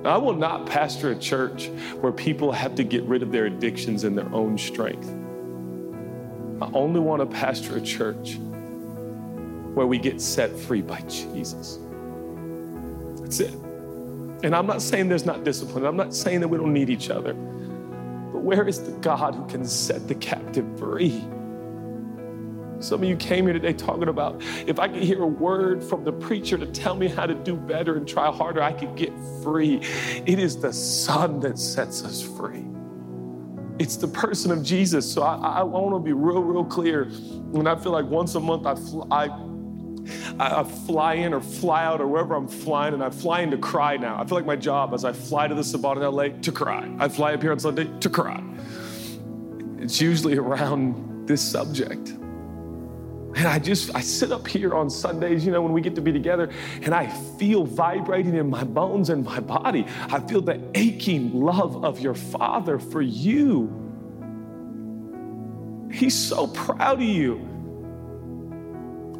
I 0.06 0.18
will 0.18 0.36
not 0.36 0.66
pastor 0.66 1.12
a 1.12 1.16
church 1.16 1.68
where 2.00 2.12
people 2.12 2.52
have 2.52 2.76
to 2.76 2.84
get 2.84 3.04
rid 3.04 3.24
of 3.24 3.32
their 3.32 3.46
addictions 3.46 4.04
in 4.04 4.16
their 4.16 4.34
own 4.34 4.58
strength. 4.58 5.08
I 6.62 6.70
only 6.74 7.00
want 7.00 7.22
to 7.22 7.26
pastor 7.26 7.78
a 7.78 7.82
church 7.82 8.38
where 9.74 9.86
we 9.86 9.98
get 9.98 10.22
set 10.22 10.58
free 10.58 10.82
by 10.82 11.02
Jesus. 11.02 11.80
That's 13.20 13.40
it. 13.40 13.54
And 14.44 14.56
I'm 14.56 14.66
not 14.66 14.82
saying 14.82 15.10
there's 15.10 15.26
not 15.26 15.44
discipline. 15.44 15.86
I'm 15.86 15.98
not 15.98 16.14
saying 16.14 16.40
that 16.42 16.48
we 16.48 16.58
don't 16.58 16.74
need 16.74 16.90
each 16.90 17.10
other. 17.10 17.36
But 18.38 18.44
where 18.44 18.68
is 18.68 18.84
the 18.84 18.92
God 19.00 19.34
who 19.34 19.48
can 19.48 19.66
set 19.66 20.08
the 20.08 20.14
captive 20.14 20.78
free? 20.78 21.26
Some 22.80 23.02
of 23.02 23.10
you 23.10 23.16
came 23.16 23.46
here 23.46 23.54
today 23.54 23.74
talking 23.74 24.10
about 24.10 24.44
if 24.68 24.78
I 24.78 24.88
could 24.88 25.02
hear 25.02 25.24
a 25.24 25.28
word 25.28 25.84
from 25.84 26.04
the 26.04 26.12
preacher 26.12 26.56
to 26.56 26.68
tell 26.68 26.94
me 26.94 27.08
how 27.08 27.26
to 27.26 27.34
do 27.34 27.56
better 27.56 27.98
and 27.98 28.08
try 28.08 28.32
harder, 28.32 28.62
I 28.62 28.74
could 28.74 28.96
get 28.96 29.12
free. 29.42 29.78
It 30.28 30.38
is 30.38 30.56
the 30.56 30.72
Son 30.72 31.40
that 31.40 31.58
sets 31.58 32.04
us 32.04 32.22
free. 32.22 32.64
It's 33.80 33.96
the 33.96 34.08
person 34.08 34.52
of 34.52 34.62
Jesus. 34.62 35.12
So 35.12 35.24
I, 35.24 35.62
I 35.62 35.64
want 35.64 35.96
to 35.96 36.00
be 36.00 36.14
real, 36.14 36.44
real 36.44 36.64
clear. 36.64 37.06
When 37.06 37.66
I 37.66 37.76
feel 37.76 37.92
like 37.92 38.06
once 38.06 38.36
a 38.36 38.40
month 38.40 38.68
I, 38.68 38.76
fly, 38.76 39.08
I, 39.10 39.26
I 40.39 40.64
fly 40.64 41.16
in 41.16 41.34
or 41.34 41.41
fly 41.41 41.84
out 41.84 42.01
or 42.01 42.08
wherever 42.08 42.36
I'm 42.36 42.47
flying, 42.47 42.93
and 42.93 43.03
I 43.03 43.10
fly 43.10 43.41
in 43.41 43.51
to 43.51 43.58
cry 43.58 43.97
now. 43.97 44.20
I 44.20 44.26
feel 44.26 44.38
like 44.38 44.45
my 44.45 44.55
job 44.55 44.93
as 44.93 45.05
I 45.05 45.14
fly 45.14 45.47
to 45.47 45.55
the 45.55 45.64
Sabbat 45.64 45.97
in 45.97 46.03
LA 46.03 46.30
to 46.41 46.51
cry. 46.51 46.89
I 46.99 47.08
fly 47.08 47.34
up 47.34 47.41
here 47.41 47.51
on 47.51 47.60
Sunday 47.60 47.89
to 47.99 48.10
cry. 48.10 48.41
It's 49.80 50.01
usually 50.01 50.38
around 50.38 51.28
this 51.28 51.41
subject. 51.41 52.10
And 53.38 53.45
I 53.45 53.60
just, 53.60 53.93
I 53.95 54.01
sit 54.01 54.32
up 54.32 54.47
here 54.47 54.74
on 54.74 54.89
Sundays, 54.89 55.45
you 55.45 55.51
know, 55.51 55.62
when 55.62 55.72
we 55.72 55.80
get 55.80 55.93
to 55.95 56.01
be 56.01 56.12
together, 56.12 56.49
and 56.82 56.93
I 56.95 57.08
feel 57.38 57.66
vibrating 57.66 58.34
in 58.36 58.49
my 58.49 58.64
bones 58.64 59.12
and 59.12 59.24
my 59.24 59.39
body. 59.39 59.86
I 60.10 60.20
feel 60.22 60.41
the 60.41 60.60
aching 60.74 61.39
love 61.39 61.86
of 61.86 61.99
your 61.99 62.16
Father 62.16 62.80
for 62.80 63.01
you. 63.01 63.70
He's 65.91 66.16
so 66.16 66.47
proud 66.47 66.97
of 66.97 67.08
you, 67.08 67.47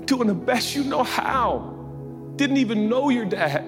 doing 0.08 0.28
the 0.28 0.34
best 0.34 0.76
you 0.76 0.84
know 0.84 1.04
how. 1.04 1.76
Didn't 2.36 2.58
even 2.58 2.90
know 2.90 3.10
your 3.10 3.26
dad. 3.26 3.64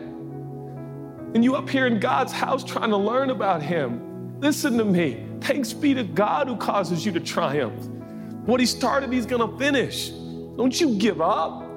And 1.35 1.43
you 1.43 1.55
up 1.55 1.69
here 1.69 1.85
in 1.85 1.99
God's 1.99 2.33
house 2.33 2.63
trying 2.63 2.89
to 2.89 2.97
learn 2.97 3.29
about 3.29 3.61
him. 3.61 4.39
Listen 4.39 4.77
to 4.77 4.85
me. 4.85 5.23
Thanks 5.41 5.73
be 5.73 5.93
to 5.93 6.03
God 6.03 6.47
who 6.47 6.55
causes 6.55 7.05
you 7.05 7.11
to 7.11 7.19
triumph. 7.19 7.85
What 8.47 8.59
he 8.59 8.65
started, 8.65 9.13
he's 9.13 9.27
gonna 9.27 9.55
finish. 9.59 10.09
Don't 10.09 10.79
you 10.79 10.95
give 10.95 11.21
up. 11.21 11.68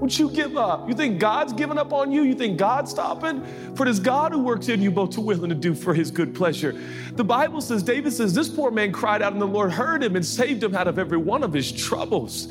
Don't 0.00 0.18
you 0.18 0.30
give 0.30 0.56
up. 0.56 0.88
You 0.88 0.94
think 0.94 1.18
God's 1.18 1.52
giving 1.52 1.76
up 1.76 1.92
on 1.92 2.10
you? 2.10 2.22
You 2.22 2.34
think 2.34 2.58
God's 2.58 2.90
stopping? 2.90 3.44
For 3.74 3.86
it 3.86 3.90
is 3.90 4.00
God 4.00 4.32
who 4.32 4.38
works 4.38 4.70
in 4.70 4.80
you 4.80 4.90
both 4.90 5.10
to 5.10 5.20
will 5.20 5.44
and 5.44 5.50
to 5.50 5.54
do 5.54 5.74
for 5.74 5.92
his 5.92 6.10
good 6.10 6.34
pleasure. 6.34 6.72
The 7.16 7.24
Bible 7.24 7.60
says, 7.60 7.82
David 7.82 8.14
says, 8.14 8.32
this 8.32 8.48
poor 8.48 8.70
man 8.70 8.92
cried 8.92 9.20
out 9.20 9.34
and 9.34 9.42
the 9.42 9.46
Lord 9.46 9.70
heard 9.70 10.02
him 10.02 10.16
and 10.16 10.24
saved 10.24 10.64
him 10.64 10.74
out 10.74 10.88
of 10.88 10.98
every 10.98 11.18
one 11.18 11.42
of 11.42 11.52
his 11.52 11.70
troubles. 11.70 12.46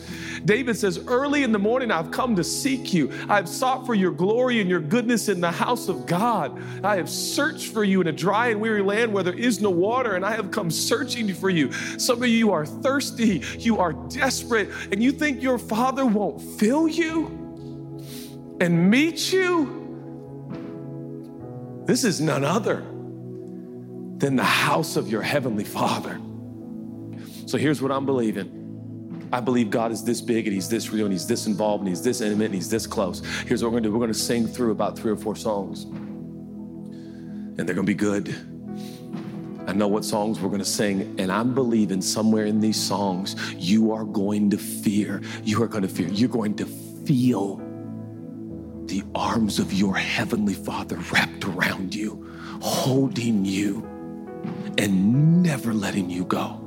David 0.45 0.77
says, 0.77 0.99
Early 1.07 1.41
in 1.41 1.51
the 1.51 1.57
morning 1.57 1.89
I've 1.89 2.11
come 2.11 2.35
to 2.35 2.43
seek 2.43 2.93
you. 2.93 3.11
I've 3.27 3.49
sought 3.49 3.83
for 3.83 3.95
your 3.95 4.11
glory 4.11 4.61
and 4.61 4.69
your 4.69 4.79
goodness 4.79 5.27
in 5.27 5.41
the 5.41 5.51
house 5.51 5.89
of 5.89 6.05
God. 6.05 6.61
I 6.83 6.97
have 6.97 7.09
searched 7.09 7.73
for 7.73 7.83
you 7.83 7.99
in 7.99 8.07
a 8.07 8.11
dry 8.11 8.49
and 8.49 8.61
weary 8.61 8.83
land 8.83 9.11
where 9.11 9.23
there 9.23 9.33
is 9.33 9.59
no 9.59 9.71
water, 9.71 10.15
and 10.15 10.23
I 10.23 10.31
have 10.33 10.51
come 10.51 10.69
searching 10.69 11.33
for 11.33 11.49
you. 11.49 11.71
Some 11.97 12.21
of 12.21 12.29
you 12.29 12.51
are 12.51 12.65
thirsty, 12.65 13.41
you 13.57 13.79
are 13.79 13.93
desperate, 13.93 14.69
and 14.91 15.01
you 15.01 15.11
think 15.11 15.41
your 15.41 15.57
father 15.57 16.05
won't 16.05 16.41
fill 16.41 16.87
you 16.87 17.38
and 18.59 18.89
meet 18.89 19.31
you. 19.31 19.79
This 21.85 22.03
is 22.03 22.21
none 22.21 22.43
other 22.43 22.81
than 24.17 24.35
the 24.35 24.43
house 24.43 24.95
of 24.95 25.07
your 25.07 25.21
heavenly 25.21 25.63
Father. 25.63 26.19
So 27.45 27.57
here's 27.57 27.81
what 27.81 27.91
I'm 27.91 28.05
believing. 28.05 29.27
I 29.31 29.39
believe 29.39 29.69
God 29.69 29.91
is 29.91 30.03
this 30.03 30.21
big 30.21 30.47
and 30.47 30.53
He's 30.53 30.69
this 30.69 30.91
real 30.91 31.05
and 31.05 31.13
He's 31.13 31.27
this 31.27 31.47
involved 31.47 31.81
and 31.81 31.89
He's 31.89 32.01
this 32.01 32.21
intimate 32.21 32.45
and 32.45 32.55
He's 32.55 32.69
this 32.69 32.85
close. 32.85 33.23
Here's 33.45 33.63
what 33.63 33.71
we're 33.71 33.79
gonna 33.79 33.89
do 33.89 33.93
we're 33.93 33.99
gonna 33.99 34.13
sing 34.13 34.47
through 34.47 34.71
about 34.71 34.97
three 34.97 35.11
or 35.11 35.15
four 35.15 35.35
songs, 35.35 35.83
and 35.83 37.59
they're 37.59 37.75
gonna 37.75 37.83
be 37.83 37.93
good. 37.93 38.35
I 39.67 39.73
know 39.73 39.87
what 39.87 40.03
songs 40.03 40.39
we're 40.39 40.49
gonna 40.49 40.65
sing, 40.65 41.15
and 41.19 41.31
I'm 41.31 41.53
believing 41.53 42.01
somewhere 42.01 42.45
in 42.45 42.59
these 42.59 42.81
songs, 42.81 43.35
you 43.55 43.91
are 43.91 44.03
going 44.03 44.49
to 44.49 44.57
fear, 44.57 45.21
you 45.43 45.61
are 45.61 45.67
gonna 45.67 45.87
fear, 45.87 46.07
you're 46.07 46.29
going 46.29 46.55
to 46.55 46.65
feel 46.65 47.61
the 48.89 49.03
arms 49.13 49.59
of 49.59 49.71
your 49.71 49.95
heavenly 49.95 50.55
Father 50.55 50.97
wrapped 51.11 51.45
around 51.45 51.93
you, 51.93 52.27
holding 52.61 53.45
you, 53.45 53.87
and 54.77 55.43
never 55.43 55.73
letting 55.73 56.09
you 56.09 56.25
go. 56.25 56.65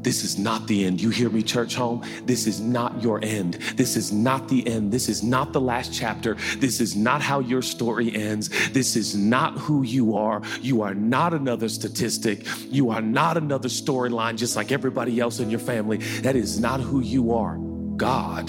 This 0.00 0.22
is 0.24 0.38
not 0.38 0.66
the 0.68 0.84
end. 0.86 1.00
You 1.00 1.10
hear 1.10 1.28
me, 1.28 1.42
Churchome? 1.42 2.06
This 2.26 2.46
is 2.46 2.60
not 2.60 3.02
your 3.02 3.22
end. 3.24 3.54
This 3.74 3.96
is 3.96 4.12
not 4.12 4.48
the 4.48 4.66
end. 4.66 4.92
This 4.92 5.08
is 5.08 5.22
not 5.22 5.52
the 5.52 5.60
last 5.60 5.92
chapter. 5.92 6.36
This 6.58 6.80
is 6.80 6.94
not 6.94 7.20
how 7.20 7.40
your 7.40 7.60
story 7.60 8.14
ends. 8.14 8.48
This 8.70 8.94
is 8.94 9.16
not 9.16 9.58
who 9.58 9.82
you 9.82 10.16
are. 10.16 10.42
You 10.62 10.82
are 10.82 10.94
not 10.94 11.34
another 11.34 11.68
statistic. 11.68 12.46
You 12.70 12.90
are 12.90 13.02
not 13.02 13.36
another 13.36 13.68
storyline, 13.68 14.36
just 14.36 14.54
like 14.54 14.70
everybody 14.70 15.18
else 15.18 15.40
in 15.40 15.50
your 15.50 15.60
family. 15.60 15.98
That 16.22 16.36
is 16.36 16.60
not 16.60 16.80
who 16.80 17.00
you 17.00 17.34
are. 17.34 17.58
God 17.96 18.48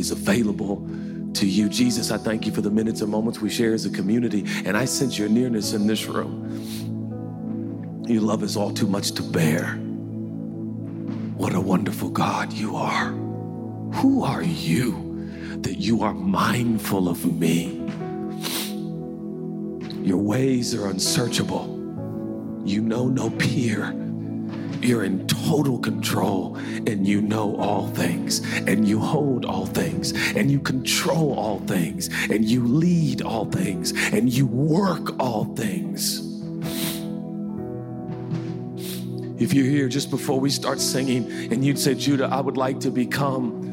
is 0.00 0.10
available 0.10 0.84
to 1.34 1.46
you. 1.46 1.68
Jesus, 1.68 2.10
I 2.10 2.18
thank 2.18 2.46
you 2.46 2.52
for 2.52 2.60
the 2.60 2.70
minutes 2.70 3.00
and 3.00 3.10
moments 3.10 3.40
we 3.40 3.50
share 3.50 3.72
as 3.74 3.86
a 3.86 3.90
community, 3.90 4.44
and 4.64 4.76
I 4.76 4.84
sense 4.84 5.18
your 5.18 5.28
nearness 5.28 5.72
in 5.72 5.86
this 5.86 6.06
room. 6.06 6.44
Your 8.08 8.22
love 8.22 8.42
is 8.42 8.56
all 8.56 8.72
too 8.72 8.86
much 8.86 9.12
to 9.12 9.22
bear. 9.22 9.74
What 11.36 11.54
a 11.54 11.60
wonderful 11.60 12.10
God 12.10 12.52
you 12.52 12.76
are. 12.76 13.10
Who 13.94 14.24
are 14.24 14.42
you 14.42 15.30
that 15.62 15.78
you 15.78 16.02
are 16.02 16.14
mindful 16.14 17.08
of 17.08 17.24
me? 17.38 17.76
Your 20.02 20.18
ways 20.18 20.74
are 20.74 20.88
unsearchable. 20.88 21.74
You 22.64 22.80
know 22.82 23.08
no 23.08 23.30
peer. 23.30 24.07
You're 24.80 25.04
in 25.04 25.26
total 25.26 25.78
control 25.78 26.56
and 26.56 27.06
you 27.06 27.20
know 27.20 27.56
all 27.56 27.88
things 27.88 28.40
and 28.54 28.86
you 28.86 29.00
hold 29.00 29.44
all 29.44 29.66
things 29.66 30.12
and 30.36 30.50
you 30.50 30.60
control 30.60 31.34
all 31.34 31.58
things 31.60 32.08
and 32.30 32.44
you 32.44 32.64
lead 32.64 33.22
all 33.22 33.46
things 33.46 33.92
and 34.12 34.32
you 34.32 34.46
work 34.46 35.18
all 35.18 35.44
things. 35.56 36.24
If 39.40 39.54
you're 39.54 39.66
here 39.66 39.88
just 39.88 40.10
before 40.10 40.40
we 40.40 40.50
start 40.50 40.80
singing 40.80 41.30
and 41.52 41.64
you'd 41.64 41.78
say, 41.78 41.94
Judah, 41.94 42.28
I 42.30 42.40
would 42.40 42.56
like 42.56 42.80
to 42.80 42.90
become 42.90 43.67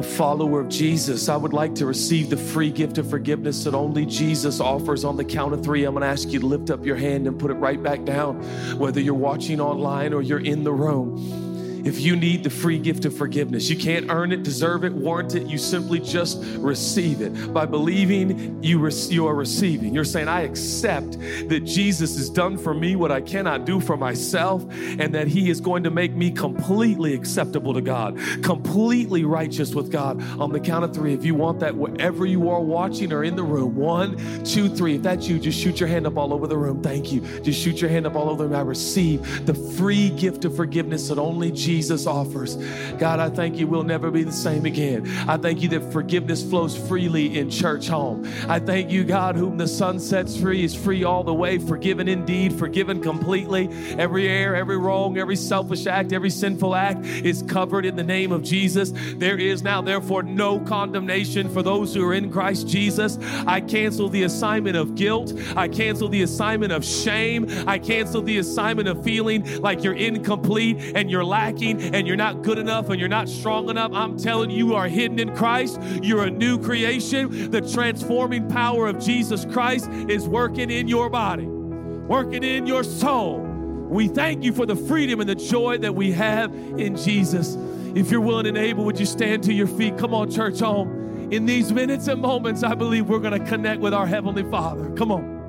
a 0.00 0.02
follower 0.02 0.60
of 0.60 0.68
Jesus. 0.70 1.28
I 1.28 1.36
would 1.36 1.52
like 1.52 1.74
to 1.74 1.84
receive 1.84 2.30
the 2.30 2.36
free 2.38 2.70
gift 2.70 2.96
of 2.96 3.10
forgiveness 3.10 3.64
that 3.64 3.74
only 3.74 4.06
Jesus 4.06 4.58
offers 4.58 5.04
on 5.04 5.18
the 5.18 5.24
count 5.24 5.52
of 5.52 5.62
three. 5.62 5.84
I'm 5.84 5.92
going 5.92 6.00
to 6.00 6.08
ask 6.08 6.30
you 6.30 6.40
to 6.40 6.46
lift 6.46 6.70
up 6.70 6.86
your 6.86 6.96
hand 6.96 7.26
and 7.26 7.38
put 7.38 7.50
it 7.50 7.54
right 7.54 7.80
back 7.82 8.06
down, 8.06 8.42
whether 8.78 8.98
you're 8.98 9.12
watching 9.12 9.60
online 9.60 10.14
or 10.14 10.22
you're 10.22 10.40
in 10.40 10.64
the 10.64 10.72
room. 10.72 11.49
If 11.86 12.00
you 12.00 12.16
need 12.16 12.44
the 12.44 12.50
free 12.50 12.78
gift 12.78 13.04
of 13.04 13.16
forgiveness. 13.16 13.68
You 13.70 13.76
can't 13.76 14.10
earn 14.10 14.32
it, 14.32 14.42
deserve 14.42 14.84
it, 14.84 14.92
warrant 14.92 15.34
it. 15.34 15.46
You 15.46 15.58
simply 15.58 16.00
just 16.00 16.42
receive 16.58 17.20
it. 17.20 17.52
By 17.52 17.66
believing, 17.66 18.62
you, 18.62 18.78
re- 18.78 18.92
you 19.08 19.26
are 19.26 19.34
receiving. 19.34 19.94
You're 19.94 20.04
saying, 20.04 20.28
I 20.28 20.42
accept 20.42 21.18
that 21.48 21.60
Jesus 21.64 22.16
has 22.16 22.30
done 22.30 22.58
for 22.58 22.74
me 22.74 22.96
what 22.96 23.10
I 23.10 23.20
cannot 23.20 23.64
do 23.64 23.80
for 23.80 23.96
myself, 23.96 24.64
and 24.98 25.14
that 25.14 25.28
He 25.28 25.50
is 25.50 25.60
going 25.60 25.84
to 25.84 25.90
make 25.90 26.14
me 26.14 26.30
completely 26.30 27.14
acceptable 27.14 27.74
to 27.74 27.80
God, 27.80 28.18
completely 28.42 29.24
righteous 29.24 29.74
with 29.74 29.90
God. 29.90 30.22
On 30.38 30.52
the 30.52 30.60
count 30.60 30.84
of 30.84 30.94
three, 30.94 31.14
if 31.14 31.24
you 31.24 31.34
want 31.34 31.60
that, 31.60 31.74
wherever 31.74 32.26
you 32.26 32.50
are 32.50 32.60
watching 32.60 33.12
or 33.12 33.24
in 33.24 33.36
the 33.36 33.42
room, 33.42 33.76
one, 33.76 34.16
two, 34.44 34.68
three. 34.68 34.96
If 34.96 35.02
that's 35.02 35.28
you, 35.28 35.38
just 35.38 35.58
shoot 35.58 35.80
your 35.80 35.88
hand 35.88 36.06
up 36.06 36.16
all 36.16 36.32
over 36.32 36.46
the 36.46 36.56
room. 36.56 36.82
Thank 36.82 37.12
you. 37.12 37.20
Just 37.40 37.60
shoot 37.60 37.80
your 37.80 37.90
hand 37.90 38.06
up 38.06 38.16
all 38.16 38.28
over 38.28 38.42
the 38.42 38.48
room. 38.48 38.56
I 38.56 38.62
receive 38.62 39.46
the 39.46 39.54
free 39.54 40.10
gift 40.10 40.44
of 40.44 40.54
forgiveness 40.54 41.08
that 41.08 41.18
only 41.18 41.50
Jesus 41.50 41.69
Jesus 41.70 42.04
offers. 42.04 42.56
God, 42.98 43.20
I 43.20 43.30
thank 43.30 43.56
you 43.56 43.68
we'll 43.68 43.84
never 43.84 44.10
be 44.10 44.24
the 44.24 44.32
same 44.32 44.66
again. 44.66 45.08
I 45.28 45.36
thank 45.36 45.62
you 45.62 45.68
that 45.68 45.92
forgiveness 45.92 46.42
flows 46.42 46.76
freely 46.76 47.38
in 47.38 47.46
Churchome. 47.46 48.26
I 48.48 48.58
thank 48.58 48.90
you, 48.90 49.04
God, 49.04 49.36
whom 49.36 49.56
the 49.56 49.68
Son 49.68 50.00
sets 50.00 50.36
free 50.36 50.64
is 50.64 50.74
free 50.74 51.04
all 51.04 51.22
the 51.22 51.32
way, 51.32 51.58
forgiven 51.58 52.08
indeed, 52.08 52.58
forgiven 52.58 53.00
completely. 53.00 53.68
Every 53.96 54.26
error, 54.28 54.56
every 54.56 54.78
wrong, 54.78 55.16
every 55.16 55.36
selfish 55.36 55.86
act, 55.86 56.12
every 56.12 56.30
sinful 56.30 56.74
act 56.74 57.06
is 57.06 57.44
covered 57.44 57.86
in 57.86 57.94
the 57.94 58.02
name 58.02 58.32
of 58.32 58.42
Jesus. 58.42 58.92
There 59.14 59.38
is 59.38 59.62
now, 59.62 59.80
therefore, 59.80 60.24
no 60.24 60.58
condemnation 60.58 61.48
for 61.48 61.62
those 61.62 61.94
who 61.94 62.04
are 62.04 62.14
in 62.14 62.32
Christ 62.32 62.66
Jesus. 62.66 63.16
I 63.46 63.60
cancel 63.60 64.08
the 64.08 64.24
assignment 64.24 64.76
of 64.76 64.96
guilt. 64.96 65.32
I 65.54 65.68
cancel 65.68 66.08
the 66.08 66.22
assignment 66.22 66.72
of 66.72 66.84
shame. 66.84 67.46
I 67.68 67.78
cancel 67.78 68.22
the 68.22 68.38
assignment 68.38 68.88
of 68.88 69.04
feeling 69.04 69.60
like 69.60 69.84
you're 69.84 69.94
incomplete 69.94 70.96
and 70.96 71.08
you're 71.08 71.24
lacking 71.24 71.59
lacking 71.60 71.94
and 71.94 72.06
you're 72.06 72.16
not 72.16 72.42
good 72.42 72.58
enough 72.58 72.88
and 72.88 72.98
you're 72.98 73.08
not 73.08 73.28
strong 73.28 73.68
enough, 73.70 73.92
I'm 73.92 74.16
telling 74.16 74.50
you, 74.50 74.68
you 74.68 74.74
are 74.74 74.88
hidden 74.88 75.18
in 75.18 75.34
Christ. 75.34 75.80
You're 76.02 76.24
a 76.24 76.30
new 76.30 76.58
creation. 76.58 77.50
The 77.50 77.60
transforming 77.60 78.48
power 78.48 78.86
of 78.86 78.98
Jesus 78.98 79.44
Christ 79.46 79.88
is 79.90 80.28
working 80.28 80.70
in 80.70 80.88
your 80.88 81.08
body, 81.08 81.46
working 81.46 82.42
in 82.42 82.66
your 82.66 82.82
soul. 82.84 83.38
We 83.38 84.08
thank 84.08 84.44
you 84.44 84.52
for 84.52 84.66
the 84.66 84.76
freedom 84.76 85.20
and 85.20 85.28
the 85.28 85.34
joy 85.34 85.78
that 85.78 85.94
we 85.94 86.12
have 86.12 86.54
in 86.54 86.96
Jesus. 86.96 87.56
If 87.94 88.10
you're 88.10 88.20
willing 88.20 88.46
and 88.46 88.56
able, 88.56 88.84
would 88.84 89.00
you 89.00 89.06
stand 89.06 89.42
to 89.44 89.52
your 89.52 89.66
feet? 89.66 89.98
Come 89.98 90.14
on, 90.14 90.30
Churchome. 90.30 91.32
In 91.32 91.46
these 91.46 91.72
minutes 91.72 92.06
and 92.06 92.20
moments, 92.20 92.62
I 92.62 92.74
believe 92.74 93.08
we're 93.08 93.18
going 93.18 93.38
to 93.38 93.44
connect 93.48 93.80
with 93.80 93.94
our 93.94 94.06
Heavenly 94.06 94.44
Father. 94.44 94.90
Come 94.90 95.10
on. 95.10 95.39